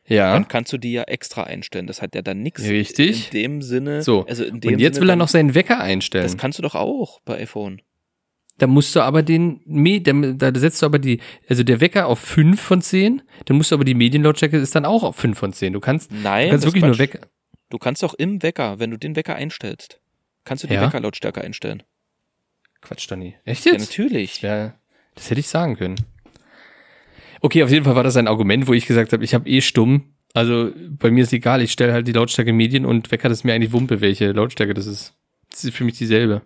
ja. 0.07 0.33
Dann 0.33 0.49
kannst 0.49 0.73
du 0.73 0.79
die 0.79 0.93
ja 0.93 1.03
extra 1.05 1.45
einstellen. 1.45 1.87
Das 1.87 2.03
hat 2.03 2.17
ja 2.17 2.23
dann 2.23 2.43
nichts 2.43 2.63
Richtig. 2.65 3.27
in 3.27 3.41
dem 3.41 3.63
Sinne. 3.63 4.03
So. 4.03 4.27
Also 4.27 4.45
in 4.45 4.61
dem 4.61 4.75
Und 4.75 4.81
jetzt 4.81 4.95
Sinne 4.95 5.05
will 5.05 5.11
er 5.11 5.17
noch 5.17 5.29
seinen 5.29 5.55
Wecker 5.55 5.81
einstellen. 5.81 6.25
Das 6.25 6.37
kannst 6.37 6.59
du 6.59 6.63
doch 6.63 6.75
auch 6.75 7.21
bei 7.21 7.39
iPhone. 7.39 7.81
Da 8.59 8.67
musst 8.67 8.95
du 8.95 9.01
aber 9.01 9.23
den, 9.23 9.61
da 10.39 10.53
setzt 10.55 10.83
du 10.83 10.87
aber 10.87 10.99
die, 10.99 11.21
also 11.49 11.63
der 11.63 11.81
Wecker 11.81 12.07
auf 12.07 12.19
5 12.21 12.61
von 12.61 12.83
10, 12.83 13.23
dann 13.47 13.57
musst 13.57 13.71
du 13.71 13.75
aber 13.75 13.85
die 13.85 13.95
Medienlautstärke 13.95 14.57
ist 14.59 14.75
dann 14.75 14.85
auch 14.85 15.03
auf 15.03 15.17
5 15.17 15.37
von 15.39 15.53
10. 15.53 15.73
Du 15.73 15.81
kannst, 15.81 16.13
Nein, 16.13 16.47
du 16.47 16.51
kannst 16.51 16.67
wirklich 16.67 16.85
nur. 16.85 16.99
Wecker. 16.99 17.21
Du 17.71 17.79
kannst 17.79 18.03
doch 18.03 18.15
im 18.15 18.43
Wecker, 18.43 18.79
wenn 18.79 18.91
du 18.91 18.99
den 18.99 19.17
Wecker 19.17 19.35
einstellst, 19.35 20.01
kannst 20.45 20.63
du 20.65 20.69
die 20.69 20.75
Ja. 20.75 20.83
Weckerlautstärke 20.83 21.41
einstellen. 21.41 21.83
Quatsch, 22.83 23.11
Donny. 23.11 23.35
Echt 23.45 23.65
Ja, 23.65 23.73
jetzt? 23.73 23.89
natürlich. 23.91 24.43
Ja, 24.43 24.75
das 25.15 25.31
hätte 25.31 25.41
ich 25.41 25.49
sagen 25.49 25.77
können. 25.77 25.97
Okay, 27.41 27.63
auf 27.65 27.71
jeden 27.71 27.85
Fall 27.85 27.97
war 27.97 28.05
das 28.05 28.17
ein 28.17 28.29
Argument, 28.29 28.67
wo 28.69 28.75
ich 28.75 28.87
gesagt 28.87 29.13
habe, 29.13 29.25
ich 29.25 29.35
habe 29.35 29.49
eh 29.49 29.61
stumm. 29.61 30.15
Also 30.35 30.71
bei 30.99 31.11
mir 31.11 31.25
ist 31.25 31.33
egal, 31.33 31.63
ich 31.63 31.73
stelle 31.73 31.93
halt 31.93 32.07
die 32.07 32.13
Lautstärke 32.13 32.53
Medien 32.53 32.85
und 32.87 33.11
Wecker, 33.11 33.29
das 33.29 33.39
ist 33.39 33.45
mir 33.45 33.55
eigentlich 33.55 33.73
Wumpe, 33.73 34.01
welche 34.01 34.33
Lautstärke 34.33 34.75
das 34.75 34.87
ist. 34.87 35.15
Das 35.51 35.65
ist 35.65 35.75
für 35.75 35.85
mich 35.85 35.99
dieselbe. 35.99 36.43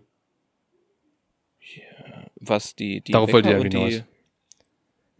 Was 2.46 2.74
die, 2.76 3.00
die 3.00 3.12
Darauf 3.12 3.32
wollte 3.32 3.58
und 3.58 3.72
hinaus. 3.72 3.90
die, 3.90 4.02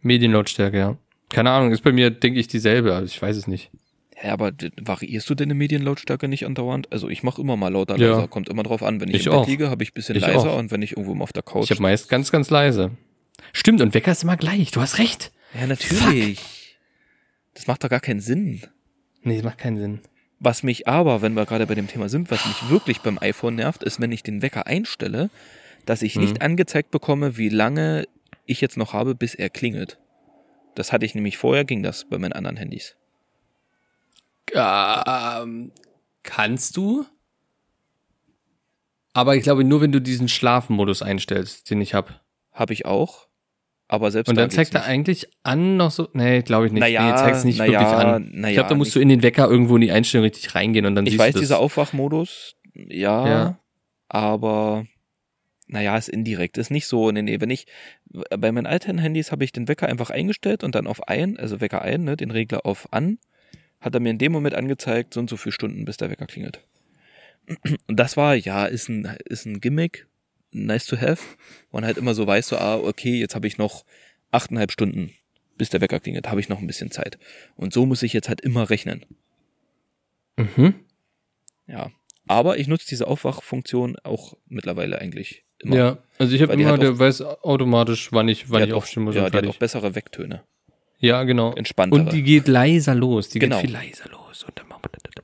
Medienlautstärke, 0.01 0.77
ja. 0.77 0.97
Keine 1.29 1.51
Ahnung, 1.51 1.71
ist 1.71 1.83
bei 1.83 1.91
mir, 1.91 2.09
denke 2.09 2.39
ich, 2.39 2.47
dieselbe, 2.47 2.95
aber 2.95 3.05
ich 3.05 3.21
weiß 3.21 3.35
es 3.35 3.47
nicht. 3.47 3.69
Hä, 4.15 4.29
aber 4.29 4.51
variierst 4.81 5.29
du 5.29 5.35
deine 5.35 5.53
Medienlautstärke 5.53 6.27
nicht 6.27 6.45
andauernd? 6.45 6.91
Also 6.91 7.09
ich 7.09 7.21
mache 7.23 7.41
immer 7.41 7.55
mal 7.57 7.67
lauter, 7.71 7.97
Ja. 7.97 8.11
leiser. 8.15 8.27
Kommt 8.27 8.49
immer 8.49 8.63
drauf 8.63 8.81
an. 8.81 8.99
Wenn 9.01 9.09
ich, 9.09 9.15
Ich 9.17 9.25
im 9.27 9.31
Bett 9.33 9.41
auch. 9.41 9.47
liege, 9.47 9.69
habe 9.69 9.83
ich 9.83 9.91
ein 9.91 9.93
bisschen 9.93 10.15
Ich 10.15 10.21
leiser 10.23 10.51
auch. 10.53 10.57
und 10.57 10.71
wenn 10.71 10.81
ich 10.81 10.91
irgendwo 10.93 11.13
mal 11.13 11.23
auf 11.23 11.33
der 11.33 11.43
Couch. 11.43 11.65
Ich 11.65 11.71
habe 11.71 11.81
meist 11.81 12.09
ganz, 12.09 12.31
ganz 12.31 12.49
leise. 12.49 12.91
Stimmt, 13.53 13.81
und 13.81 13.93
Wecker 13.93 14.11
ist 14.11 14.23
immer 14.23 14.37
gleich. 14.37 14.71
Du 14.71 14.81
hast 14.81 14.97
recht. 14.97 15.31
ja, 15.59 15.67
natürlich. 15.67 16.39
Das 17.53 17.67
macht 17.67 17.83
doch 17.83 17.89
gar 17.89 17.99
keinen 17.99 18.19
Sinn. 18.19 18.61
Nee, 19.23 19.35
das 19.35 19.43
macht 19.43 19.57
keinen 19.59 19.77
Sinn. 19.77 19.99
Was 20.39 20.61
mich 20.63 20.87
aber, 20.87 21.21
wenn 21.21 21.33
wir 21.33 21.45
gerade 21.45 21.65
bei 21.67 21.75
dem 21.75 21.87
Thema 21.87 22.09
sind, 22.09 22.29
was 22.31 22.45
mich 22.45 22.69
wirklich 22.69 23.01
beim 23.01 23.17
iPhone 23.19 23.55
nervt, 23.55 23.83
ist, 23.83 23.99
wenn 23.99 24.11
ich 24.11 24.21
den 24.23 24.41
Wecker 24.43 24.67
einstelle, 24.67 25.29
dass 25.87 26.03
ich 26.03 26.15
Mhm. 26.15 26.21
nicht 26.21 26.41
angezeigt 26.43 26.91
bekomme, 26.91 27.37
wie 27.37 27.49
lange 27.49 28.05
ich 28.45 28.61
jetzt 28.61 28.77
noch 28.77 28.93
habe, 28.93 29.15
bis 29.15 29.33
er 29.33 29.49
klingelt. 29.49 29.99
Das 30.75 30.93
hatte 30.93 31.05
ich 31.05 31.15
nämlich 31.15 31.37
vorher, 31.37 31.65
ging 31.65 31.81
das 31.81 32.05
bei 32.05 32.17
meinen 32.19 32.33
anderen 32.33 32.57
Handys. 32.57 32.95
Ähm, 34.53 35.71
kannst 36.23 36.77
du? 36.77 37.05
Aber 39.13 39.35
ich 39.35 39.43
glaube 39.43 39.63
nur, 39.63 39.81
wenn 39.81 39.91
du 39.91 39.99
diesen 39.99 40.27
Schlafmodus 40.29 41.01
einstellst, 41.01 41.69
den 41.69 41.81
ich 41.81 41.93
habe. 41.93 42.13
Habe 42.51 42.73
ich 42.73 42.85
auch. 42.85 43.27
Aber 43.89 44.11
selbst 44.11 44.29
Und 44.29 44.35
da 44.35 44.41
dann 44.43 44.51
zeigt 44.51 44.75
er 44.75 44.83
eigentlich 44.83 45.27
an 45.43 45.77
noch 45.77 45.91
so. 45.91 46.09
Nee, 46.13 46.41
glaube 46.41 46.67
ich 46.67 46.71
nicht. 46.73 46.81
Naja, 46.81 47.09
nee, 47.11 47.17
zeigt's 47.17 47.43
nicht 47.45 47.57
naja, 47.57 47.71
wirklich 47.79 47.87
an. 47.87 48.29
naja, 48.33 48.47
ich 48.49 48.53
glaube, 48.55 48.69
da 48.69 48.75
musst 48.75 48.93
du 48.95 48.99
in 48.99 49.09
den 49.09 49.23
Wecker 49.23 49.47
irgendwo 49.49 49.75
in 49.75 49.81
die 49.81 49.91
Einstellung 49.91 50.23
richtig 50.25 50.53
reingehen 50.55 50.85
und 50.85 50.95
dann 50.95 51.05
Ich 51.05 51.13
siehst 51.13 51.19
weiß, 51.19 51.33
du 51.33 51.39
das. 51.39 51.47
dieser 51.47 51.59
Aufwachmodus, 51.59 52.55
ja, 52.75 53.27
Ja. 53.27 53.59
aber 54.09 54.85
naja, 55.67 55.97
ist 55.97 56.09
indirekt, 56.09 56.57
ist 56.57 56.71
nicht 56.71 56.87
so. 56.87 57.11
Nee, 57.11 57.21
nee, 57.21 57.41
wenn 57.41 57.49
ich, 57.49 57.67
bei 58.09 58.51
meinen 58.51 58.65
alten 58.65 58.97
Handys 58.97 59.31
habe 59.31 59.43
ich 59.43 59.51
den 59.51 59.67
Wecker 59.67 59.87
einfach 59.87 60.09
eingestellt 60.09 60.63
und 60.63 60.75
dann 60.75 60.87
auf 60.87 61.07
ein, 61.07 61.37
also 61.37 61.59
Wecker 61.61 61.81
ein, 61.81 62.03
ne, 62.03 62.17
den 62.17 62.31
Regler 62.31 62.65
auf 62.65 62.91
an, 62.93 63.19
hat 63.79 63.93
er 63.93 63.99
mir 63.99 64.09
in 64.09 64.17
dem 64.17 64.31
Moment 64.31 64.55
angezeigt, 64.55 65.13
so 65.13 65.19
und 65.19 65.29
so 65.29 65.37
viele 65.37 65.53
Stunden, 65.53 65.85
bis 65.85 65.97
der 65.97 66.09
Wecker 66.09 66.25
klingelt. 66.25 66.61
Und 67.87 67.99
das 67.99 68.17
war, 68.17 68.35
ja, 68.35 68.65
ist 68.65 68.89
ein, 68.89 69.17
ist 69.25 69.45
ein 69.45 69.59
Gimmick, 69.61 70.07
nice 70.51 70.85
to 70.85 70.97
have. 70.97 71.23
Und 71.69 71.85
halt 71.85 71.97
immer 71.97 72.13
so 72.13 72.25
weißt 72.25 72.51
du, 72.51 72.57
ah, 72.57 72.77
okay, 72.77 73.19
jetzt 73.19 73.35
habe 73.35 73.47
ich 73.47 73.57
noch 73.57 73.85
achteinhalb 74.31 74.71
Stunden, 74.71 75.13
bis 75.57 75.69
der 75.69 75.81
Wecker 75.81 75.99
klingelt, 75.99 76.29
habe 76.29 76.39
ich 76.39 76.49
noch 76.49 76.59
ein 76.59 76.67
bisschen 76.67 76.91
Zeit. 76.91 77.17
Und 77.55 77.73
so 77.73 77.85
muss 77.85 78.03
ich 78.03 78.13
jetzt 78.13 78.29
halt 78.29 78.41
immer 78.41 78.69
rechnen. 78.69 79.05
Mhm. 80.37 80.75
Ja. 81.67 81.91
Aber 82.27 82.57
ich 82.57 82.67
nutze 82.67 82.87
diese 82.87 83.07
Aufwachfunktion 83.07 83.97
auch 84.03 84.35
mittlerweile 84.47 84.99
eigentlich 84.99 85.45
immer. 85.59 85.75
Ja, 85.75 85.97
also 86.19 86.33
ich 86.35 86.41
habe 86.41 86.53
immer, 86.53 86.77
der 86.77 86.91
auch- 86.93 86.99
weiß 86.99 87.21
automatisch, 87.21 88.11
wann 88.11 88.27
ich, 88.27 88.49
wann 88.49 88.63
ich 88.63 88.73
aufstehen 88.73 89.03
muss. 89.03 89.15
Ja, 89.15 89.29
die 89.29 89.37
hat 89.37 89.47
auch 89.47 89.55
bessere 89.55 89.95
Wecktöne. 89.95 90.41
ja, 90.99 91.23
genau. 91.23 91.53
Entspanntere. 91.53 92.01
Und 92.01 92.13
die 92.13 92.23
geht 92.23 92.47
leiser 92.47 92.95
los. 92.95 93.29
Die 93.29 93.39
Genau. 93.39 93.57
geht 93.61 93.67
viel 93.67 93.73
leiser 93.73 94.09
los. 94.11 94.43
Und. 94.43 94.61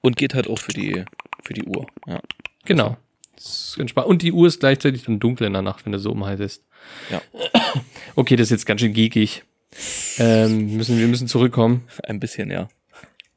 Und 0.02 0.18
geht 0.18 0.34
halt 0.34 0.50
auch 0.50 0.60
für 0.60 0.74
die, 0.74 1.06
für 1.44 1.54
die 1.54 1.64
Uhr. 1.64 1.88
Ja. 2.08 2.20
Genau. 2.66 2.98
Entspannt. 3.78 4.08
Und 4.08 4.22
die 4.22 4.34
Uhr 4.34 4.48
ist 4.48 4.60
gleichzeitig 4.60 5.06
dann 5.06 5.20
dunkel 5.20 5.48
in 5.48 5.54
der 5.54 5.62
Nacht, 5.62 5.86
wenn 5.86 5.94
du 5.94 6.00
so 6.00 6.12
umhaltest. 6.12 6.64
Ja. 7.10 7.22
Okay, 8.16 8.36
das 8.36 8.48
ist 8.48 8.52
jetzt 8.52 8.66
ganz 8.66 8.82
schön 8.82 8.94
geekig. 8.94 9.44
Ähm, 10.20 10.76
müssen, 10.76 11.00
wir 11.00 11.08
müssen 11.08 11.28
zurückkommen. 11.28 11.84
Ein 12.04 12.20
bisschen, 12.20 12.52
ja. 12.52 12.68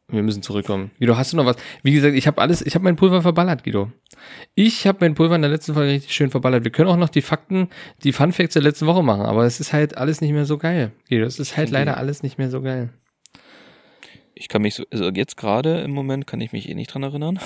Wir 0.08 0.22
müssen 0.22 0.40
zurückkommen. 0.42 0.92
Guido, 1.00 1.16
hast 1.16 1.32
du 1.32 1.36
noch 1.36 1.46
was? 1.46 1.56
Wie 1.82 1.92
gesagt, 1.92 2.14
ich 2.14 2.26
habe 2.28 2.40
alles, 2.40 2.62
ich 2.62 2.74
habe 2.76 2.84
mein 2.84 2.94
Pulver 2.94 3.22
verballert, 3.22 3.64
Guido. 3.64 3.90
Ich 4.54 4.86
habe 4.86 4.98
mein 5.00 5.14
Pulver 5.14 5.34
in 5.34 5.42
der 5.42 5.50
letzten 5.50 5.74
Folge 5.74 5.90
richtig 5.92 6.14
schön 6.14 6.30
verballert. 6.30 6.62
Wir 6.62 6.70
können 6.70 6.88
auch 6.88 6.96
noch 6.96 7.08
die 7.08 7.22
Fakten, 7.22 7.68
die 8.04 8.12
Fun 8.12 8.32
Facts 8.32 8.52
der 8.54 8.62
letzten 8.62 8.86
Woche 8.86 9.02
machen, 9.02 9.22
aber 9.22 9.44
es 9.46 9.58
ist 9.58 9.72
halt 9.72 9.96
alles 9.98 10.20
nicht 10.20 10.30
mehr 10.32 10.44
so 10.46 10.58
geil. 10.58 10.92
Guido, 11.08 11.24
es 11.26 11.40
ist 11.40 11.56
halt 11.56 11.70
leider 11.70 11.96
alles 11.96 12.22
nicht 12.22 12.38
mehr 12.38 12.50
so 12.50 12.62
geil. 12.62 12.90
Ich 14.34 14.48
kann 14.48 14.62
mich 14.62 14.74
so, 14.76 14.84
also 14.92 15.08
jetzt 15.10 15.36
gerade 15.36 15.80
im 15.80 15.90
Moment 15.90 16.26
kann 16.26 16.40
ich 16.40 16.52
mich 16.52 16.68
eh 16.68 16.74
nicht 16.74 16.92
dran 16.94 17.02
erinnern. 17.02 17.40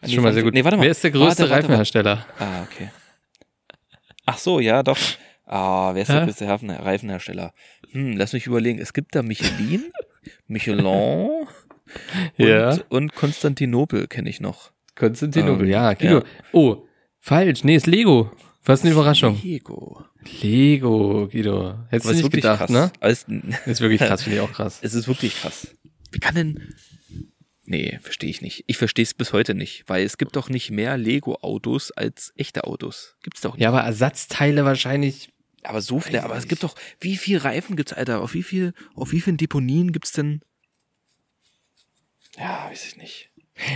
Das 0.00 0.08
ist 0.10 0.14
schon 0.14 0.24
mal 0.24 0.32
sehr 0.32 0.42
gut. 0.42 0.54
Nee, 0.54 0.64
warte 0.64 0.76
mal. 0.76 0.82
Wer 0.84 0.90
ist 0.90 1.04
der 1.04 1.10
größte 1.12 1.42
Warte, 1.42 1.50
warte, 1.52 1.54
Reifenhersteller? 1.68 2.26
Ah, 2.38 2.62
okay. 2.62 2.90
Ach 4.26 4.38
so, 4.38 4.58
ja, 4.60 4.82
doch. 4.82 4.98
Ah, 5.46 5.94
wer 5.94 6.02
ist 6.02 6.08
der 6.10 6.24
größte 6.24 6.46
Reifen- 6.48 6.70
Reifenhersteller? 6.70 7.52
Hm, 7.92 8.16
lass 8.16 8.32
mich 8.32 8.46
überlegen. 8.46 8.78
Es 8.80 8.92
gibt 8.92 9.14
da 9.14 9.22
Michelin, 9.22 9.84
Michelin 10.46 10.86
und, 10.86 11.46
Ja. 12.36 12.76
und 12.88 13.14
Konstantinopel 13.14 14.06
kenne 14.08 14.28
ich 14.30 14.40
noch. 14.40 14.72
Konstantinopel, 14.94 15.66
Ähm, 15.66 15.72
ja. 15.72 15.92
Guido. 15.94 16.18
ja. 16.18 16.24
Oh, 16.52 16.86
falsch. 17.20 17.64
Nee, 17.64 17.76
ist 17.76 17.86
Lego. 17.86 18.30
Was 18.64 18.82
eine 18.82 18.90
Überraschung. 18.92 19.40
Lego. 19.42 20.04
Lego, 20.42 21.28
Guido. 21.30 21.78
Hättest 21.88 22.10
du 22.10 22.14
nicht 22.14 22.24
wirklich 22.24 22.42
gedacht, 22.42 22.66
krass. 22.68 23.26
ne? 23.26 23.50
Ist 23.66 23.80
wirklich 23.80 24.00
krass, 24.00 24.22
finde 24.24 24.36
ich 24.38 24.42
auch 24.42 24.52
krass. 24.52 24.80
es 24.82 24.94
ist 24.94 25.08
wirklich 25.08 25.36
krass. 25.40 25.74
Wie 26.12 26.18
kann 26.18 26.34
denn. 26.34 26.74
Nee, 27.64 27.98
verstehe 28.02 28.30
ich 28.30 28.40
nicht. 28.40 28.64
Ich 28.66 28.78
verstehe 28.78 29.02
es 29.02 29.12
bis 29.14 29.32
heute 29.34 29.54
nicht, 29.54 29.84
weil 29.88 30.04
es 30.04 30.16
gibt 30.18 30.36
doch 30.36 30.48
nicht 30.48 30.70
mehr 30.70 30.96
Lego-Autos 30.96 31.90
als 31.92 32.32
echte 32.34 32.64
Autos. 32.64 33.16
Gibt's 33.22 33.42
doch 33.42 33.54
nicht. 33.54 33.62
Ja, 33.62 33.68
aber 33.68 33.82
Ersatzteile 33.82 34.64
wahrscheinlich. 34.64 35.28
Aber 35.64 35.80
so 35.80 36.00
viele, 36.00 36.24
aber 36.24 36.36
es 36.36 36.48
gibt 36.48 36.62
doch, 36.62 36.74
wie 37.00 37.16
viel 37.16 37.38
Reifen 37.38 37.76
gibt's, 37.76 37.92
Alter? 37.92 38.20
Auf 38.20 38.34
wie 38.34 38.42
viel, 38.42 38.74
auf 38.94 39.12
wie 39.12 39.20
vielen 39.20 39.36
Deponien 39.36 39.92
gibt's 39.92 40.12
denn? 40.12 40.40
Ja, 42.38 42.68
weiß 42.70 42.86
ich 42.86 42.96
nicht. 42.96 43.30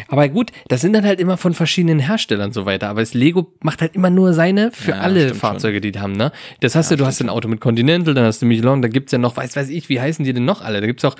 Aber 0.09 0.29
gut, 0.29 0.53
das 0.69 0.81
sind 0.81 0.93
dann 0.93 1.05
halt 1.05 1.19
immer 1.19 1.37
von 1.37 1.55
verschiedenen 1.55 1.99
Herstellern 1.99 2.53
so 2.53 2.67
weiter. 2.67 2.89
Aber 2.89 3.01
das 3.01 3.15
Lego 3.15 3.53
macht 3.63 3.81
halt 3.81 3.97
immer 3.97 4.11
nur 4.11 4.33
seine 4.33 4.71
für 4.71 4.93
Ja, 4.93 5.01
alle 5.01 5.35
Fahrzeuge, 5.35 5.81
die 5.81 5.91
die 5.91 5.99
haben, 5.99 6.13
ne? 6.13 6.31
Das 6.61 6.77
hast 6.77 6.91
du, 6.91 6.97
du 6.97 7.05
hast 7.05 7.21
ein 7.21 7.29
Auto 7.29 7.49
mit 7.49 7.61
Continental, 7.61 8.15
dann 8.15 8.25
hast 8.25 8.41
du 8.43 8.47
Michelin, 8.47 8.81
da 8.83 8.89
gibt's 8.89 9.13
ja 9.13 9.19
noch, 9.19 9.37
weiß 9.37 9.57
weiß 9.57 9.71
ich, 9.71 9.89
wie 9.89 10.01
heißen 10.01 10.25
die 10.25 10.33
denn 10.33 10.45
noch 10.45 10.63
alle? 10.63 10.81
Da 10.81 10.87
gibt's 10.87 11.05
auch 11.05 11.17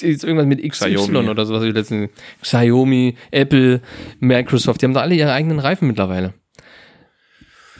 irgendwas 0.00 0.46
mit 0.46 0.58
XY 0.62 0.94
Xiaomi. 0.94 1.28
oder 1.28 1.46
sowas, 1.46 1.62
wie 1.62 1.70
letzten 1.70 2.10
Xiaomi, 2.42 3.16
Apple, 3.30 3.80
Microsoft, 4.20 4.82
die 4.82 4.86
haben 4.86 4.94
da 4.94 5.00
alle 5.00 5.14
ihre 5.14 5.32
eigenen 5.32 5.58
Reifen 5.58 5.88
mittlerweile. 5.88 6.34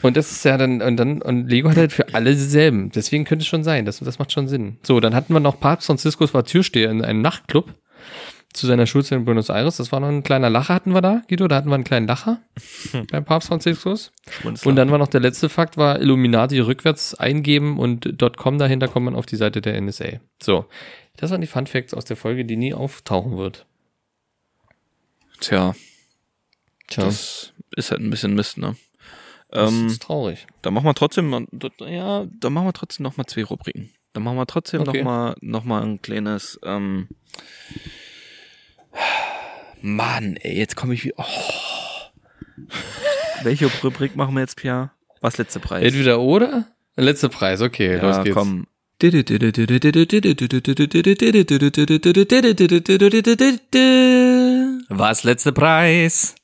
Und 0.03 0.15
das 0.17 0.31
ist 0.31 0.45
ja 0.45 0.57
dann, 0.57 0.81
und 0.81 0.97
dann, 0.97 1.21
und 1.21 1.47
Lego 1.47 1.69
hat 1.69 1.77
halt 1.77 1.93
für 1.93 2.13
alle 2.13 2.31
dieselben. 2.31 2.91
Deswegen 2.91 3.23
könnte 3.25 3.41
es 3.41 3.47
schon 3.47 3.63
sein. 3.63 3.85
Das, 3.85 3.99
das 3.99 4.19
macht 4.19 4.31
schon 4.31 4.47
Sinn. 4.47 4.77
So, 4.83 4.99
dann 4.99 5.15
hatten 5.15 5.33
wir 5.33 5.39
noch 5.39 5.59
Papst 5.59 5.87
Franziskus 5.87 6.33
war 6.33 6.43
Türsteher 6.43 6.91
in 6.91 7.03
einem 7.03 7.21
Nachtclub. 7.21 7.73
zu 8.53 8.67
seiner 8.67 8.85
Schulzeit 8.85 9.17
in 9.17 9.25
Buenos 9.25 9.49
Aires. 9.49 9.77
Das 9.77 9.91
war 9.91 9.99
noch 9.99 10.09
ein 10.09 10.21
kleiner 10.23 10.49
Lacher 10.49 10.75
hatten 10.75 10.93
wir 10.93 11.01
da, 11.01 11.21
Guido. 11.27 11.47
Da 11.47 11.55
hatten 11.55 11.69
wir 11.69 11.75
einen 11.75 11.83
kleinen 11.83 12.05
Lacher 12.07 12.39
beim 13.11 13.25
Papst 13.25 13.47
Franziskus. 13.47 14.11
Schmunzler. 14.29 14.69
Und 14.69 14.75
dann 14.75 14.91
war 14.91 14.99
noch 14.99 15.07
der 15.07 15.21
letzte 15.21 15.49
Fakt, 15.49 15.77
war 15.77 15.99
Illuminati 15.99 16.59
rückwärts 16.59 17.15
eingeben 17.15 17.79
und 17.79 18.15
.com 18.37 18.57
dahinter 18.59 18.87
kommt 18.87 19.05
man 19.05 19.15
auf 19.15 19.25
die 19.25 19.37
Seite 19.37 19.61
der 19.61 19.79
NSA. 19.81 20.19
So, 20.41 20.65
das 21.17 21.31
waren 21.31 21.41
die 21.41 21.47
Fun 21.47 21.65
Facts 21.65 21.93
aus 21.93 22.05
der 22.05 22.17
Folge, 22.17 22.45
die 22.45 22.57
nie 22.57 22.73
auftauchen 22.73 23.37
wird. 23.37 23.65
Tja, 25.39 25.73
Tja, 26.87 27.05
das 27.05 27.53
ist 27.75 27.91
halt 27.91 28.01
ein 28.01 28.09
bisschen 28.09 28.35
Mist, 28.35 28.57
ne? 28.57 28.75
Das 29.53 29.71
Ähm, 29.71 29.87
ist 29.87 30.01
traurig. 30.01 30.47
dann 30.61 30.73
machen 30.73 30.85
wir 30.85 30.93
trotzdem, 30.95 31.47
ja, 31.79 32.25
dann 32.39 32.53
machen 32.53 32.67
wir 32.67 32.73
trotzdem 32.73 33.03
noch 33.03 33.17
mal 33.17 33.25
zwei 33.25 33.43
Rubriken. 33.43 33.91
Dann 34.13 34.23
machen 34.23 34.37
wir 34.37 34.45
trotzdem 34.45 34.81
Okay. 34.81 34.99
noch 34.99 35.03
mal, 35.05 35.35
noch 35.41 35.63
mal 35.63 35.83
ein 35.83 36.01
kleines, 36.01 36.59
ähm, 36.63 37.07
Mann, 39.81 40.37
ey, 40.37 40.57
jetzt 40.57 40.75
komme 40.75 40.93
ich 40.93 41.03
wie, 41.03 41.13
oh. 41.17 41.23
Welche 43.43 43.65
Rubrik 43.83 44.15
machen 44.15 44.35
wir 44.35 44.41
jetzt, 44.41 44.55
Pierre? 44.57 44.91
Was 45.21 45.37
letzte 45.37 45.59
Preis? 45.59 45.83
Entweder 45.83 46.19
oder? 46.21 46.67
Letzter 46.95 47.29
Preis, 47.29 47.61
okay, 47.61 47.95
los 47.97 48.17
ja, 48.17 48.23
geht's. 48.23 48.35
komm. 48.35 48.67
Was 54.89 55.23
letzter 55.23 55.51
Preis? 55.51 56.35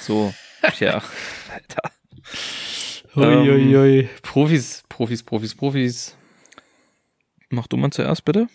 So, 0.00 0.32
Pierre. 0.76 1.02
Alter. 1.52 1.90
Uiuiui. 3.16 4.08
Profis, 4.22 4.84
Profis, 4.88 5.22
Profis, 5.22 5.54
Profis. 5.54 6.16
Mach 7.48 7.66
du 7.66 7.76
mal 7.76 7.90
zuerst, 7.90 8.24
bitte. 8.24 8.48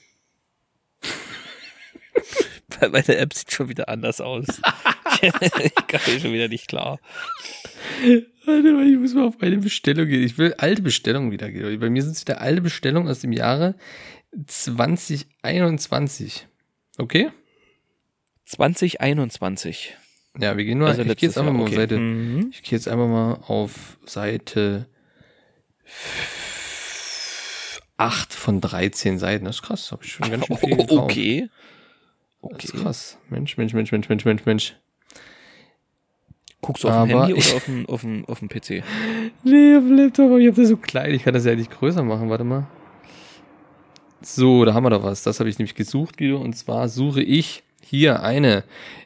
Meine 2.81 3.17
App 3.17 3.33
sieht 3.33 3.51
schon 3.51 3.69
wieder 3.69 3.89
anders 3.89 4.21
aus. 4.21 4.45
ich 5.21 5.31
kann 5.87 6.01
mir 6.07 6.19
schon 6.19 6.33
wieder 6.33 6.47
nicht 6.47 6.67
klar. 6.67 6.99
Warte 8.45 8.73
mal, 8.73 8.87
ich 8.87 8.97
muss 8.97 9.13
mal 9.13 9.27
auf 9.27 9.37
meine 9.39 9.57
Bestellung 9.57 10.07
gehen. 10.07 10.23
Ich 10.23 10.39
will 10.39 10.55
alte 10.55 10.81
Bestellungen 10.81 11.31
wieder 11.31 11.51
gehen. 11.51 11.79
Bei 11.79 11.89
mir 11.89 12.01
sind 12.01 12.13
es 12.13 12.21
wieder 12.21 12.41
alte 12.41 12.61
Bestellungen 12.61 13.09
aus 13.09 13.19
dem 13.19 13.31
Jahre 13.31 13.75
2021. 14.47 16.47
Okay? 16.97 17.29
2021. 18.45 19.95
Ja, 20.39 20.55
wir 20.57 20.63
gehen 20.65 20.77
nur, 20.77 20.87
Also 20.87 21.01
ich 21.01 21.15
gehe 21.17 21.27
jetzt 21.29 21.37
einfach 21.37 21.51
Jahr, 21.51 21.57
mal 21.57 21.63
auf 21.63 21.69
okay. 21.69 21.75
Seite, 21.77 21.97
Mhm. 21.99 22.47
ich 22.51 22.63
gehe 22.63 22.71
jetzt 22.77 22.87
einfach 22.87 23.07
mal 23.07 23.33
auf 23.47 23.97
Seite 24.05 24.87
8 27.97 28.33
von 28.33 28.61
13 28.61 29.19
Seiten. 29.19 29.45
Das 29.45 29.57
ist 29.57 29.61
krass, 29.61 29.91
habe 29.91 30.03
ich 30.03 30.11
schon 30.13 30.29
ganz 30.31 30.45
schön 30.47 30.57
viel 30.57 30.77
gekauft. 30.77 30.91
Okay. 31.11 31.49
Das 32.41 32.63
ist 32.63 32.73
Okay. 32.73 32.83
krass. 32.83 33.17
Mensch, 33.29 33.57
Mensch, 33.57 33.73
Mensch, 33.73 33.91
Mensch, 33.91 34.09
Mensch, 34.09 34.25
Mensch, 34.25 34.45
Mensch. 34.45 34.75
Guckst 36.61 36.83
du 36.83 36.89
auf 36.89 36.93
dem 37.07 37.15
Aber 37.15 37.27
Handy 37.27 37.39
ich- 37.39 37.47
oder 37.49 37.57
auf 37.57 37.65
dem, 37.65 37.85
auf 37.87 38.01
dem, 38.01 38.25
auf 38.25 38.39
dem 38.39 38.49
PC? 38.49 38.83
Nee, 39.43 39.75
auf 39.77 39.83
dem 39.83 39.95
Laptop, 39.97 40.25
aber 40.27 40.39
ich 40.39 40.47
habe 40.47 40.59
das 40.61 40.69
so 40.69 40.77
klein. 40.77 41.13
Ich 41.13 41.23
kann 41.23 41.33
das 41.33 41.45
ja 41.45 41.55
nicht 41.55 41.71
größer 41.71 42.03
machen. 42.03 42.29
Warte 42.29 42.43
mal. 42.43 42.67
So, 44.21 44.65
da 44.65 44.73
haben 44.73 44.83
wir 44.83 44.91
doch 44.91 45.03
was. 45.03 45.23
Das 45.23 45.39
habe 45.39 45.49
ich 45.49 45.57
nämlich 45.59 45.75
gesucht, 45.75 46.17
Guido. 46.17 46.37
Und 46.39 46.53
zwar 46.53 46.87
suche 46.89 47.21
ich 47.23 47.63
hier 47.83 48.21
eine 48.23 48.63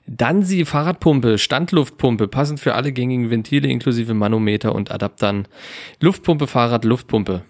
Dansi 0.07 0.65
Fahrradpumpe, 0.65 1.37
Standluftpumpe, 1.37 2.27
passend 2.27 2.59
für 2.59 2.75
alle 2.75 2.91
gängigen 2.91 3.29
Ventile 3.31 3.67
inklusive 3.67 4.13
Manometer 4.13 4.75
und 4.75 4.91
Adaptern. 4.91 5.47
Luftpumpe, 5.99 6.47
Fahrrad, 6.47 6.85
Luftpumpe. 6.85 7.43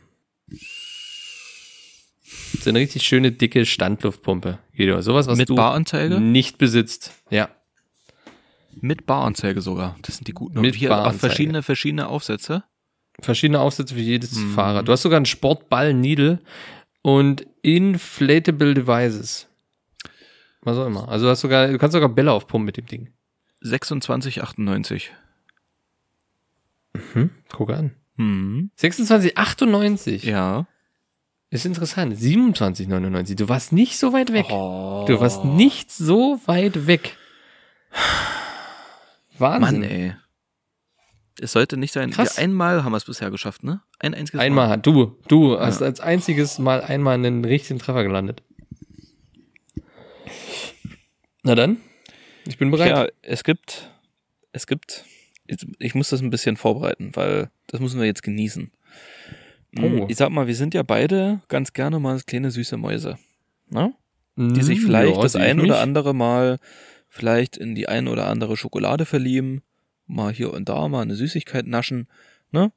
So 2.61 2.69
eine 2.69 2.79
richtig 2.79 3.03
schöne, 3.03 3.31
dicke 3.31 3.65
Standluftpumpe. 3.65 4.59
Guido, 4.75 5.01
sowas, 5.01 5.27
was 5.27 5.37
Mit 5.37 5.49
du 5.49 5.55
Baranzeige? 5.55 6.19
nicht 6.19 6.57
besitzt. 6.57 7.11
Ja. 7.29 7.49
Mit 8.79 9.05
Baranzeige 9.05 9.61
sogar. 9.61 9.95
Das 10.01 10.15
sind 10.17 10.27
die 10.27 10.33
guten. 10.33 10.59
Mit 10.61 10.75
hier 10.75 10.91
auch 10.91 10.97
Baranzeige. 10.97 11.19
verschiedene, 11.19 11.63
verschiedene 11.63 12.07
Aufsätze. 12.07 12.63
verschiedene 13.21 13.59
Aufsätze 13.61 13.95
für 13.95 14.01
jedes 14.01 14.33
Mhm. 14.35 14.53
Fahrrad. 14.53 14.87
Du 14.87 14.91
hast 14.91 15.01
sogar 15.03 15.17
einen 15.17 15.25
Sportball 15.25 15.93
Needle 15.93 16.39
und 17.01 17.45
inflatable 17.61 18.73
devices. 18.73 19.47
Was 20.65 20.77
auch 20.77 20.87
immer. 20.87 21.07
Also 21.07 21.25
du 21.25 21.31
hast 21.31 21.41
sogar, 21.41 21.67
du 21.67 21.77
kannst 21.77 21.93
sogar 21.93 22.09
Bälle 22.09 22.31
aufpumpen 22.33 22.65
mit 22.65 22.75
dem 22.77 22.85
Ding. 22.87 23.13
26,98. 23.63 25.03
Hm? 27.13 27.29
Guck 27.51 27.69
an. 27.71 27.91
Mhm. 28.17 28.71
26,98. 28.79 30.25
Ja. 30.25 30.67
Ist 31.49 31.65
interessant. 31.65 32.17
27,99. 32.17 33.35
Du 33.35 33.47
warst 33.47 33.71
nicht 33.71 33.97
so 33.97 34.11
weit 34.11 34.33
weg. 34.33 34.47
Oh. 34.49 35.05
Du 35.07 35.19
warst 35.19 35.45
nicht 35.45 35.91
so 35.91 36.39
weit 36.45 36.87
weg. 36.87 37.15
Wahnsinn. 39.37 39.79
Mann, 39.81 39.89
ey. 39.89 40.15
Es 41.39 41.51
sollte 41.51 41.77
nicht 41.77 41.91
sein. 41.91 42.11
Krass. 42.11 42.37
Ja, 42.37 42.43
einmal 42.43 42.83
haben 42.83 42.93
wir 42.93 42.97
es 42.97 43.05
bisher 43.05 43.29
geschafft, 43.29 43.63
ne? 43.63 43.81
Ein 43.99 44.13
einziges 44.13 44.39
Einmal 44.39 44.67
Mal. 44.67 44.73
hat 44.73 44.85
du, 44.85 45.17
du 45.27 45.59
hast 45.59 45.81
als 45.81 45.99
einziges 45.99 46.59
Mal 46.59 46.81
einmal 46.81 47.15
einen 47.15 47.43
richtigen 47.43 47.77
Treffer 47.79 48.03
gelandet. 48.03 48.41
Na 51.43 51.55
dann, 51.55 51.77
ich 52.47 52.57
bin 52.57 52.71
bereit. 52.71 52.89
Ja, 52.89 53.07
es 53.21 53.43
gibt, 53.43 53.91
es 54.51 54.67
gibt, 54.67 55.05
ich 55.79 55.95
muss 55.95 56.09
das 56.09 56.21
ein 56.21 56.29
bisschen 56.29 56.57
vorbereiten, 56.57 57.11
weil 57.15 57.49
das 57.67 57.79
müssen 57.79 57.99
wir 57.99 58.05
jetzt 58.07 58.23
genießen. 58.23 58.71
Oh. 59.77 60.05
Ich 60.09 60.17
sag 60.17 60.29
mal, 60.29 60.47
wir 60.47 60.55
sind 60.55 60.73
ja 60.73 60.83
beide 60.83 61.41
ganz 61.49 61.73
gerne 61.73 61.99
mal 61.99 62.19
kleine 62.21 62.49
süße 62.51 62.77
Mäuse. 62.77 63.17
Ne? 63.69 63.93
Die 64.37 64.61
sich 64.63 64.79
Mm, 64.79 64.85
vielleicht 64.85 65.15
ja, 65.15 65.21
das 65.21 65.35
ein 65.35 65.59
oder 65.59 65.79
andere 65.81 66.13
Mal 66.13 66.59
vielleicht 67.09 67.57
in 67.57 67.75
die 67.75 67.87
ein 67.87 68.07
oder 68.07 68.27
andere 68.27 68.57
Schokolade 68.57 69.05
verlieben, 69.05 69.61
mal 70.07 70.33
hier 70.33 70.53
und 70.53 70.67
da 70.69 70.87
mal 70.87 71.01
eine 71.01 71.15
Süßigkeit 71.15 71.65
naschen, 71.67 72.07
ne? 72.51 72.71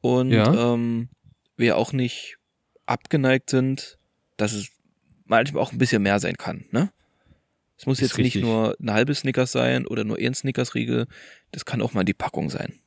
Und 0.00 0.30
Ja. 0.30 0.74
ähm, 0.74 1.08
wir 1.56 1.76
auch 1.76 1.92
nicht 1.92 2.36
abgeneigt 2.86 3.50
sind, 3.50 3.98
dass 4.36 4.52
es 4.52 4.70
manchmal 5.28 5.62
auch 5.62 5.72
ein 5.72 5.78
bisschen 5.78 6.02
mehr 6.02 6.18
sein 6.20 6.36
kann, 6.36 6.64
ne? 6.70 6.90
Es 7.76 7.86
muss 7.86 7.98
Ist 7.98 8.08
jetzt 8.10 8.18
richtig. 8.18 8.34
nicht 8.36 8.44
nur 8.44 8.76
ein 8.80 8.90
halbes 8.92 9.20
Snickers 9.20 9.52
sein 9.52 9.86
oder 9.86 10.02
nur 10.02 10.18
ein 10.18 10.34
Snickers-Riegel, 10.34 11.06
das 11.52 11.64
kann 11.64 11.80
auch 11.80 11.92
mal 11.92 12.04
die 12.04 12.12
Packung 12.14 12.50
sein. 12.50 12.80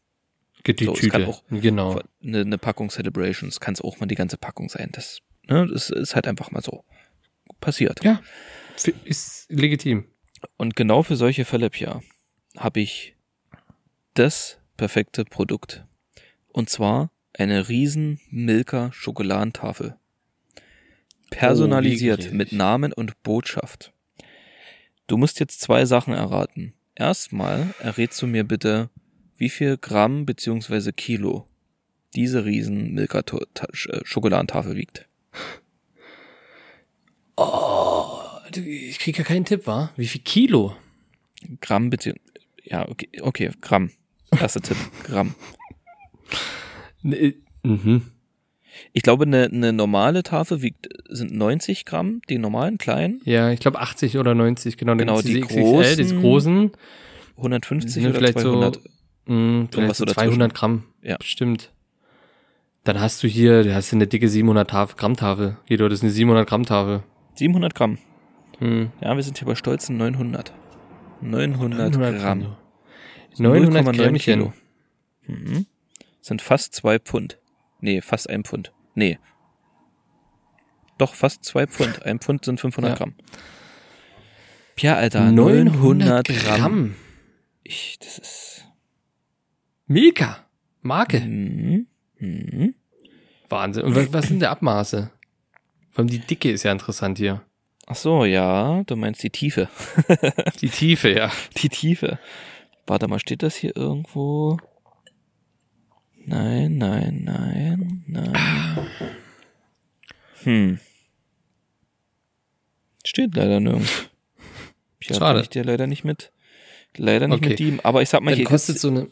Geht 0.64 0.82
die 0.82 0.86
So, 0.86 0.92
es 0.94 1.00
Tüte. 1.00 1.12
kann 1.12 1.26
auch- 1.26 1.44
genau. 1.50 2.02
Eine, 2.22 2.42
eine 2.42 2.58
Packung 2.58 2.90
Celebrations 2.90 3.62
kann 3.62 3.74
es 3.74 3.80
auch 3.82 4.00
mal 4.02 4.06
die 4.08 4.16
ganze 4.16 4.38
Packung 4.38 4.68
sein. 4.68 4.90
Das, 4.92 5.20
ne, 5.48 5.66
das 5.72 5.90
ist 5.92 6.14
halt 6.14 6.28
einfach 6.28 6.52
mal 6.52 6.62
so. 6.62 6.84
Passiert. 7.62 8.04
Ja, 8.04 8.22
ist 9.06 9.46
legitim. 9.50 10.06
Und 10.58 10.76
genau 10.76 11.04
für 11.04 11.16
solche 11.16 11.46
Fälle, 11.46 11.70
Pia, 11.70 12.02
habe 12.58 12.82
ich 12.82 13.16
das 14.14 14.60
perfekte 14.78 15.24
Produkt. 15.26 15.86
Und 16.50 16.70
zwar 16.70 17.12
eine 17.34 17.70
riesen 17.70 18.20
Milka 18.30 18.92
Schokoladentafel. 18.92 19.96
Personalisiert 21.32 22.30
Oh, 22.32 22.36
mit. 22.36 22.52
Namen 22.52 22.94
und 22.94 23.22
Botschaft. 23.24 23.92
Du 25.08 25.18
musst 25.18 25.40
jetzt 25.40 25.60
zwei 25.62 25.86
Sachen 25.86 26.14
erraten. 26.14 26.74
Erstmal 26.96 27.74
errätst 27.80 28.22
du 28.22 28.28
mir 28.28 28.44
bitte, 28.44 28.90
wie 29.38 29.50
viel 29.50 29.78
Gramm 29.78 30.26
beziehungsweise 30.28 30.94
Kilo 30.94 31.48
diese 32.14 32.46
riesen 32.46 32.94
Milka 32.94 33.20
äh, 33.20 33.66
Schokoladentafel 33.74 34.76
wiegt. 34.76 35.08
Ich 38.54 39.00
krieg 39.00 39.18
ja 39.18 39.24
keinen 39.24 39.46
Tipp, 39.46 39.66
wa? 39.66 39.92
Wie 39.96 40.08
viel 40.08 40.22
Kilo? 40.22 40.76
Gramm 41.62 41.90
beziehungsweise, 41.90 42.30
ja, 42.64 42.88
okay, 42.88 43.10
okay, 43.22 43.50
Gramm. 43.62 43.92
Erster 44.40 44.62
Tipp, 44.62 44.78
Gramm. 45.04 45.34
Ne, 47.02 47.36
Mhm. 47.64 48.12
Ich 48.94 49.04
glaube, 49.04 49.26
eine, 49.26 49.46
eine 49.46 49.74
normale 49.74 50.24
Tafel 50.24 50.62
wiegt, 50.62 50.88
sind 51.10 51.34
90 51.36 51.86
Gramm, 51.86 52.22
die 52.30 52.38
normalen 52.38 52.78
kleinen, 52.78 53.22
Ja, 53.26 53.52
ich 53.52 53.60
glaube 53.60 53.80
80 53.80 54.18
oder 54.18 54.34
90, 54.36 54.78
genau. 54.78 54.96
Genau, 54.96 55.16
gibt's 55.22 55.28
die 55.28 55.34
diese 55.42 55.46
XXL, 55.48 55.96
diese 55.98 56.16
großen- 56.16 56.22
großen, 56.22 56.72
150 57.38 58.04
Ne, 58.04 58.10
oder 58.10 58.18
vielleicht 58.20 58.40
so- 58.40 58.52
200. 58.54 58.78
mh, 58.78 58.84
vielleicht 59.26 59.74
Irgendwas 59.78 59.98
so 59.98 60.06
so 60.08 60.14
200 60.14 60.54
Gramm. 60.54 60.84
Ja. 61.02 61.18
Bestimmt. 61.18 61.72
Dann 62.84 63.00
hast 63.00 63.22
du 63.24 63.28
hier, 63.28 63.64
du 63.64 63.74
hast 63.76 63.90
hier 63.90 63.98
eine 63.98 64.08
dicke 64.08 64.28
700 64.28 64.70
Tafel, 64.70 64.96
Gramm 64.98 65.16
Tafel. 65.16 65.58
Guido, 65.68 65.88
das 65.88 66.00
ist 66.00 66.04
eine 66.04 66.12
700 66.12 66.48
Gramm 66.48 66.66
Tafel. 66.66 67.04
700 67.36 67.76
Gramm. 67.76 67.98
Hm. 68.60 68.92
Ja, 69.02 69.16
wir 69.16 69.24
sind 69.24 69.38
hier 69.38 69.48
bei 69.48 69.56
stolzen 69.56 69.98
900. 69.98 70.52
900, 71.22 71.94
Gramm. 71.94 72.56
900 73.38 73.86
0,9 73.86 73.98
Grammchen. 73.98 74.18
Kilo. 74.20 74.54
Mhm. 75.28 75.66
Sind 76.22 76.42
fast 76.42 76.74
zwei 76.76 77.00
Pfund. 77.00 77.38
Nee, 77.82 78.02
fast 78.02 78.30
ein 78.30 78.44
Pfund. 78.44 78.72
Nee. 78.96 79.20
Doch, 80.98 81.16
fast 81.16 81.44
zwei 81.44 81.68
Pfund. 81.68 82.04
Ein 82.06 82.20
Pfund 82.20 82.46
sind 82.46 82.60
500 82.60 82.92
Ja. 82.92 82.98
Gramm. 82.98 83.16
Pia, 84.76 84.96
Alter, 84.96 85.32
900 85.32 86.28
Gramm. 86.28 86.60
Gramm. 86.60 86.96
Ich, 87.64 87.98
das 88.00 88.18
ist... 88.20 88.66
Milka. 89.88 90.46
Marke. 90.82 91.20
Mhm. 91.20 91.88
Mhm. 92.20 92.76
Wahnsinn. 93.50 93.84
Und 93.84 93.96
was, 93.96 94.14
was 94.14 94.28
sind 94.28 94.40
der 94.40 94.52
Abmaße? 94.52 95.12
Vor 95.90 96.00
allem 96.00 96.08
die 96.10 96.20
Dicke 96.20 96.50
ist 96.52 96.64
ja 96.64 96.72
interessant 96.72 97.18
hier. 97.18 97.42
Ach 97.88 97.96
so, 97.96 98.24
ja, 98.24 98.84
du 98.86 98.96
meinst 98.96 99.22
die 99.24 99.30
Tiefe. 99.30 99.68
Die 100.62 100.70
Tiefe, 100.70 101.10
ja. 101.14 101.32
Die 101.58 101.68
Tiefe. 101.68 102.20
Warte 102.88 103.08
mal, 103.08 103.20
steht 103.20 103.44
das 103.44 103.56
hier 103.56 103.76
irgendwo? 103.76 104.58
Nein, 106.32 106.78
nein, 106.78 107.22
nein, 107.26 108.04
nein. 108.08 108.88
Hm. 110.44 110.80
Steht 113.06 113.36
leider 113.36 113.60
nirgends. 113.60 114.10
Ja, 115.04 115.16
Schade. 115.16 115.20
kann 115.36 115.42
ich 115.42 115.50
dir 115.50 115.66
leider 115.66 115.88
nicht 115.88 116.06
mit. 116.06 116.32
Leider 116.96 117.28
nicht 117.28 117.38
Okay. 117.40 117.50
mit 117.50 117.60
ihm. 117.60 117.80
Aber 117.84 118.02
ich 118.02 118.08
sag 118.10 118.22
mal, 118.22 118.32
Dann 118.32 118.38
hier 118.38 118.46
kostet 118.46 118.76
ist, 118.78 118.82
so 118.82 118.90
eine. 118.90 119.08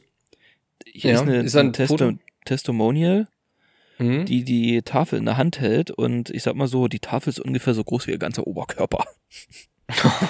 hier 0.85 1.11
Ja, 1.11 1.15
ist 1.17 1.21
eine, 1.23 1.35
ist 1.41 1.55
ein 1.57 1.67
ein 1.67 1.73
Testo? 1.73 2.13
Testimonial, 2.45 3.27
Hm? 3.97 4.25
die 4.25 4.45
die 4.45 4.81
Tafel 4.81 5.19
in 5.19 5.25
der 5.25 5.35
Hand 5.35 5.59
hält. 5.59 5.91
Und 5.91 6.29
ich 6.29 6.43
sag 6.43 6.55
mal 6.55 6.67
so, 6.67 6.87
die 6.87 6.99
Tafel 6.99 7.29
ist 7.31 7.39
ungefähr 7.39 7.73
so 7.73 7.83
groß 7.83 8.07
wie 8.07 8.11
ihr 8.11 8.17
ganzer 8.17 8.47
Oberkörper. 8.47 9.05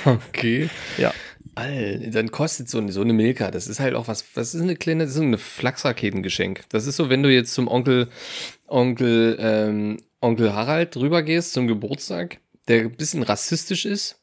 Okay. 0.05 0.69
Ja. 0.97 1.13
All, 1.59 1.99
dann 2.11 2.31
kostet 2.31 2.69
so 2.69 2.77
eine, 2.77 2.91
so 2.93 3.01
eine 3.01 3.11
Milka, 3.11 3.51
das 3.51 3.67
ist 3.67 3.81
halt 3.81 3.93
auch 3.93 4.07
was, 4.07 4.23
was 4.35 4.55
ist 4.55 4.61
eine 4.61 4.77
kleine, 4.77 5.03
das 5.03 5.11
ist 5.11 5.17
so 5.17 5.23
eine 5.23 5.37
Flachsraketengeschenk. 5.37 6.63
Das 6.69 6.87
ist 6.87 6.95
so, 6.95 7.09
wenn 7.09 7.21
du 7.21 7.29
jetzt 7.29 7.53
zum 7.53 7.67
Onkel, 7.67 8.07
Onkel, 8.67 9.37
ähm, 9.41 9.97
Onkel 10.21 10.53
Harald 10.53 10.95
rübergehst 10.95 11.51
zum 11.51 11.67
Geburtstag, 11.67 12.39
der 12.69 12.83
ein 12.83 12.91
bisschen 12.91 13.23
rassistisch 13.23 13.85
ist, 13.85 14.21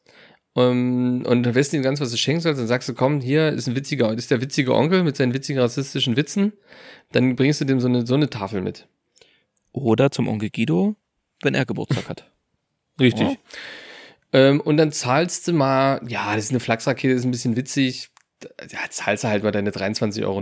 ähm, 0.55 1.23
und 1.27 1.43
du 1.43 1.53
weißt 1.53 1.73
nicht 1.73 1.83
ganz, 1.83 2.01
was 2.01 2.09
du 2.09 2.17
schenken 2.17 2.41
sollst, 2.41 2.59
dann 2.59 2.67
sagst 2.67 2.89
du, 2.89 2.95
komm, 2.95 3.21
hier 3.21 3.49
ist 3.49 3.67
ein 3.67 3.75
witziger, 3.75 4.11
ist 4.13 4.31
der 4.31 4.41
witzige 4.41 4.73
Onkel 4.73 5.03
mit 5.03 5.15
seinen 5.15 5.35
witzigen 5.35 5.61
rassistischen 5.61 6.15
Witzen, 6.15 6.53
dann 7.11 7.35
bringst 7.35 7.61
du 7.61 7.65
dem 7.65 7.79
so 7.79 7.87
eine, 7.87 8.07
so 8.07 8.15
eine 8.15 8.31
Tafel 8.31 8.61
mit. 8.61 8.87
Oder 9.73 10.09
zum 10.09 10.27
Onkel 10.27 10.49
Guido, 10.49 10.95
wenn 11.43 11.53
er 11.53 11.67
Geburtstag 11.67 12.09
hat. 12.09 12.31
Richtig. 12.99 13.29
Ja. 13.29 13.37
Ähm, 14.33 14.59
und 14.61 14.77
dann 14.77 14.91
zahlst 14.91 15.47
du 15.47 15.53
mal, 15.53 16.01
ja, 16.07 16.35
das 16.35 16.45
ist 16.45 16.49
eine 16.51 16.59
Flachsrakete, 16.59 17.13
das 17.13 17.21
ist 17.21 17.25
ein 17.25 17.31
bisschen 17.31 17.55
witzig. 17.55 18.09
Ja, 18.69 18.79
zahlst 18.89 19.23
du 19.23 19.27
halt 19.29 19.43
mal 19.43 19.51
deine 19.51 19.71
23,90 19.71 20.23
Euro. 20.23 20.39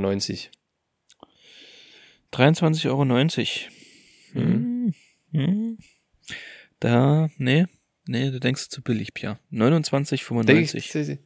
23,90 2.34 2.90
Euro. 2.90 3.06
Hm. 4.34 4.94
Hm. 5.32 5.78
Da, 6.80 7.30
nee, 7.38 7.66
nee, 8.08 8.32
du 8.32 8.40
denkst 8.40 8.70
zu 8.70 8.82
billig, 8.82 9.14
Pia. 9.14 9.40
29,95. 9.52 11.20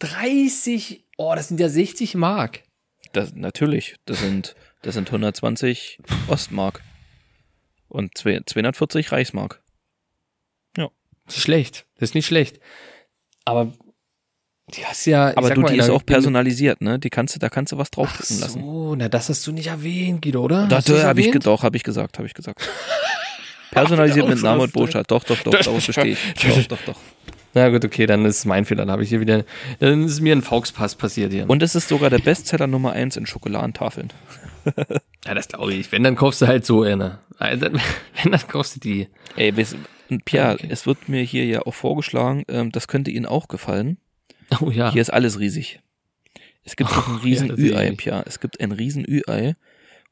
30, 0.00 1.04
oh, 1.18 1.34
das 1.36 1.48
sind 1.48 1.60
ja 1.60 1.68
60 1.68 2.14
Mark. 2.16 2.62
Das, 3.12 3.34
natürlich, 3.34 3.96
das 4.06 4.20
sind, 4.20 4.56
das 4.80 4.94
sind 4.94 5.08
120 5.08 5.98
Ostmark. 6.28 6.82
Und 7.88 8.16
zwei- 8.16 8.40
240 8.44 9.12
Reichsmark. 9.12 9.61
Schlecht, 11.28 11.86
das 11.96 12.10
ist 12.10 12.14
nicht 12.14 12.26
schlecht. 12.26 12.58
Aber 13.44 13.72
die 14.74 14.84
hast 14.86 15.06
ja, 15.06 15.36
Aber 15.36 15.50
du, 15.50 15.60
mal, 15.60 15.72
die 15.72 15.78
ist 15.78 15.90
auch 15.90 16.04
personalisiert, 16.04 16.80
ne? 16.80 16.98
Die 16.98 17.10
kannst 17.10 17.34
du, 17.34 17.38
da 17.38 17.48
kannst 17.48 17.72
du 17.72 17.78
was 17.78 17.88
Ach 17.88 17.96
draufdrücken 17.96 18.40
lassen. 18.40 18.60
so, 18.60 18.94
na 18.94 19.08
das 19.08 19.28
hast 19.28 19.46
du 19.46 19.52
nicht 19.52 19.66
erwähnt, 19.66 20.22
Guido, 20.22 20.42
oder? 20.42 20.66
Das 20.68 20.84
da 20.84 21.02
habe 21.02 21.20
ich, 21.20 21.30
doch, 21.40 21.62
habe 21.62 21.76
ich 21.76 21.82
gesagt, 21.82 22.18
habe 22.18 22.26
ich 22.26 22.34
gesagt. 22.34 22.62
Personalisiert 23.70 24.28
mit 24.28 24.42
Name 24.42 24.62
und. 24.62 24.72
Botschaft. 24.72 25.10
Doch, 25.10 25.24
doch, 25.24 25.38
doch, 25.42 25.52
darauf 25.52 25.86
bestehe 25.86 26.12
ich. 26.12 26.18
Doch, 26.42 26.64
doch, 26.64 26.78
doch. 26.86 27.00
Na 27.54 27.68
gut, 27.68 27.84
okay, 27.84 28.06
dann 28.06 28.24
ist 28.24 28.38
es 28.38 28.44
mein 28.46 28.64
Fehler. 28.64 28.84
Dann 28.84 28.92
habe 28.92 29.02
ich 29.02 29.10
hier 29.10 29.20
wieder, 29.20 29.44
dann 29.78 30.04
ist 30.04 30.20
mir 30.20 30.34
ein 30.34 30.40
Fauxpass 30.40 30.94
passiert 30.94 31.32
hier. 31.32 31.50
Und 31.50 31.62
es 31.62 31.74
ist 31.74 31.88
sogar 31.88 32.08
der 32.08 32.18
Bestseller 32.18 32.66
Nummer 32.66 32.92
eins 32.92 33.16
in 33.18 33.26
Schokoladentafeln. 33.26 34.10
ja, 35.26 35.34
das 35.34 35.48
glaube 35.48 35.74
ich. 35.74 35.90
Wenn, 35.92 36.02
dann 36.04 36.16
kaufst 36.16 36.42
du 36.42 36.46
halt 36.46 36.64
so 36.64 36.82
eine. 36.82 37.18
Äh, 37.38 37.58
Wenn, 37.60 38.32
dann 38.32 38.48
kaufst 38.48 38.76
du 38.76 38.80
die. 38.80 39.08
Ey, 39.36 39.52
und 40.10 40.24
Pierre, 40.24 40.54
Okay. 40.54 40.68
es 40.70 40.86
wird 40.86 41.08
mir 41.08 41.22
hier 41.22 41.46
ja 41.46 41.62
auch 41.62 41.74
vorgeschlagen, 41.74 42.44
ähm, 42.48 42.70
das 42.70 42.86
könnte 42.88 43.10
Ihnen 43.10 43.26
auch 43.26 43.48
gefallen. 43.48 43.98
Oh 44.60 44.70
ja. 44.70 44.92
Hier 44.92 45.00
ist 45.00 45.12
alles 45.12 45.38
riesig. 45.38 45.80
Es 46.64 46.76
gibt 46.76 46.90
auch 46.96 47.08
ein 47.08 47.16
riesen 47.16 47.48
ja, 47.48 47.56
Ü-Ei. 47.56 47.94
Pierre. 47.96 48.24
Es 48.26 48.40
gibt 48.40 48.60
ein 48.60 48.72
riesen 48.72 49.04
Ü-Ei, 49.08 49.54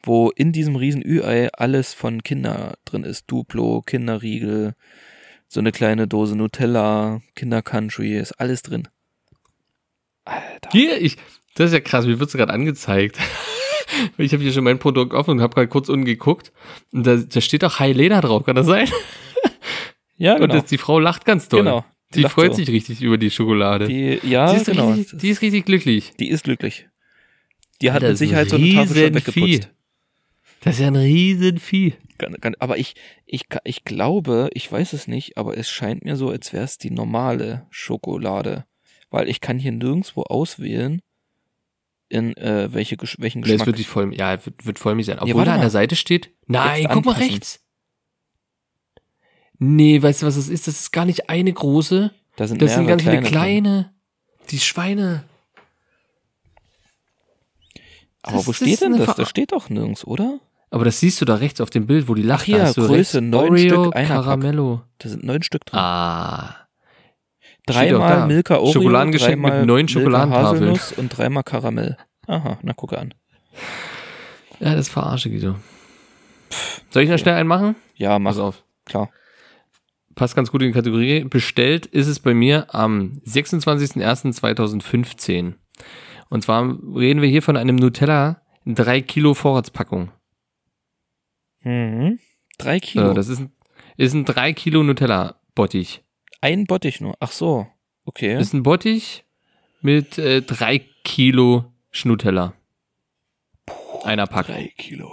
wo 0.02 0.30
in 0.30 0.52
diesem 0.52 0.76
riesen 0.76 1.02
Ü-Ei 1.04 1.50
alles 1.52 1.92
von 1.92 2.22
Kinder 2.22 2.78
drin 2.84 3.04
ist. 3.04 3.24
Duplo, 3.26 3.82
Kinderriegel, 3.82 4.74
so 5.48 5.60
eine 5.60 5.72
kleine 5.72 6.08
Dose 6.08 6.36
Nutella, 6.36 7.20
Kinder-Country, 7.34 8.16
ist 8.16 8.32
alles 8.32 8.62
drin. 8.62 8.88
Alter. 10.24 10.70
Hier, 10.72 11.00
ich, 11.00 11.16
das 11.54 11.66
ist 11.66 11.72
ja 11.72 11.80
krass, 11.80 12.06
mir 12.06 12.20
wird's 12.20 12.32
gerade 12.32 12.52
angezeigt. 12.52 13.18
ich 14.18 14.32
habe 14.32 14.42
hier 14.42 14.52
schon 14.52 14.64
mein 14.64 14.78
Produkt 14.78 15.14
offen 15.14 15.32
und 15.32 15.40
habe 15.40 15.54
gerade 15.54 15.68
kurz 15.68 15.88
unten 15.88 16.04
geguckt. 16.04 16.52
Und 16.92 17.06
da, 17.06 17.16
da 17.16 17.40
steht 17.40 17.62
doch 17.62 17.78
High 17.78 17.96
Leder 17.96 18.20
drauf, 18.20 18.44
kann 18.44 18.56
das 18.56 18.66
sein? 18.66 18.88
Ja, 20.20 20.34
Und 20.34 20.42
genau. 20.42 20.54
das, 20.54 20.66
die 20.66 20.76
Frau 20.76 20.98
lacht 20.98 21.24
ganz 21.24 21.48
doll. 21.48 21.60
Genau. 21.60 21.82
Die 22.14 22.20
lacht 22.20 22.34
freut 22.34 22.50
so. 22.50 22.56
sich 22.58 22.68
richtig 22.68 23.00
über 23.00 23.16
die 23.16 23.30
Schokolade. 23.30 23.86
Die, 23.86 24.20
ja, 24.22 24.52
die, 24.52 24.58
ist 24.58 24.66
genau. 24.66 24.92
richtig, 24.92 25.18
die 25.18 25.30
ist 25.30 25.40
richtig 25.40 25.64
glücklich. 25.64 26.12
Die 26.20 26.28
ist 26.28 26.44
glücklich. 26.44 26.90
Die 27.80 27.90
hat 27.90 28.02
mit 28.02 28.18
Sicherheit 28.18 28.50
so 28.50 28.56
ein 28.56 28.62
eine 28.62 28.74
Tafel 28.74 28.96
schon 28.96 29.14
weggeputzt. 29.14 29.70
Das 30.60 30.74
ist 30.74 30.80
ja 30.80 30.88
ein 30.88 30.96
Riesenvieh. 30.96 31.94
Aber 32.58 32.76
ich, 32.76 32.96
ich, 33.24 33.44
ich 33.64 33.84
glaube, 33.84 34.50
ich 34.52 34.70
weiß 34.70 34.92
es 34.92 35.08
nicht, 35.08 35.38
aber 35.38 35.56
es 35.56 35.70
scheint 35.70 36.04
mir 36.04 36.16
so, 36.16 36.28
als 36.28 36.52
wäre 36.52 36.64
es 36.64 36.76
die 36.76 36.90
normale 36.90 37.66
Schokolade. 37.70 38.66
Weil 39.08 39.26
ich 39.26 39.40
kann 39.40 39.58
hier 39.58 39.72
nirgendwo 39.72 40.24
auswählen, 40.24 41.00
in 42.10 42.36
äh, 42.36 42.68
welche, 42.74 42.96
welchen 43.18 43.40
Das 43.42 43.50
Geschmack. 43.50 43.66
wird, 43.68 43.80
voll, 43.86 44.14
ja, 44.14 44.44
wird, 44.44 44.66
wird 44.66 44.78
vollmilch 44.78 45.06
sein. 45.06 45.18
Obwohl 45.18 45.34
warte 45.36 45.50
da 45.50 45.54
an 45.54 45.60
der 45.60 45.70
Seite 45.70 45.96
steht. 45.96 46.30
Nein, 46.46 46.86
guck 46.92 47.06
mal 47.06 47.14
rechts. 47.14 47.60
Nee, 49.58 50.02
weißt 50.02 50.22
du, 50.22 50.26
was 50.26 50.36
das 50.36 50.48
ist? 50.48 50.66
Das 50.66 50.78
ist 50.80 50.92
gar 50.92 51.04
nicht 51.04 51.30
eine 51.30 51.52
große. 51.52 52.12
da 52.36 52.46
sind 52.48 52.60
Das 52.60 52.74
sind 52.74 52.86
ganz 52.86 53.02
viele 53.02 53.16
drin. 53.20 53.24
kleine. 53.24 53.94
Die 54.50 54.58
Schweine. 54.58 55.24
Aber 58.22 58.36
Das 58.38 58.46
wo 58.46 58.52
steht 58.52 58.80
denn 58.82 58.92
das? 58.98 59.04
Ver- 59.06 59.14
Das 59.14 59.28
steht 59.28 59.52
doch 59.52 59.70
nirgends, 59.70 60.04
oder? 60.06 60.40
Aber 60.70 60.84
das 60.84 61.00
siehst 61.00 61.20
du 61.20 61.24
da 61.24 61.36
rechts 61.36 61.60
auf 61.60 61.70
dem 61.70 61.86
Bild, 61.86 62.08
wo 62.08 62.14
die 62.14 62.22
lacht. 62.22 62.42
Ach 62.42 62.46
hier, 62.46 62.62
hast 62.62 62.76
Größe 62.76 63.20
neun 63.20 63.56
Stück, 63.58 63.94
einer. 63.96 64.06
Caramello. 64.08 64.82
Da 64.98 65.08
sind 65.08 65.24
neun 65.24 65.42
Stück 65.42 65.64
drin. 65.66 65.78
Ah. 65.80 66.59
Dreimal. 67.74 68.26
Milka 68.26 68.56
Oreo, 68.58 68.72
Schokoladengeschenk 68.72 69.42
mit 69.42 69.66
neun 69.66 69.88
Schokoladentafeln. 69.88 70.78
Und 70.96 71.08
dreimal 71.16 71.42
Karamell. 71.42 71.96
Aha, 72.26 72.58
na 72.62 72.72
gucke 72.72 72.98
an. 72.98 73.12
Ja, 74.60 74.74
das 74.74 74.88
verarsche 74.88 75.28
Guido. 75.30 75.56
Soll 76.90 77.02
ich 77.04 77.10
noch 77.10 77.18
schnell 77.18 77.34
einen 77.34 77.48
machen? 77.48 77.76
Ja, 77.94 78.18
mach 78.18 78.30
Pass 78.32 78.38
auf. 78.38 78.64
klar. 78.84 79.08
Passt 80.16 80.34
ganz 80.36 80.50
gut 80.50 80.60
in 80.62 80.68
die 80.68 80.74
Kategorie. 80.74 81.24
Bestellt 81.24 81.86
ist 81.86 82.06
es 82.08 82.18
bei 82.20 82.34
mir 82.34 82.74
am 82.74 83.20
26.01.2015. 83.26 85.54
Und 86.28 86.44
zwar 86.44 86.62
reden 86.94 87.22
wir 87.22 87.28
hier 87.28 87.42
von 87.42 87.56
einem 87.56 87.76
Nutella 87.76 88.42
3 88.66 89.00
Kilo 89.02 89.34
Vorratspackung. 89.34 90.10
Mhm. 91.62 92.18
Drei 92.58 92.80
Kilo. 92.80 93.08
So, 93.08 93.14
das 93.14 93.28
ist 93.28 93.38
ein, 93.40 93.52
ist 93.96 94.14
ein 94.14 94.24
3 94.24 94.52
Kilo 94.52 94.82
Nutella 94.82 95.36
Bottich. 95.54 96.02
Ein 96.40 96.64
Bottich 96.64 97.00
nur. 97.00 97.14
Ach 97.20 97.32
so. 97.32 97.66
Okay. 98.04 98.38
Ist 98.38 98.54
ein 98.54 98.62
Bottich 98.62 99.24
mit 99.82 100.18
äh, 100.18 100.42
3 100.42 100.80
Kilo 101.04 101.72
Schnutella. 101.90 102.54
Einer 104.04 104.26
Packung. 104.26 104.54
Drei 104.54 104.72
Kilo. 104.76 105.12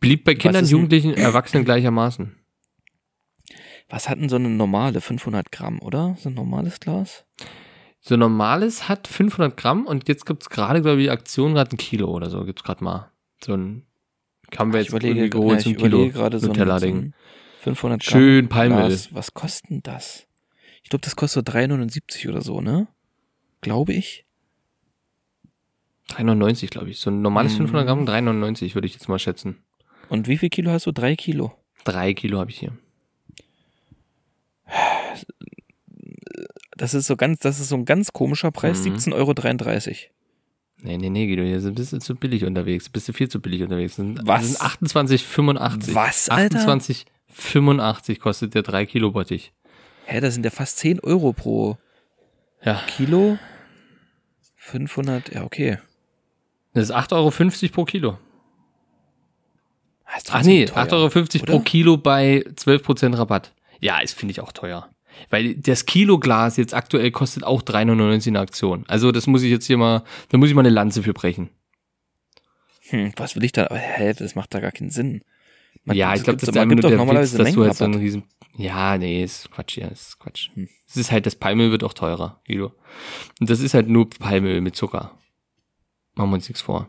Blieb 0.00 0.24
bei 0.24 0.34
Kindern, 0.34 0.64
ein- 0.64 0.68
Jugendlichen, 0.70 1.14
Erwachsenen 1.14 1.64
gleichermaßen. 1.64 2.36
Was 3.88 4.08
hat 4.08 4.18
denn 4.18 4.28
so 4.28 4.36
eine 4.36 4.48
normale 4.48 5.00
500 5.00 5.52
Gramm, 5.52 5.80
oder? 5.80 6.16
So 6.18 6.30
ein 6.30 6.34
normales 6.34 6.80
Glas? 6.80 7.24
So 8.00 8.16
normales 8.16 8.88
hat 8.88 9.06
500 9.06 9.56
Gramm 9.56 9.86
und 9.86 10.08
jetzt 10.08 10.26
gibt's 10.26 10.48
gerade, 10.50 10.82
glaube 10.82 11.02
ich, 11.02 11.10
Aktion 11.10 11.54
gerade 11.54 11.72
ein 11.72 11.76
Kilo 11.78 12.10
oder 12.10 12.30
so. 12.30 12.44
Gibt's 12.44 12.64
gerade 12.64 12.82
mal. 12.82 13.12
So 13.44 13.52
ein, 13.54 13.86
haben 14.56 14.72
wir 14.72 14.80
Ich 14.80 14.86
jetzt 14.86 14.92
überlege, 14.94 15.20
irgendwie 15.26 15.30
geholt, 15.30 15.58
ja, 15.58 15.62
so 15.64 15.70
ein 15.70 15.76
Kilo 15.76 15.88
überlege 15.98 16.12
gerade 16.14 16.38
so 16.40 16.46
ein, 16.46 16.54
so 16.54 16.60
Nutella-Ding. 16.60 17.12
Ein 17.66 17.74
500 17.74 18.02
Gramm 18.04 18.20
Schön 18.20 18.48
Palmöl. 18.48 18.98
Was 19.10 19.34
kostet 19.34 19.70
denn 19.70 19.82
das? 19.82 20.26
Ich 20.82 20.90
glaube, 20.90 21.02
das 21.04 21.16
kostet 21.16 21.46
so 21.46 21.52
3,79 21.52 22.28
oder 22.28 22.42
so, 22.42 22.60
ne? 22.60 22.88
Glaube 23.60 23.92
ich. 23.92 24.24
3,99 26.10 26.68
glaube 26.70 26.90
ich. 26.90 26.98
So 26.98 27.10
ein 27.10 27.22
normales 27.22 27.52
Mhm. 27.54 27.68
500 27.68 27.86
Gramm, 27.86 28.04
3,99 28.04 28.74
würde 28.74 28.86
ich 28.86 28.94
jetzt 28.94 29.08
mal 29.08 29.18
schätzen. 29.18 29.58
Und 30.08 30.28
wie 30.28 30.36
viel 30.38 30.50
Kilo 30.50 30.70
hast 30.70 30.86
du? 30.86 30.92
Drei 30.92 31.16
Kilo. 31.16 31.52
Drei 31.84 32.12
Kilo 32.14 32.38
habe 32.38 32.50
ich 32.50 32.58
hier. 32.58 32.76
Das 36.76 36.94
ist 36.94 37.06
so 37.06 37.16
ganz, 37.16 37.38
das 37.40 37.60
ist 37.60 37.68
so 37.68 37.76
ein 37.76 37.84
ganz 37.84 38.12
komischer 38.12 38.50
Preis, 38.50 38.80
Mhm. 38.84 38.94
17,33 38.96 39.12
Euro. 39.14 40.12
Nee, 40.84 40.96
nee, 40.98 41.10
nee, 41.10 41.26
Guido, 41.28 41.44
hier 41.44 41.60
bist 41.72 41.92
du 41.92 41.98
zu 42.00 42.16
billig 42.16 42.44
unterwegs. 42.44 42.88
Bist 42.88 43.08
du 43.08 43.12
viel 43.12 43.28
zu 43.28 43.40
billig 43.40 43.62
unterwegs. 43.62 43.92
Das 43.96 44.04
sind, 44.04 44.20
Was? 44.26 44.40
Das 44.40 44.48
sind 44.50 44.60
28,85. 44.60 45.94
Was, 45.94 46.28
Alter? 46.28 46.58
28,85 47.36 48.18
kostet 48.18 48.54
der 48.54 48.62
3 48.62 48.86
Kilo 48.86 49.10
Bottich. 49.12 49.52
Hä, 50.06 50.20
das 50.20 50.34
sind 50.34 50.44
ja 50.44 50.50
fast 50.50 50.78
10 50.78 51.00
Euro 51.00 51.32
pro 51.32 51.78
Ja. 52.64 52.80
Kilo. 52.86 53.38
500, 54.56 55.34
ja, 55.34 55.42
okay. 55.44 55.78
Das 56.74 56.84
ist 56.84 56.94
8,50 56.94 57.12
Euro 57.12 57.72
pro 57.72 57.84
Kilo. 57.84 58.18
Ah, 60.04 60.18
Ach 60.30 60.42
nee, 60.44 60.66
teuer, 60.66 60.84
8,50 60.84 61.40
Euro 61.48 61.58
pro? 61.58 61.60
Kilo 61.60 61.96
bei 61.96 62.44
12% 62.54 63.16
Rabatt. 63.18 63.52
Ja, 63.80 63.98
ist 64.00 64.14
finde 64.18 64.32
ich 64.32 64.40
auch 64.40 64.52
teuer. 64.52 64.88
Weil 65.30 65.54
das 65.54 65.84
Kilo 65.86 66.18
Glas 66.18 66.56
jetzt 66.56 66.74
aktuell 66.74 67.10
kostet 67.10 67.44
auch 67.44 67.62
3,99 67.62 68.28
in 68.28 68.36
Aktion. 68.36 68.84
Also 68.88 69.12
das 69.12 69.26
muss 69.26 69.42
ich 69.42 69.50
jetzt 69.50 69.66
hier 69.66 69.76
mal, 69.76 70.04
da 70.30 70.38
muss 70.38 70.48
ich 70.48 70.54
mal 70.54 70.60
eine 70.62 70.70
Lanze 70.70 71.02
für 71.02 71.12
brechen. 71.12 71.50
Hm, 72.88 73.12
was 73.16 73.36
will 73.36 73.44
ich 73.44 73.52
da? 73.52 73.68
Hä, 73.74 74.12
das 74.14 74.34
macht 74.34 74.54
da 74.54 74.60
gar 74.60 74.72
keinen 74.72 74.90
Sinn. 74.90 75.22
Man, 75.84 75.96
ja, 75.96 76.12
es 76.12 76.20
ich 76.20 76.24
glaube, 76.24 76.36
gibt- 76.38 76.42
das 76.48 76.48
ist 76.56 76.68
gibt 76.68 76.82
nur 76.82 76.90
der 76.90 77.22
Witz, 77.22 77.32
dass 77.32 77.52
du 77.52 77.64
halt 77.64 77.76
so 77.76 77.84
einen 77.84 77.94
riesen... 77.94 78.24
Ja, 78.56 78.98
nee, 78.98 79.22
ist 79.24 79.50
Quatsch, 79.50 79.78
ja, 79.78 79.88
ist 79.88 80.18
Quatsch. 80.18 80.50
Es 80.86 80.96
ist 80.96 81.10
halt, 81.10 81.24
das 81.26 81.34
Palmöl 81.36 81.70
wird 81.70 81.82
auch 81.84 81.94
teurer, 81.94 82.40
Guido. 82.46 82.72
Und 83.40 83.48
das 83.50 83.60
ist 83.60 83.72
halt 83.74 83.88
nur 83.88 84.08
Palmöl 84.10 84.60
mit 84.60 84.76
Zucker. 84.76 85.18
Machen 86.14 86.30
wir 86.30 86.34
uns 86.34 86.48
nichts 86.48 86.60
vor. 86.60 86.88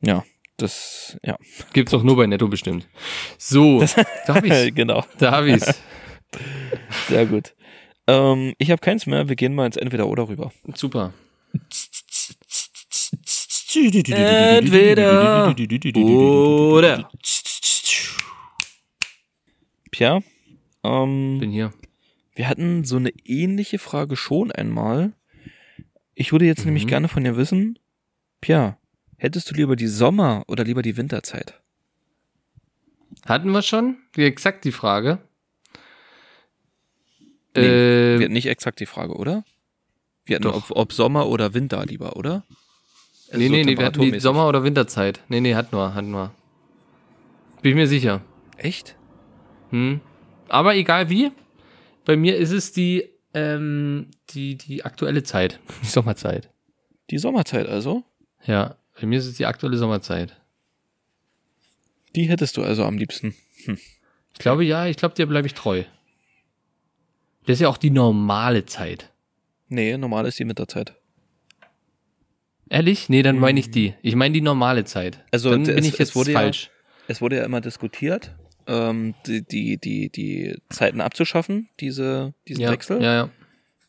Ja, 0.00 0.24
das, 0.56 1.18
ja. 1.22 1.36
Gibt's 1.74 1.92
auch 1.92 2.02
nur 2.02 2.16
bei 2.16 2.26
Netto 2.26 2.48
bestimmt. 2.48 2.88
So, 3.38 3.80
da 4.26 4.34
hab 4.36 4.44
ich's. 4.44 4.70
genau, 4.74 5.04
Da 5.18 5.32
hab 5.32 5.44
ich's. 5.44 5.78
sehr 7.08 7.26
gut. 7.26 7.54
Ähm, 8.06 8.54
ich 8.58 8.70
habe 8.70 8.80
keins 8.80 9.06
mehr, 9.06 9.28
wir 9.28 9.36
gehen 9.36 9.54
mal 9.54 9.66
ins 9.66 9.76
Entweder-Oder 9.76 10.28
rüber. 10.28 10.52
Super. 10.74 11.12
Entweder 13.76 15.54
Oder. 15.96 17.10
Pierre, 19.94 20.24
ähm, 20.82 21.38
Bin 21.38 21.52
hier. 21.52 21.72
wir 22.34 22.48
hatten 22.48 22.82
so 22.82 22.96
eine 22.96 23.10
ähnliche 23.24 23.78
Frage 23.78 24.16
schon 24.16 24.50
einmal. 24.50 25.12
Ich 26.16 26.32
würde 26.32 26.46
jetzt 26.46 26.64
nämlich 26.64 26.82
Mhm. 26.84 26.88
gerne 26.88 27.08
von 27.08 27.22
dir 27.22 27.36
wissen, 27.36 27.78
Pierre, 28.40 28.76
hättest 29.18 29.48
du 29.50 29.54
lieber 29.54 29.76
die 29.76 29.86
Sommer- 29.86 30.42
oder 30.48 30.64
lieber 30.64 30.82
die 30.82 30.96
Winterzeit? 30.96 31.60
Hatten 33.24 33.52
wir 33.52 33.62
schon? 33.62 33.98
Exakt 34.16 34.64
die 34.64 34.72
Frage. 34.72 35.18
Nee, 37.56 37.62
äh, 37.62 38.18
Wir 38.18 38.24
hatten 38.24 38.32
nicht 38.32 38.46
exakt 38.48 38.80
die 38.80 38.86
Frage, 38.86 39.14
oder? 39.14 39.44
Wir 40.24 40.36
hatten, 40.36 40.48
ob, 40.48 40.72
ob 40.72 40.92
Sommer 40.92 41.28
oder 41.28 41.54
Winter 41.54 41.86
lieber, 41.86 42.16
oder? 42.16 42.44
Also 43.28 43.38
nee, 43.38 43.46
so 43.46 43.52
nee, 43.52 43.62
nee, 43.64 43.78
wir 43.78 43.86
hatten 43.86 44.00
die. 44.02 44.18
Sommer- 44.18 44.48
oder 44.48 44.64
Winterzeit. 44.64 45.22
Nee, 45.28 45.40
nee, 45.40 45.54
hatten 45.54 45.76
wir, 45.76 45.94
hatten 45.94 46.10
wir. 46.10 46.34
Bin 47.62 47.70
ich 47.70 47.76
mir 47.76 47.86
sicher. 47.86 48.22
Echt? 48.56 48.96
Hm. 49.74 50.00
Aber 50.48 50.76
egal 50.76 51.10
wie, 51.10 51.32
bei 52.04 52.16
mir 52.16 52.36
ist 52.36 52.52
es 52.52 52.70
die, 52.70 53.08
ähm, 53.34 54.06
die, 54.30 54.56
die 54.56 54.84
aktuelle 54.84 55.24
Zeit. 55.24 55.58
Die 55.82 55.86
Sommerzeit. 55.88 56.48
Die 57.10 57.18
Sommerzeit 57.18 57.66
also? 57.66 58.04
Ja, 58.46 58.76
bei 59.00 59.06
mir 59.08 59.18
ist 59.18 59.26
es 59.26 59.36
die 59.36 59.46
aktuelle 59.46 59.76
Sommerzeit. 59.76 60.40
Die 62.14 62.28
hättest 62.28 62.56
du 62.56 62.62
also 62.62 62.84
am 62.84 62.96
liebsten. 62.98 63.34
Ich 63.66 64.38
glaube, 64.38 64.64
ja, 64.64 64.86
ich 64.86 64.96
glaube, 64.96 65.14
der 65.16 65.26
bleibe 65.26 65.46
ich 65.48 65.54
treu. 65.54 65.82
Das 67.46 67.54
ist 67.54 67.60
ja 67.60 67.68
auch 67.68 67.76
die 67.76 67.90
normale 67.90 68.64
Zeit. 68.66 69.10
Nee, 69.68 69.96
normal 69.98 70.26
ist 70.26 70.38
die 70.38 70.46
Winterzeit. 70.48 70.94
Ehrlich? 72.70 73.08
Nee, 73.08 73.22
dann 73.22 73.38
meine 73.38 73.58
ich 73.60 73.70
die. 73.70 73.94
Ich 74.02 74.14
meine 74.14 74.32
die 74.32 74.40
normale 74.40 74.84
Zeit. 74.84 75.24
Also, 75.32 75.50
dann 75.50 75.62
es- 75.62 75.74
bin 75.74 75.84
ich 75.84 75.92
es 75.94 75.98
jetzt 75.98 76.14
wurde 76.16 76.32
ja- 76.32 76.38
falsch. 76.38 76.70
Es 77.08 77.20
wurde 77.20 77.36
ja 77.38 77.44
immer 77.44 77.60
diskutiert, 77.60 78.34
ähm, 78.66 79.14
die, 79.26 79.42
die, 79.42 79.76
die, 79.78 80.08
die 80.10 80.56
Zeiten 80.70 81.00
abzuschaffen, 81.00 81.68
diese, 81.80 82.34
diesen 82.48 82.62
Ja, 82.62 82.70
Wechsel. 82.70 83.02
ja, 83.02 83.14
ja. 83.14 83.30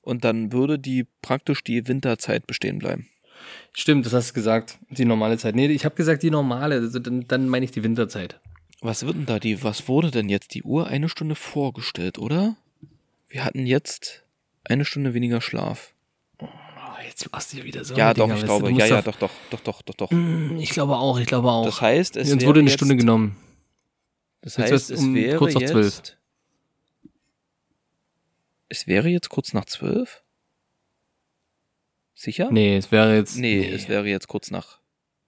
Und 0.01 0.23
dann 0.23 0.51
würde 0.51 0.77
die 0.77 1.05
praktisch 1.21 1.63
die 1.63 1.87
Winterzeit 1.87 2.45
bestehen 2.45 2.77
bleiben. 2.79 3.07
Stimmt, 3.73 4.05
das 4.05 4.13
hast 4.13 4.29
du 4.29 4.33
gesagt. 4.35 4.77
Die 4.89 5.05
normale 5.05 5.37
Zeit. 5.37 5.55
Nee, 5.55 5.67
ich 5.67 5.83
habe 5.85 5.95
gesagt 5.95 6.23
die 6.23 6.29
normale. 6.31 6.75
Also 6.75 6.99
dann, 6.99 7.27
dann 7.27 7.49
meine 7.49 7.65
ich 7.65 7.71
die 7.71 7.83
Winterzeit. 7.83 8.39
Was 8.81 9.05
wird 9.05 9.15
denn 9.15 9.25
da 9.25 9.39
die, 9.39 9.63
was 9.63 9.87
wurde 9.87 10.11
denn 10.11 10.29
jetzt 10.29 10.53
die 10.53 10.63
Uhr 10.63 10.87
eine 10.87 11.09
Stunde 11.09 11.35
vorgestellt, 11.35 12.19
oder? 12.19 12.55
Wir 13.27 13.43
hatten 13.43 13.65
jetzt 13.65 14.23
eine 14.63 14.85
Stunde 14.85 15.13
weniger 15.13 15.41
Schlaf. 15.41 15.93
Oh, 16.39 16.47
jetzt 17.07 17.31
machst 17.31 17.53
du 17.53 17.63
wieder 17.63 17.83
so. 17.83 17.95
ja, 17.95 18.13
doch, 18.13 18.25
Dinger, 18.25 18.37
ich 18.37 18.43
glaube, 18.45 18.71
ja, 18.73 18.85
ja, 18.85 19.01
doch- 19.01 19.15
doch, 19.17 19.31
doch, 19.49 19.59
doch, 19.61 19.81
doch, 19.81 19.95
doch. 19.95 20.11
Hm, 20.11 20.57
Ich 20.59 20.69
glaube 20.69 20.95
auch, 20.97 21.19
ich 21.19 21.25
glaube 21.25 21.49
auch. 21.51 21.65
Das 21.65 21.81
heißt, 21.81 22.15
es 22.17 22.31
Uns 22.31 22.45
wurde 22.45 22.59
eine 22.59 22.69
Stunde 22.69 22.95
genommen. 22.95 23.35
Das 24.45 24.55
Jetzt 24.57 24.71
heißt, 24.71 24.89
wird's 24.89 25.01
es 25.01 25.05
um 25.05 25.15
wäre 25.15 25.37
kurz 25.37 25.53
nach 25.55 25.61
jetzt, 25.61 25.71
zwölf. 25.71 26.01
Es 28.69 28.87
wäre 28.87 29.09
jetzt 29.09 29.29
kurz 29.29 29.53
nach 29.53 29.65
zwölf? 29.65 30.23
Sicher? 32.13 32.49
Nee, 32.51 32.77
es 32.77 32.91
wäre 32.91 33.15
jetzt. 33.15 33.37
Nee, 33.37 33.67
es 33.67 33.89
wäre 33.89 34.05
jetzt 34.07 34.27
kurz 34.27 34.51
nach 34.51 34.79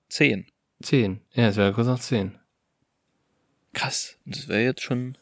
zehn. 0.07 0.47
zehn. 0.81 1.21
Ja, 1.33 1.47
es 1.49 1.55
wäre 1.57 1.73
kurz 1.73 1.87
nach 1.87 1.99
zehn. 1.99 2.37
Krass. 3.73 4.17
Es 4.29 4.47
wäre 4.47 4.61
jetzt 4.63 4.81
schon 4.83 5.17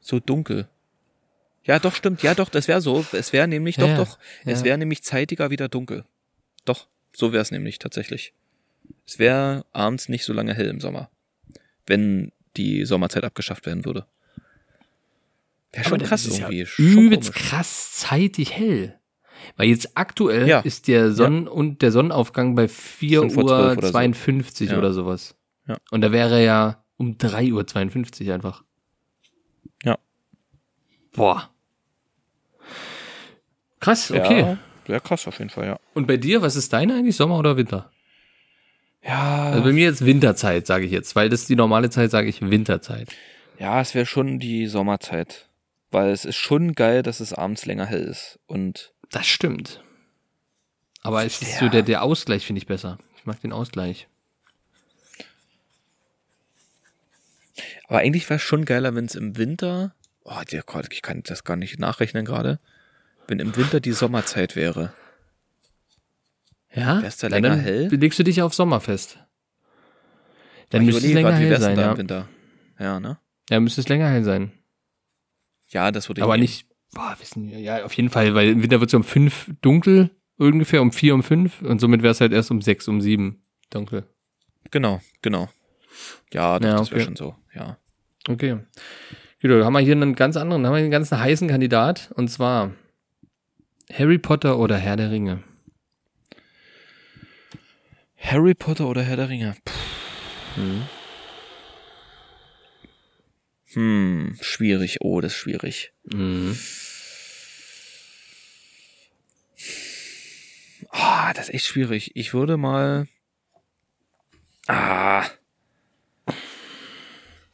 so 0.00 0.18
dunkel. 0.18 0.68
Ja, 1.64 1.78
doch, 1.78 1.94
stimmt. 1.94 2.22
Ja, 2.22 2.34
doch, 2.34 2.48
das 2.48 2.68
wäre 2.68 2.80
so. 2.80 3.04
Es 3.12 3.34
wäre 3.34 3.46
nämlich, 3.46 3.76
Ja, 3.76 3.82
doch, 3.82 3.88
ja. 3.90 3.96
doch. 3.96 4.18
Es 4.46 4.60
Ja. 4.60 4.64
wäre 4.64 4.78
nämlich 4.78 5.02
zeitiger 5.02 5.50
wieder 5.50 5.68
dunkel. 5.68 6.06
Doch, 6.64 6.88
so 7.14 7.32
wäre 7.32 7.42
es 7.42 7.50
nämlich 7.50 7.78
tatsächlich. 7.78 8.32
Es 9.06 9.18
wäre 9.18 9.66
abends 9.72 10.08
nicht 10.08 10.24
so 10.24 10.32
lange 10.32 10.54
hell 10.54 10.68
im 10.68 10.80
Sommer. 10.80 11.10
Wenn 11.86 12.32
die 12.56 12.84
Sommerzeit 12.84 13.24
abgeschafft 13.24 13.66
werden 13.66 13.84
würde. 13.84 14.06
Wäre 15.72 15.88
schon 15.88 15.98
krass 16.02 16.26
ja 16.26 16.48
irgendwie. 16.48 16.66
schon 16.66 16.84
Übelst 16.86 17.32
komisch. 17.32 17.48
krass 17.48 17.92
zeitig 17.92 18.52
hell. 18.52 18.98
Weil 19.56 19.68
jetzt 19.68 19.96
aktuell 19.96 20.48
Ja. 20.48 20.60
ist 20.60 20.86
der 20.88 21.12
Sonnen- 21.12 21.48
und 21.48 21.82
der 21.82 21.90
Sonnenaufgang 21.92 22.54
bei 22.54 22.68
4 22.68 23.20
Fünf 23.20 23.34
vor 23.34 23.42
Uhr 23.44 23.48
zwölf 23.48 23.78
oder 23.78 23.86
so. 23.88 23.92
52 23.92 24.70
Ja. 24.70 24.78
oder 24.78 24.92
sowas. 24.92 25.36
Ja. 25.66 25.76
Und 25.90 26.00
da 26.00 26.12
wäre 26.12 26.34
er 26.36 26.40
ja 26.44 26.84
um 26.96 27.18
3 27.18 27.52
Uhr 27.52 27.66
52 27.66 28.30
einfach. 28.30 28.62
Ja. 29.82 29.98
Boah. 31.12 31.50
Krass, 33.80 34.10
okay. 34.10 34.56
Ja, 34.86 35.00
krass 35.00 35.26
auf 35.26 35.38
jeden 35.38 35.50
Fall, 35.50 35.66
ja. 35.66 35.78
Und 35.94 36.06
bei 36.06 36.16
dir, 36.16 36.40
was 36.42 36.56
ist 36.56 36.72
deine 36.72 36.94
eigentlich, 36.94 37.16
Sommer 37.16 37.38
oder 37.38 37.56
Winter? 37.56 37.90
Ja, 39.04 39.50
Also 39.50 39.62
bei 39.64 39.72
mir 39.72 39.84
jetzt 39.84 40.04
Winterzeit, 40.04 40.66
sage 40.66 40.86
ich 40.86 40.92
jetzt, 40.92 41.14
weil 41.14 41.28
das 41.28 41.40
ist 41.42 41.48
die 41.50 41.56
normale 41.56 41.90
Zeit, 41.90 42.10
sage 42.10 42.28
ich 42.28 42.40
Winterzeit. 42.40 43.08
Ja, 43.58 43.80
es 43.80 43.94
wäre 43.94 44.06
schon 44.06 44.38
die 44.38 44.66
Sommerzeit. 44.66 45.48
Weil 45.90 46.10
es 46.10 46.24
ist 46.24 46.36
schon 46.36 46.72
geil, 46.72 47.02
dass 47.02 47.20
es 47.20 47.32
abends 47.32 47.66
länger 47.66 47.86
hell 47.86 48.02
ist. 48.02 48.38
Und 48.46 48.92
Das 49.10 49.26
stimmt. 49.26 49.80
Aber 51.02 51.24
es 51.24 51.40
ist 51.42 51.52
Ja. 51.54 51.58
so 51.60 51.68
der, 51.68 51.82
der 51.82 52.02
Ausgleich 52.02 52.44
finde 52.46 52.58
ich 52.58 52.66
besser. 52.66 52.98
Ich 53.16 53.26
mag 53.26 53.40
den 53.40 53.52
Ausgleich. 53.52 54.08
aber 57.86 57.98
eigentlich 57.98 58.28
wäre 58.28 58.36
es 58.38 58.42
schon 58.42 58.64
geiler, 58.64 58.94
wenn 58.94 59.04
es 59.04 59.14
im 59.14 59.36
Winter. 59.36 59.94
Oh, 60.24 60.40
der 60.50 60.62
Gott, 60.62 60.86
ich 60.90 61.02
kann 61.02 61.22
das 61.24 61.44
gar 61.44 61.56
nicht 61.56 61.78
nachrechnen 61.78 62.24
gerade. 62.24 62.58
Wenn 63.28 63.38
im 63.40 63.54
Winter 63.56 63.80
die 63.80 63.92
Sommerzeit 63.92 64.56
wäre. 64.56 64.92
Ja? 66.74 67.02
Wär's 67.02 67.18
da 67.18 67.28
Na, 67.28 67.36
länger 67.36 67.50
dann 67.50 67.60
hell? 67.60 67.88
legst 67.94 68.18
du 68.18 68.24
dich 68.24 68.42
auf 68.42 68.54
Sommer 68.54 68.80
fest. 68.80 69.18
Dann 70.70 70.82
Ich 70.82 70.86
müsste 70.86 71.06
es 71.06 71.12
länger 71.14 71.30
grad, 71.30 71.40
hell 71.40 71.60
sein, 71.60 71.78
ja. 71.78 71.92
im 71.92 71.98
Winter? 71.98 72.28
Ja, 72.78 72.98
ne? 73.00 73.18
Ja, 73.50 73.60
müsste 73.60 73.80
es 73.80 73.88
länger 73.88 74.08
hell 74.08 74.24
sein. 74.24 74.52
Ja, 75.68 75.90
das 75.90 76.08
würde 76.08 76.20
ich 76.20 76.24
Aber 76.24 76.34
nehmen. 76.34 76.42
nicht, 76.42 76.66
boah, 76.92 77.14
wissen 77.20 77.48
wir, 77.48 77.60
ja, 77.60 77.84
auf 77.84 77.92
jeden 77.94 78.10
Fall, 78.10 78.34
weil 78.34 78.48
im 78.50 78.62
Winter 78.62 78.80
wird 78.80 78.90
es 78.90 78.94
um 78.94 79.04
fünf 79.04 79.50
dunkel, 79.60 80.10
ungefähr 80.36 80.82
um 80.82 80.92
vier, 80.92 81.14
um 81.14 81.22
fünf 81.22 81.62
und 81.62 81.80
somit 81.80 82.02
wäre 82.02 82.12
es 82.12 82.20
halt 82.20 82.32
erst 82.32 82.50
um 82.50 82.60
sechs, 82.62 82.88
um 82.88 83.00
sieben 83.00 83.44
dunkel. 83.70 84.04
Genau, 84.70 85.00
genau. 85.22 85.48
Ja, 86.32 86.58
doch, 86.58 86.66
Ja, 86.66 86.76
das 86.78 86.90
wäre 86.90 87.00
okay. 87.00 87.04
schon 87.04 87.16
so, 87.16 87.36
ja. 87.54 87.76
Okay. 88.28 88.58
Gut, 89.42 89.50
da 89.50 89.64
haben 89.64 89.74
wir 89.74 89.80
hier 89.80 89.92
einen 89.92 90.14
ganz 90.14 90.36
anderen, 90.36 90.64
haben 90.66 90.72
wir 90.72 90.78
einen 90.78 90.90
ganz 90.90 91.12
heißen 91.12 91.46
Kandidat 91.48 92.10
und 92.16 92.28
zwar 92.28 92.72
Harry 93.92 94.18
Potter 94.18 94.58
oder 94.58 94.76
Herr 94.78 94.96
der 94.96 95.10
Ringe. 95.10 95.42
Harry 98.24 98.54
Potter 98.54 98.88
oder 98.88 99.02
Herr 99.02 99.16
der 99.16 99.28
Ringe? 99.28 99.54
Mhm. 100.56 100.88
Hm, 103.74 104.38
schwierig. 104.40 104.98
Oh, 105.02 105.20
das 105.20 105.32
ist 105.34 105.38
schwierig. 105.38 105.92
Mhm. 106.04 106.58
Ah, 110.90 111.34
das 111.34 111.48
ist 111.48 111.54
echt 111.54 111.66
schwierig. 111.66 112.12
Ich 112.16 112.32
würde 112.32 112.56
mal. 112.56 113.08
Ah. 114.68 115.28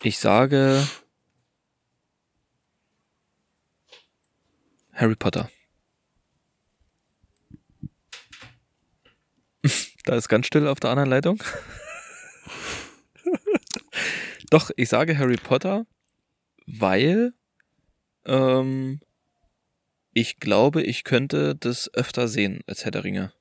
Ich 0.03 0.18
sage. 0.18 0.87
Harry 4.93 5.16
Potter. 5.16 5.51
Da 10.11 10.17
ist 10.17 10.29
ganz 10.29 10.49
still 10.49 10.67
auf 10.67 10.81
der 10.81 10.91
anderen 10.91 11.09
Leitung. 11.09 11.41
Doch, 14.51 14.73
ich 14.75 14.89
sage 14.89 15.17
Harry 15.17 15.37
Potter, 15.37 15.87
weil 16.67 17.33
ähm, 18.25 18.99
ich 20.13 20.41
glaube, 20.41 20.83
ich 20.83 21.05
könnte 21.05 21.55
das 21.55 21.95
öfter 21.95 22.27
sehen 22.27 22.59
als 22.67 22.85
Herr 22.85 22.91
der 22.91 23.05
Ringe. 23.05 23.33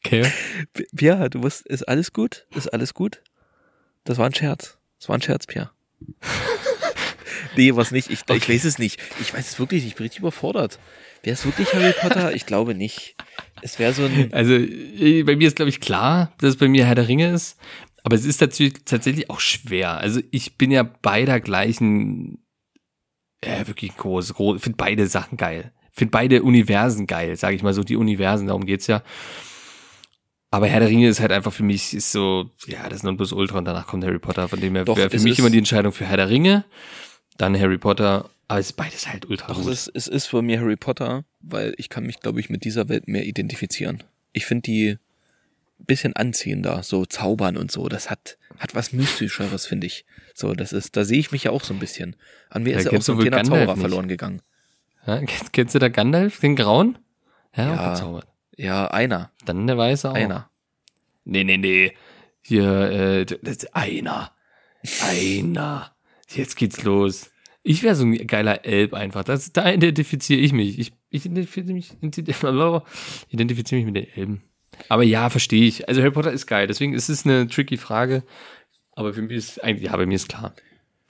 Okay. 0.00 0.28
Pierre, 0.96 1.30
du 1.30 1.38
musst, 1.38 1.68
ist 1.68 1.84
alles 1.84 2.12
gut? 2.12 2.48
Ist 2.50 2.66
alles 2.66 2.94
gut? 2.94 3.22
Das 4.02 4.18
war 4.18 4.26
ein 4.26 4.34
Scherz. 4.34 4.76
Das 4.98 5.08
war 5.08 5.16
ein 5.16 5.22
Scherz, 5.22 5.46
Pierre. 5.46 5.70
Nee, 7.56 7.74
was 7.74 7.90
nicht. 7.90 8.10
Ich, 8.10 8.20
ich 8.28 8.48
weiß 8.48 8.64
es 8.64 8.78
nicht. 8.78 9.00
Ich 9.20 9.32
weiß 9.32 9.50
es 9.50 9.58
wirklich 9.58 9.82
nicht. 9.82 9.92
Ich 9.92 9.96
bin 9.96 10.04
richtig 10.04 10.20
überfordert. 10.20 10.78
Wäre 11.22 11.34
es 11.34 11.44
wirklich 11.44 11.72
Harry 11.72 11.92
Potter? 11.98 12.34
Ich 12.34 12.46
glaube 12.46 12.74
nicht. 12.74 13.16
Es 13.62 13.78
wäre 13.78 13.92
so 13.94 14.04
ein. 14.04 14.32
Also 14.32 14.54
äh, 14.54 15.22
bei 15.22 15.36
mir 15.36 15.48
ist, 15.48 15.56
glaube 15.56 15.70
ich, 15.70 15.80
klar, 15.80 16.32
dass 16.38 16.50
es 16.50 16.56
bei 16.56 16.68
mir 16.68 16.86
Herr 16.86 16.94
der 16.94 17.08
Ringe 17.08 17.32
ist. 17.32 17.58
Aber 18.02 18.16
es 18.16 18.26
ist 18.26 18.36
tatsächlich, 18.36 18.84
tatsächlich 18.84 19.30
auch 19.30 19.40
schwer. 19.40 19.96
Also 19.96 20.20
ich 20.30 20.58
bin 20.58 20.70
ja 20.70 20.82
beider 20.82 21.40
gleichen, 21.40 22.44
ja, 23.42 23.66
wirklich 23.66 23.96
groß, 23.96 24.34
groß 24.34 24.60
finde 24.60 24.76
beide 24.76 25.06
Sachen 25.06 25.38
geil. 25.38 25.72
Finde 25.90 26.10
beide 26.10 26.42
Universen 26.42 27.06
geil, 27.06 27.36
sage 27.36 27.56
ich 27.56 27.62
mal 27.62 27.72
so, 27.72 27.82
die 27.82 27.96
Universen, 27.96 28.48
darum 28.48 28.66
geht's 28.66 28.88
ja. 28.88 29.02
Aber 30.50 30.66
Herr 30.66 30.80
der 30.80 30.88
Ringe 30.88 31.08
ist 31.08 31.20
halt 31.20 31.32
einfach 31.32 31.52
für 31.52 31.62
mich 31.62 31.94
ist 31.94 32.12
so, 32.12 32.50
ja, 32.66 32.88
das 32.88 33.02
ist 33.02 33.32
Ultra 33.32 33.58
und 33.58 33.64
danach 33.64 33.86
kommt 33.86 34.04
Harry 34.04 34.18
Potter. 34.18 34.48
Von 34.48 34.60
dem 34.60 34.74
her 34.76 34.86
wäre 34.86 35.10
für 35.10 35.16
es 35.16 35.22
mich 35.24 35.38
immer 35.38 35.50
die 35.50 35.58
Entscheidung 35.58 35.92
für 35.92 36.04
Herr 36.04 36.16
der 36.16 36.28
Ringe, 36.28 36.64
dann 37.38 37.58
Harry 37.58 37.78
Potter. 37.78 38.28
Aber 38.48 38.60
es 38.60 38.66
ist 38.66 38.72
beides 38.76 39.08
halt 39.08 39.26
ultra 39.28 39.48
Doch, 39.48 39.58
es 39.58 39.64
gut. 39.64 39.72
ist, 39.72 39.90
es 39.94 40.06
ist 40.08 40.26
für 40.26 40.42
mir 40.42 40.60
Harry 40.60 40.76
Potter, 40.76 41.24
weil 41.40 41.74
ich 41.78 41.88
kann 41.88 42.04
mich, 42.04 42.20
glaube 42.20 42.40
ich, 42.40 42.50
mit 42.50 42.64
dieser 42.64 42.88
Welt 42.88 43.08
mehr 43.08 43.24
identifizieren. 43.24 44.02
Ich 44.32 44.46
finde 44.46 44.62
die 44.62 44.88
ein 45.80 45.86
bisschen 45.86 46.14
anziehender, 46.14 46.82
so 46.82 47.04
zaubern 47.06 47.56
und 47.56 47.70
so. 47.72 47.88
Das 47.88 48.10
hat, 48.10 48.36
hat 48.58 48.74
was 48.74 48.92
Mystischeres, 48.92 49.66
finde 49.66 49.86
ich. 49.86 50.04
So, 50.34 50.52
das 50.54 50.72
ist, 50.72 50.96
da 50.96 51.04
sehe 51.04 51.18
ich 51.18 51.32
mich 51.32 51.44
ja 51.44 51.50
auch 51.52 51.64
so 51.64 51.72
ein 51.74 51.80
bisschen. 51.80 52.16
An 52.50 52.62
mir 52.64 52.72
Ja, 52.74 52.78
ist 52.78 52.90
ja 52.92 52.98
auch 52.98 53.02
so 53.02 53.12
ein 53.12 53.18
wohl 53.18 53.24
kleiner 53.26 53.42
Gandalf 53.42 53.60
Zauberer 53.62 53.74
nicht? 53.76 53.80
verloren 53.80 54.08
gegangen. 54.08 54.42
Ja, 55.06 55.18
kennst, 55.18 55.52
kennst 55.52 55.74
du 55.74 55.78
da 55.78 55.88
Gandalf, 55.88 56.40
den 56.40 56.54
Grauen? 56.56 56.98
Ja, 57.56 57.74
Ja. 57.74 57.90
gezaubert. 57.94 58.26
Ja, 58.56 58.86
einer. 58.88 59.30
Dann 59.44 59.66
der 59.66 59.76
Weiße 59.78 60.10
auch. 60.10 60.14
Einer. 60.14 60.48
Nee, 61.24 61.44
nee, 61.44 61.56
nee. 61.56 61.92
Hier, 62.42 62.68
äh, 62.90 63.24
das 63.24 63.56
ist 63.56 63.74
einer. 63.76 64.32
Einer. 65.02 65.93
Jetzt 66.34 66.56
geht's 66.56 66.82
los. 66.82 67.30
Ich 67.62 67.82
wäre 67.82 67.94
so 67.94 68.04
ein 68.04 68.26
geiler 68.26 68.64
Elb 68.66 68.92
einfach. 68.94 69.24
Das, 69.24 69.52
da 69.52 69.72
identifiziere 69.72 70.40
ich 70.40 70.52
mich. 70.52 70.78
Ich, 70.78 70.92
ich 71.10 71.24
identifiziere 71.26 71.72
mich, 71.74 71.92
identifiziere 73.30 73.82
mich 73.82 73.86
mit 73.86 73.96
den 73.96 74.08
Elben. 74.14 74.42
Aber 74.88 75.02
ja, 75.02 75.30
verstehe 75.30 75.64
ich. 75.66 75.88
Also 75.88 76.00
Harry 76.02 76.10
Potter 76.10 76.32
ist 76.32 76.46
geil. 76.46 76.66
Deswegen 76.66 76.94
ist 76.94 77.08
es 77.08 77.24
eine 77.24 77.46
tricky 77.46 77.76
Frage. 77.76 78.22
Aber 78.92 79.14
für 79.14 79.22
mich 79.22 79.36
ist 79.36 79.62
eigentlich, 79.64 79.84
ja, 79.90 79.96
bei 79.96 80.04
mir 80.06 80.14
ist 80.16 80.28
klar. 80.28 80.54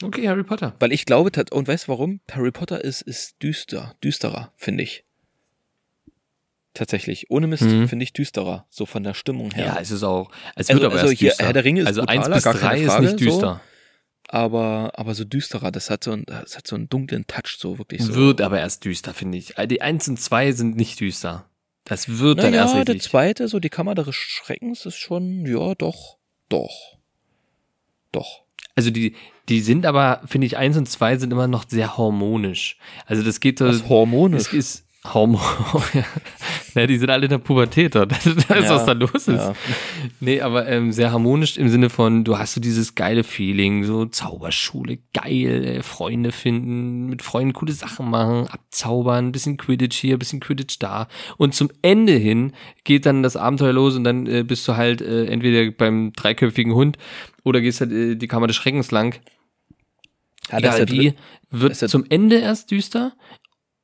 Okay, 0.02 0.28
Harry 0.28 0.42
Potter. 0.44 0.74
Weil 0.80 0.92
ich 0.92 1.06
glaube, 1.06 1.30
und 1.50 1.68
weißt 1.68 1.86
du 1.86 1.92
warum? 1.92 2.20
Harry 2.30 2.50
Potter 2.50 2.82
ist, 2.84 3.02
ist 3.02 3.42
düster, 3.42 3.94
düsterer, 4.02 4.52
finde 4.56 4.82
ich. 4.84 5.04
Tatsächlich. 6.74 7.30
Ohne 7.30 7.46
Mist 7.46 7.62
Mhm. 7.62 7.88
finde 7.88 8.02
ich 8.02 8.12
düsterer. 8.12 8.66
So 8.68 8.84
von 8.84 9.04
der 9.04 9.14
Stimmung 9.14 9.52
her. 9.52 9.66
Ja, 9.66 9.78
es 9.80 9.90
ist 9.92 10.02
auch. 10.02 10.30
Es 10.56 10.68
Also- 10.68 10.80
wird 10.80 10.84
aber 10.92 10.94
also 11.00 11.06
erst 11.10 11.18
hier, 11.20 11.30
düster. 11.30 11.44
Herr 11.44 11.52
der 11.52 11.64
Ringe 11.64 11.80
ist 11.82 11.86
also 11.86 12.00
brutaler, 12.00 12.24
1 12.26 12.34
bis 12.34 12.42
gar 12.44 12.54
keine 12.54 12.84
3 12.86 12.96
ist 12.96 13.00
nicht 13.00 13.20
düster. 13.20 13.60
Aber, 14.28 14.92
aber 14.94 15.14
so 15.14 15.24
düsterer. 15.24 15.70
Das 15.70 15.90
hat 15.90 16.04
so, 16.04 16.12
ein, 16.12 16.24
das 16.26 16.56
hat 16.56 16.66
so 16.66 16.76
einen 16.76 16.88
dunklen 16.88 17.26
Touch, 17.26 17.56
so 17.58 17.78
wirklich 17.78 18.02
so. 18.02 18.14
Wird 18.14 18.40
aber 18.40 18.60
erst 18.60 18.84
düster, 18.84 19.14
finde 19.14 19.38
ich. 19.38 19.54
Die 19.68 19.82
1 19.82 20.08
und 20.08 20.20
2 20.20 20.52
sind 20.52 20.76
nicht 20.76 21.00
düster. 21.00 21.48
Das 21.84 22.18
wird 22.18 22.42
dann 22.42 22.54
erst 22.54 22.72
Naja, 22.72 22.84
der 22.84 22.94
richtig. 22.94 23.10
zweite, 23.10 23.48
so 23.48 23.60
die 23.60 23.68
Kammer 23.68 23.94
des 23.94 24.14
Schreckens 24.14 24.86
ist 24.86 24.96
schon, 24.96 25.44
ja, 25.46 25.74
doch, 25.74 26.16
doch. 26.48 26.98
Doch. 28.10 28.44
Also 28.74 28.90
die, 28.90 29.14
die 29.48 29.60
sind 29.60 29.86
aber, 29.86 30.22
finde 30.26 30.46
ich, 30.46 30.56
1 30.56 30.76
und 30.78 30.88
2 30.88 31.18
sind 31.18 31.32
immer 31.32 31.46
noch 31.46 31.68
sehr 31.68 31.96
harmonisch. 31.98 32.78
Also 33.06 33.22
das 33.22 33.40
geht 33.40 33.58
so. 33.58 33.66
Das 33.66 33.88
hormonisch. 33.88 34.48
Es 34.48 34.52
ist 34.52 34.83
Hormon. 35.06 35.40
ja, 36.74 36.86
die 36.86 36.96
sind 36.96 37.10
alle 37.10 37.24
in 37.24 37.30
der 37.30 37.38
Pubertät. 37.38 37.94
Da 37.94 38.06
da 38.06 38.16
ist 38.16 38.48
Ja, 38.48 38.70
was 38.70 38.86
da 38.86 38.92
los 38.92 39.12
ist. 39.14 39.28
ja. 39.28 39.54
Nee, 40.20 40.40
aber 40.40 40.66
ähm, 40.66 40.92
sehr 40.92 41.12
harmonisch 41.12 41.58
im 41.58 41.68
Sinne 41.68 41.90
von, 41.90 42.24
du 42.24 42.38
hast 42.38 42.54
so 42.54 42.60
dieses 42.60 42.94
geile 42.94 43.22
Feeling, 43.22 43.84
so 43.84 44.06
Zauberschule, 44.06 44.98
geil, 45.12 45.64
äh, 45.64 45.82
Freunde 45.82 46.32
finden, 46.32 47.06
mit 47.06 47.22
Freunden 47.22 47.52
coole 47.52 47.72
Sachen 47.72 48.08
machen, 48.08 48.48
abzaubern, 48.48 49.30
bisschen 49.30 49.58
Quidditch 49.58 49.96
hier, 49.98 50.18
bisschen 50.18 50.40
Quidditch 50.40 50.78
da. 50.78 51.08
Und 51.36 51.54
zum 51.54 51.70
Ende 51.82 52.14
hin 52.14 52.52
geht 52.84 53.04
dann 53.04 53.22
das 53.22 53.36
Abenteuer 53.36 53.74
los 53.74 53.96
und 53.96 54.04
dann 54.04 54.26
äh, 54.26 54.42
bist 54.42 54.66
du 54.66 54.76
halt 54.76 55.02
äh, 55.02 55.26
entweder 55.26 55.70
beim 55.70 56.12
dreiköpfigen 56.14 56.74
Hund 56.74 56.96
oder 57.42 57.60
gehst 57.60 57.80
halt 57.80 57.92
äh, 57.92 58.14
die 58.16 58.26
Kammer 58.26 58.46
des 58.46 58.56
Schreckens 58.56 58.90
lang. 58.90 59.16
Ja, 60.50 60.60
das 60.60 60.78
ist 60.78 60.90
Egal 60.90 60.98
wie, 60.98 61.14
wird 61.50 61.76
zum 61.76 62.04
Ende 62.08 62.38
erst 62.38 62.70
düster 62.70 63.12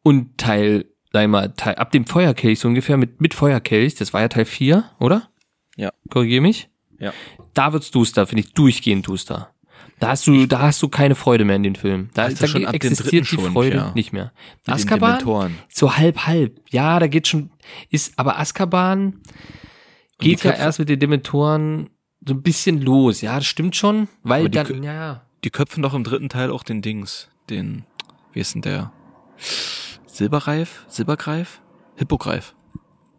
und 0.02 0.38
Teil, 0.38 0.86
sag 1.12 1.22
ich 1.22 1.28
mal, 1.28 1.52
ab 1.76 1.90
dem 1.92 2.06
Feuerkelch 2.06 2.60
so 2.60 2.68
ungefähr 2.68 2.96
mit, 2.96 3.20
mit 3.20 3.34
Feuerkelch, 3.34 3.94
das 3.96 4.12
war 4.12 4.20
ja 4.20 4.28
Teil 4.28 4.44
4, 4.44 4.84
oder? 4.98 5.28
Ja. 5.76 5.90
Korrigier 6.08 6.40
mich. 6.40 6.68
Ja. 6.98 7.12
Da 7.54 7.72
wird's 7.72 7.90
duster, 7.90 8.26
finde 8.26 8.44
ich, 8.44 8.52
durchgehend 8.52 9.06
duster. 9.06 9.52
Da 9.98 10.08
hast 10.08 10.26
du, 10.26 10.46
da 10.46 10.60
hast 10.60 10.80
du 10.82 10.88
keine 10.88 11.14
Freude 11.14 11.44
mehr 11.44 11.56
in 11.56 11.62
den 11.62 11.76
Filmen. 11.76 12.10
Da, 12.14 12.30
da 12.30 12.46
schon 12.46 12.64
existiert 12.64 13.30
dritten 13.30 13.36
die 13.36 13.42
schon, 13.42 13.52
Freude 13.52 13.76
ja. 13.76 13.92
nicht 13.94 14.12
mehr. 14.12 14.32
Mit 14.66 14.74
Azkaban, 14.74 15.58
so 15.68 15.96
halb 15.96 16.26
halb. 16.26 16.58
Ja, 16.70 16.98
da 16.98 17.06
geht 17.06 17.28
schon, 17.28 17.50
ist, 17.90 18.18
aber 18.18 18.38
Azkaban 18.38 19.20
geht 20.18 20.42
ja 20.42 20.52
erst 20.52 20.78
mit 20.78 20.88
den 20.88 20.98
Dementoren 21.00 21.90
so 22.26 22.34
ein 22.34 22.42
bisschen 22.42 22.80
los. 22.80 23.20
Ja, 23.20 23.36
das 23.36 23.46
stimmt 23.46 23.76
schon, 23.76 24.08
weil 24.22 24.48
dann, 24.48 24.66
Kö- 24.66 24.84
ja, 24.84 24.94
ja. 24.94 25.22
Die 25.44 25.50
köpfen 25.50 25.82
doch 25.82 25.92
im 25.94 26.04
dritten 26.04 26.30
Teil 26.30 26.50
auch 26.50 26.62
den 26.62 26.80
Dings, 26.80 27.28
den, 27.50 27.84
wie 28.32 28.40
ist 28.40 28.54
denn 28.54 28.62
der? 28.62 28.92
Silberreif? 30.20 30.84
Silbergreif? 30.86 31.62
Hippogreif. 31.96 32.54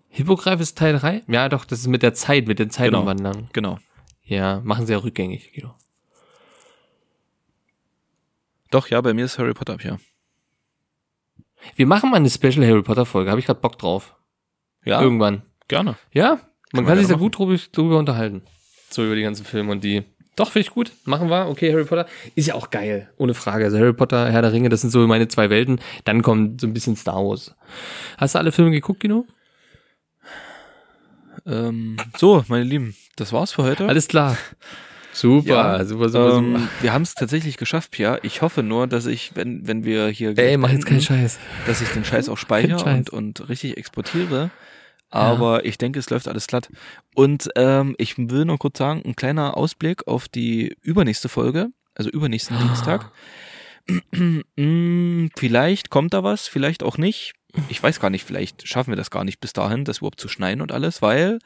Hippogreif 0.09 0.59
ist 0.59 0.77
Teil 0.77 0.99
3? 0.99 1.23
Ja, 1.27 1.49
doch, 1.49 1.65
das 1.65 1.79
ist 1.79 1.87
mit 1.87 2.03
der 2.03 2.13
Zeit, 2.13 2.45
mit 2.45 2.59
den 2.59 2.67
Genau. 2.69 2.75
Zeitumwandlern. 2.77 3.49
Genau. 3.53 3.79
Ja, 4.21 4.61
machen 4.63 4.85
sie 4.85 4.93
ja 4.93 4.99
rückgängig, 4.99 5.51
Guido. 5.51 5.73
Doch, 8.69 8.87
ja, 8.89 9.01
bei 9.01 9.15
mir 9.15 9.25
ist 9.25 9.39
Harry 9.39 9.55
Potter, 9.55 9.77
ja. 9.83 9.97
Wir 11.75 11.87
machen 11.87 12.11
mal 12.11 12.17
eine 12.17 12.29
Special 12.29 12.63
Harry 12.67 12.83
Potter 12.83 13.07
Folge, 13.07 13.31
habe 13.31 13.39
ich 13.39 13.47
gerade 13.47 13.59
Bock 13.61 13.79
drauf. 13.79 14.15
Ja, 14.85 15.01
Irgendwann. 15.01 15.41
gerne. 15.67 15.95
Ja, 16.13 16.39
man 16.71 16.85
wir 16.85 16.89
kann 16.89 16.99
sich 16.99 17.07
da 17.07 17.15
gut 17.15 17.35
drüber, 17.35 17.57
drüber 17.71 17.97
unterhalten. 17.97 18.43
So 18.91 19.03
über 19.03 19.15
die 19.15 19.23
ganzen 19.23 19.43
Filme 19.43 19.71
und 19.71 19.83
die. 19.83 20.03
Doch, 20.37 20.51
finde 20.51 20.67
ich 20.67 20.73
gut. 20.73 20.91
Machen 21.05 21.29
wir. 21.29 21.47
Okay, 21.49 21.71
Harry 21.73 21.83
Potter. 21.83 22.07
Ist 22.35 22.47
ja 22.47 22.55
auch 22.55 22.69
geil. 22.69 23.09
Ohne 23.17 23.33
Frage. 23.33 23.65
Also 23.65 23.77
Harry 23.77 23.93
Potter, 23.93 24.31
Herr 24.31 24.41
der 24.41 24.53
Ringe, 24.53 24.69
das 24.69 24.81
sind 24.81 24.89
so 24.89 25.05
meine 25.07 25.27
zwei 25.27 25.49
Welten. 25.49 25.79
Dann 26.05 26.21
kommt 26.21 26.61
so 26.61 26.67
ein 26.67 26.73
bisschen 26.73 26.95
Star 26.95 27.17
Wars. 27.17 27.53
Hast 28.17 28.35
du 28.35 28.39
alle 28.39 28.51
Filme 28.51 28.71
geguckt, 28.71 29.01
Guido? 29.01 29.25
Ähm, 31.45 31.97
so, 32.17 32.43
meine 32.47 32.63
Lieben, 32.63 32.95
das 33.15 33.33
war's 33.33 33.51
für 33.51 33.63
heute. 33.63 33.87
Alles 33.87 34.07
klar. 34.07 34.37
Super, 35.13 35.47
Ja, 35.49 35.85
super, 35.85 36.07
super, 36.09 36.37
ähm, 36.37 36.53
super. 36.53 36.69
wir 36.81 36.93
haben 36.93 37.01
es 37.01 37.13
tatsächlich 37.15 37.57
geschafft, 37.57 37.91
Pia. 37.91 38.17
Ich 38.21 38.41
hoffe 38.41 38.63
nur, 38.63 38.87
dass 38.87 39.07
ich, 39.07 39.31
wenn, 39.35 39.67
wenn 39.67 39.83
wir 39.83 40.07
hier 40.07 40.37
Ey, 40.37 40.55
mach 40.55 40.69
jetzt 40.71 40.85
keinen 40.85 41.01
Scheiß. 41.01 41.37
dass 41.67 41.81
ich 41.81 41.89
den 41.89 42.05
Scheiß 42.05 42.29
auch 42.29 42.37
speichere 42.37 42.85
und, 42.85 43.09
und 43.09 43.49
richtig 43.49 43.75
exportiere. 43.77 44.51
Aber 45.11 45.65
ich 45.65 45.77
denke, 45.77 45.99
es 45.99 46.09
läuft 46.09 46.27
alles 46.27 46.47
glatt. 46.47 46.69
Und 47.15 47.49
ähm, 47.55 47.95
ich 47.97 48.17
will 48.17 48.45
nur 48.45 48.57
kurz 48.57 48.77
sagen, 48.77 49.01
ein 49.05 49.15
kleiner 49.15 49.57
Ausblick 49.57 50.07
auf 50.07 50.27
die 50.29 50.75
übernächste 50.81 51.29
Folge, 51.29 51.69
also 51.95 52.09
übernächsten 52.09 52.57
Dienstag. 52.57 53.11
Mm, 54.55 55.27
vielleicht 55.35 55.89
kommt 55.89 56.13
da 56.13 56.23
was, 56.23 56.47
vielleicht 56.47 56.83
auch 56.83 56.97
nicht. 56.97 57.33
Ich 57.67 57.81
weiß 57.83 57.99
gar 57.99 58.09
nicht, 58.09 58.23
vielleicht 58.23 58.67
schaffen 58.67 58.91
wir 58.91 58.95
das 58.95 59.11
gar 59.11 59.23
nicht 59.25 59.41
bis 59.41 59.53
dahin, 59.53 59.83
das 59.83 59.97
überhaupt 59.97 60.19
zu 60.21 60.29
schneiden 60.29 60.61
und 60.61 60.71
alles, 60.71 61.01
weil 61.01 61.39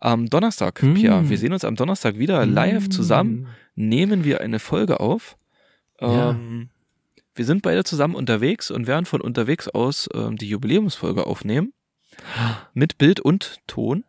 am 0.00 0.26
Donnerstag, 0.26 0.82
Mm. 0.82 0.94
Pia, 0.94 1.28
wir 1.28 1.38
sehen 1.38 1.52
uns 1.52 1.64
am 1.64 1.76
Donnerstag 1.76 2.18
wieder 2.18 2.44
live 2.46 2.88
zusammen 2.88 3.48
nehmen 3.78 4.24
wir 4.24 4.40
eine 4.40 4.58
Folge 4.58 5.00
auf. 5.00 5.36
Ja. 6.00 6.30
Ähm, 6.30 6.68
Wir 7.34 7.44
sind 7.44 7.62
beide 7.62 7.84
zusammen 7.84 8.16
unterwegs 8.16 8.70
und 8.72 8.88
werden 8.88 9.06
von 9.06 9.20
unterwegs 9.20 9.68
aus 9.68 10.08
ähm, 10.12 10.36
die 10.36 10.48
Jubiläumsfolge 10.48 11.24
aufnehmen. 11.24 11.72
Mit 12.74 12.98
Bild 12.98 13.20
und 13.20 13.60
Ton. 13.66 14.04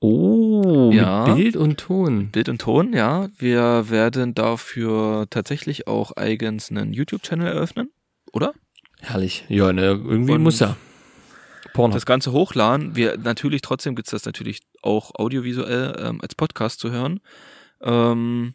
Oh, 0.00 0.90
Ja. 0.92 1.26
mit 1.26 1.36
Bild 1.36 1.56
und 1.56 1.78
Ton. 1.78 2.30
Bild 2.30 2.48
und 2.48 2.60
Ton, 2.60 2.92
ja. 2.92 3.28
Wir 3.36 3.90
werden 3.90 4.34
dafür 4.34 5.26
tatsächlich 5.28 5.86
auch 5.86 6.16
eigens 6.16 6.70
einen 6.70 6.92
YouTube-Channel 6.92 7.46
eröffnen, 7.46 7.90
oder? 8.32 8.54
Herrlich. 9.00 9.44
Ja, 9.48 9.72
ne, 9.72 9.82
irgendwie 9.88 10.32
Und 10.32 10.42
muss 10.42 10.60
ja. 10.60 10.76
Porno. 11.74 11.94
Das 11.94 12.06
Ganze 12.06 12.32
hochladen. 12.32 12.96
Wir 12.96 13.16
natürlich, 13.18 13.60
trotzdem 13.60 13.94
gibt's 13.94 14.10
das 14.10 14.24
natürlich 14.24 14.60
auch 14.82 15.14
audiovisuell 15.14 15.94
ähm, 16.02 16.20
als 16.22 16.34
Podcast 16.34 16.80
zu 16.80 16.90
hören. 16.90 17.20
Ähm, 17.82 18.54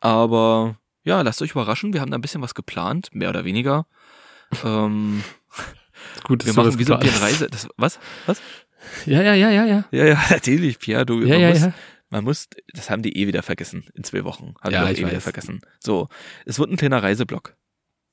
aber 0.00 0.76
ja, 1.04 1.20
lasst 1.22 1.40
euch 1.42 1.52
überraschen. 1.52 1.92
Wir 1.92 2.00
haben 2.00 2.10
da 2.10 2.18
ein 2.18 2.22
bisschen 2.22 2.42
was 2.42 2.54
geplant, 2.54 3.10
mehr 3.14 3.28
oder 3.30 3.44
weniger. 3.44 3.86
ähm, 4.64 5.22
gut, 6.24 6.44
wir 6.46 6.52
machen 6.54 6.78
wie 6.78 6.84
so 6.84 6.94
eine 6.94 7.20
Reise. 7.20 7.48
Das, 7.48 7.68
was? 7.76 7.98
Was? 8.26 8.40
Ja, 9.06 9.22
ja, 9.22 9.34
ja, 9.34 9.50
ja, 9.50 9.64
ja. 9.66 9.84
Ja, 9.90 10.04
ja, 10.06 10.22
natürlich, 10.30 10.78
Pierre. 10.78 11.04
Du, 11.06 11.20
Ja, 11.22 11.34
man, 11.34 11.40
ja, 11.40 11.48
muss, 11.50 11.60
ja. 11.60 11.72
man 12.10 12.24
muss, 12.24 12.48
das 12.74 12.90
haben 12.90 13.02
die 13.02 13.16
eh 13.16 13.26
wieder 13.26 13.42
vergessen 13.42 13.84
in 13.94 14.04
zwei 14.04 14.24
Wochen. 14.24 14.54
Haben 14.60 14.72
Ja, 14.72 14.84
die 14.86 15.02
auch 15.04 15.06
eh 15.06 15.10
wieder 15.10 15.20
vergessen. 15.20 15.60
So, 15.80 16.08
es 16.46 16.58
wird 16.58 16.70
ein 16.70 16.76
kleiner 16.76 17.02
Reiseblock. 17.02 17.54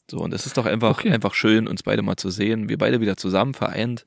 So, 0.09 0.19
und 0.19 0.33
es 0.33 0.45
ist 0.45 0.57
doch 0.57 0.65
einfach, 0.65 0.99
Okay. 0.99 1.11
einfach 1.11 1.33
schön, 1.33 1.67
uns 1.67 1.83
beide 1.83 2.01
mal 2.01 2.15
zu 2.15 2.29
sehen. 2.29 2.69
Wir 2.69 2.77
beide 2.77 3.01
wieder 3.01 3.17
zusammen 3.17 3.53
vereint. 3.53 4.05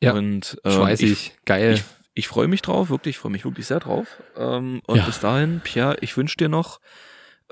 Ja. 0.00 0.12
Und 0.14 0.58
ähm, 0.64 0.72
Schweißig. 0.72 1.10
ich, 1.12 1.36
Geil. 1.44 1.74
ich, 1.74 1.84
ich 2.14 2.28
freue 2.28 2.48
mich 2.48 2.62
drauf, 2.62 2.90
wirklich, 2.90 3.14
ich 3.16 3.18
freue 3.20 3.30
mich 3.32 3.44
wirklich 3.44 3.66
sehr 3.66 3.78
drauf. 3.80 4.06
Ähm, 4.36 4.82
und 4.86 4.96
Ja. 4.96 5.04
bis 5.04 5.20
dahin, 5.20 5.60
Pierre, 5.62 5.96
ich 6.00 6.16
wünsche 6.16 6.36
dir 6.36 6.48
noch 6.48 6.80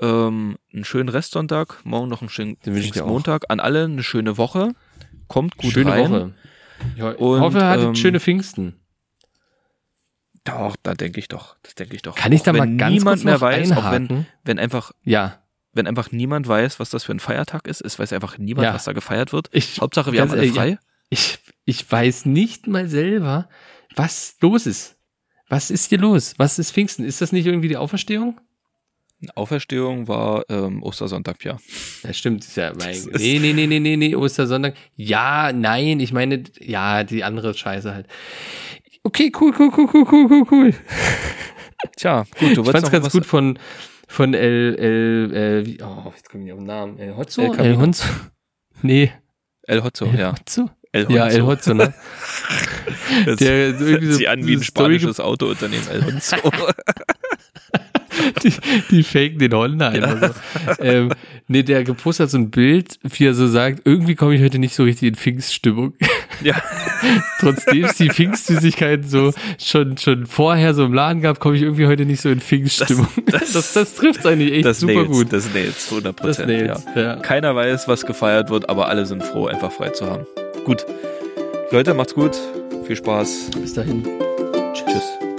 ähm, 0.01 0.57
einen 0.73 0.83
schönen 0.83 1.09
Restsonntag, 1.09 1.79
morgen 1.85 2.09
noch 2.09 2.21
einen 2.21 2.29
schönen. 2.29 2.57
Montag. 3.05 3.45
An 3.49 3.59
alle 3.59 3.85
eine 3.85 4.03
schöne 4.03 4.37
Woche. 4.37 4.73
Kommt 5.31 5.57
gut 5.57 5.71
Schöne 5.73 5.91
rein. 5.91 6.11
Woche. 6.11 6.33
Ich 6.95 7.01
ho- 7.01 7.11
Und, 7.11 7.39
hoffe, 7.41 7.59
er 7.59 7.69
hattet 7.69 7.85
ähm, 7.87 7.95
schöne 7.95 8.19
Pfingsten. 8.19 8.75
Doch, 10.43 10.75
da 10.81 10.93
denke 10.95 11.19
ich 11.19 11.27
doch. 11.27 11.55
Das 11.63 11.75
denke 11.75 11.95
ich 11.95 12.01
doch. 12.01 12.15
Kann 12.15 12.31
ich 12.31 12.41
Auch 12.41 12.45
da 12.45 12.53
mal 12.53 12.75
ganz 12.77 12.93
niemand 12.93 13.17
kurz 13.17 13.23
mehr 13.23 13.33
noch 13.35 13.41
weiß, 13.41 13.71
auch 13.73 13.91
wenn, 13.91 14.03
einhaken? 14.03 14.27
wenn 14.43 14.59
einfach, 14.59 14.91
Ja. 15.03 15.39
wenn 15.73 15.85
einfach 15.87 16.11
niemand 16.11 16.47
weiß, 16.47 16.79
was 16.79 16.89
das 16.89 17.03
für 17.03 17.11
ein 17.13 17.19
Feiertag 17.19 17.67
ist, 17.67 17.81
es 17.81 17.99
weiß 17.99 18.11
einfach 18.13 18.37
niemand, 18.37 18.65
Ja. 18.65 18.73
was 18.73 18.85
da 18.85 18.93
gefeiert 18.93 19.33
wird. 19.33 19.49
Ich, 19.51 19.79
Hauptsache, 19.79 20.11
wir 20.11 20.21
haben 20.21 20.31
alle 20.31 20.47
frei. 20.51 20.79
Ich, 21.09 21.39
ich 21.65 21.89
weiß 21.91 22.25
nicht 22.25 22.67
mal 22.67 22.87
selber, 22.87 23.49
was 23.95 24.35
los 24.41 24.65
ist. 24.65 24.95
Was 25.47 25.69
ist 25.69 25.89
hier 25.89 25.99
los? 25.99 26.33
Was 26.37 26.57
ist 26.57 26.71
Pfingsten? 26.71 27.03
Ist 27.05 27.21
das 27.21 27.31
nicht 27.33 27.45
irgendwie 27.45 27.67
die 27.67 27.77
Auferstehung? 27.77 28.39
Auferstehung 29.35 30.07
war 30.07 30.43
ähm, 30.49 30.81
Ostersonntag, 30.83 31.43
ja. 31.43 31.57
Ja, 32.03 32.13
stimmt. 32.13 32.43
Ist 32.43 32.57
ja, 32.57 32.73
mein, 32.79 32.95
nee, 33.13 33.39
nee, 33.39 33.53
nee, 33.53 33.67
nee, 33.67 33.79
nee, 33.79 33.97
nee, 33.97 34.15
Ostersonntag. 34.15 34.75
Ja, 34.95 35.51
nein, 35.53 35.99
ich 35.99 36.11
meine, 36.13 36.43
ja, 36.59 37.03
die 37.03 37.23
andere 37.23 37.53
Scheiße 37.53 37.93
halt. 37.93 38.07
Okay, 39.03 39.31
cool, 39.39 39.53
cool, 39.57 39.71
cool, 39.75 39.87
cool, 39.93 40.05
cool, 40.11 40.27
cool, 40.29 40.45
cool. 40.51 40.73
Tja, 41.97 42.25
gut, 42.39 42.57
du 42.57 42.61
Ich 42.61 42.69
fand's 42.69 42.91
ganz 42.91 43.11
gut 43.11 43.25
von, 43.25 43.57
von 44.07 44.33
El, 44.33 44.75
El, 44.75 45.35
äh, 45.35 45.65
wie, 45.65 45.81
oh, 45.81 46.11
jetzt 46.15 46.29
komme 46.29 46.45
ich 46.45 46.51
auf 46.51 46.59
den 46.59 46.67
Namen. 46.67 46.99
El 46.99 47.15
Hotzo? 47.17 47.41
El 47.41 47.59
El? 47.59 47.77
Honzo? 47.77 48.05
Nee. 48.81 49.11
El 49.63 49.83
Hotzo, 49.83 50.05
El 50.05 50.19
ja. 50.19 50.31
Hotzo? 50.33 50.69
El 50.91 51.09
Ja, 51.09 51.27
El 51.27 51.43
Hotzo, 51.43 51.73
ne? 51.73 51.93
Das 53.25 53.37
Der 53.37 53.79
irgendwie 53.79 54.05
so 54.07 54.17
sich 54.17 54.29
an 54.29 54.45
wie 54.45 54.55
ein 54.55 54.63
spanisches 54.63 55.19
Autounternehmen, 55.19 55.87
El 55.89 56.05
Hotzo. 56.05 56.37
Die, 58.43 58.53
die 58.89 59.03
faken 59.03 59.39
den 59.39 59.53
Honda 59.53 59.89
einfach 59.89 60.33
so. 60.77 60.83
Ähm, 60.83 61.11
nee, 61.47 61.63
der 61.63 61.83
gepostet 61.83 62.25
hat 62.25 62.31
so 62.31 62.37
ein 62.37 62.49
Bild, 62.49 62.99
wie 63.03 63.25
er 63.25 63.33
so 63.33 63.47
sagt, 63.47 63.81
irgendwie 63.85 64.15
komme 64.15 64.35
ich 64.35 64.41
heute 64.41 64.59
nicht 64.59 64.75
so 64.75 64.83
richtig 64.83 65.09
in 65.09 65.15
Pfingststimmung. 65.15 65.93
ja, 66.43 66.55
Trotzdem 67.39 67.85
es 67.85 67.97
die 67.97 68.09
Pfingstsüßigkeiten 68.09 69.07
so 69.07 69.33
schon, 69.59 69.97
schon 69.97 70.25
vorher 70.25 70.73
so 70.73 70.85
im 70.85 70.93
Laden 70.93 71.21
gab, 71.21 71.39
komme 71.39 71.55
ich 71.55 71.61
irgendwie 71.61 71.87
heute 71.87 72.05
nicht 72.05 72.21
so 72.21 72.29
in 72.29 72.39
Pfingststimmung. 72.39 73.07
Das, 73.31 73.53
das, 73.53 73.73
das, 73.73 73.95
trifft 73.95 74.25
eigentlich 74.25 74.53
echt 74.53 74.65
das 74.65 74.79
super 74.79 74.93
nails, 74.93 75.07
gut. 75.07 75.33
Das 75.33 75.53
nails, 75.53 75.87
100 75.89 76.19
Das 76.19 76.25
Prozent. 76.25 76.47
nails, 76.47 76.85
ja. 76.95 77.01
ja. 77.01 77.15
Keiner 77.17 77.55
weiß, 77.55 77.87
was 77.87 78.05
gefeiert 78.05 78.49
wird, 78.49 78.69
aber 78.69 78.87
alle 78.87 79.05
sind 79.05 79.23
froh, 79.23 79.47
einfach 79.47 79.71
frei 79.71 79.89
zu 79.89 80.05
haben. 80.05 80.25
Gut. 80.65 80.85
Leute, 81.71 81.93
macht's 81.93 82.13
gut. 82.13 82.37
Viel 82.85 82.95
Spaß. 82.95 83.51
Bis 83.61 83.73
dahin. 83.73 84.03
Tschüss. 84.73 85.30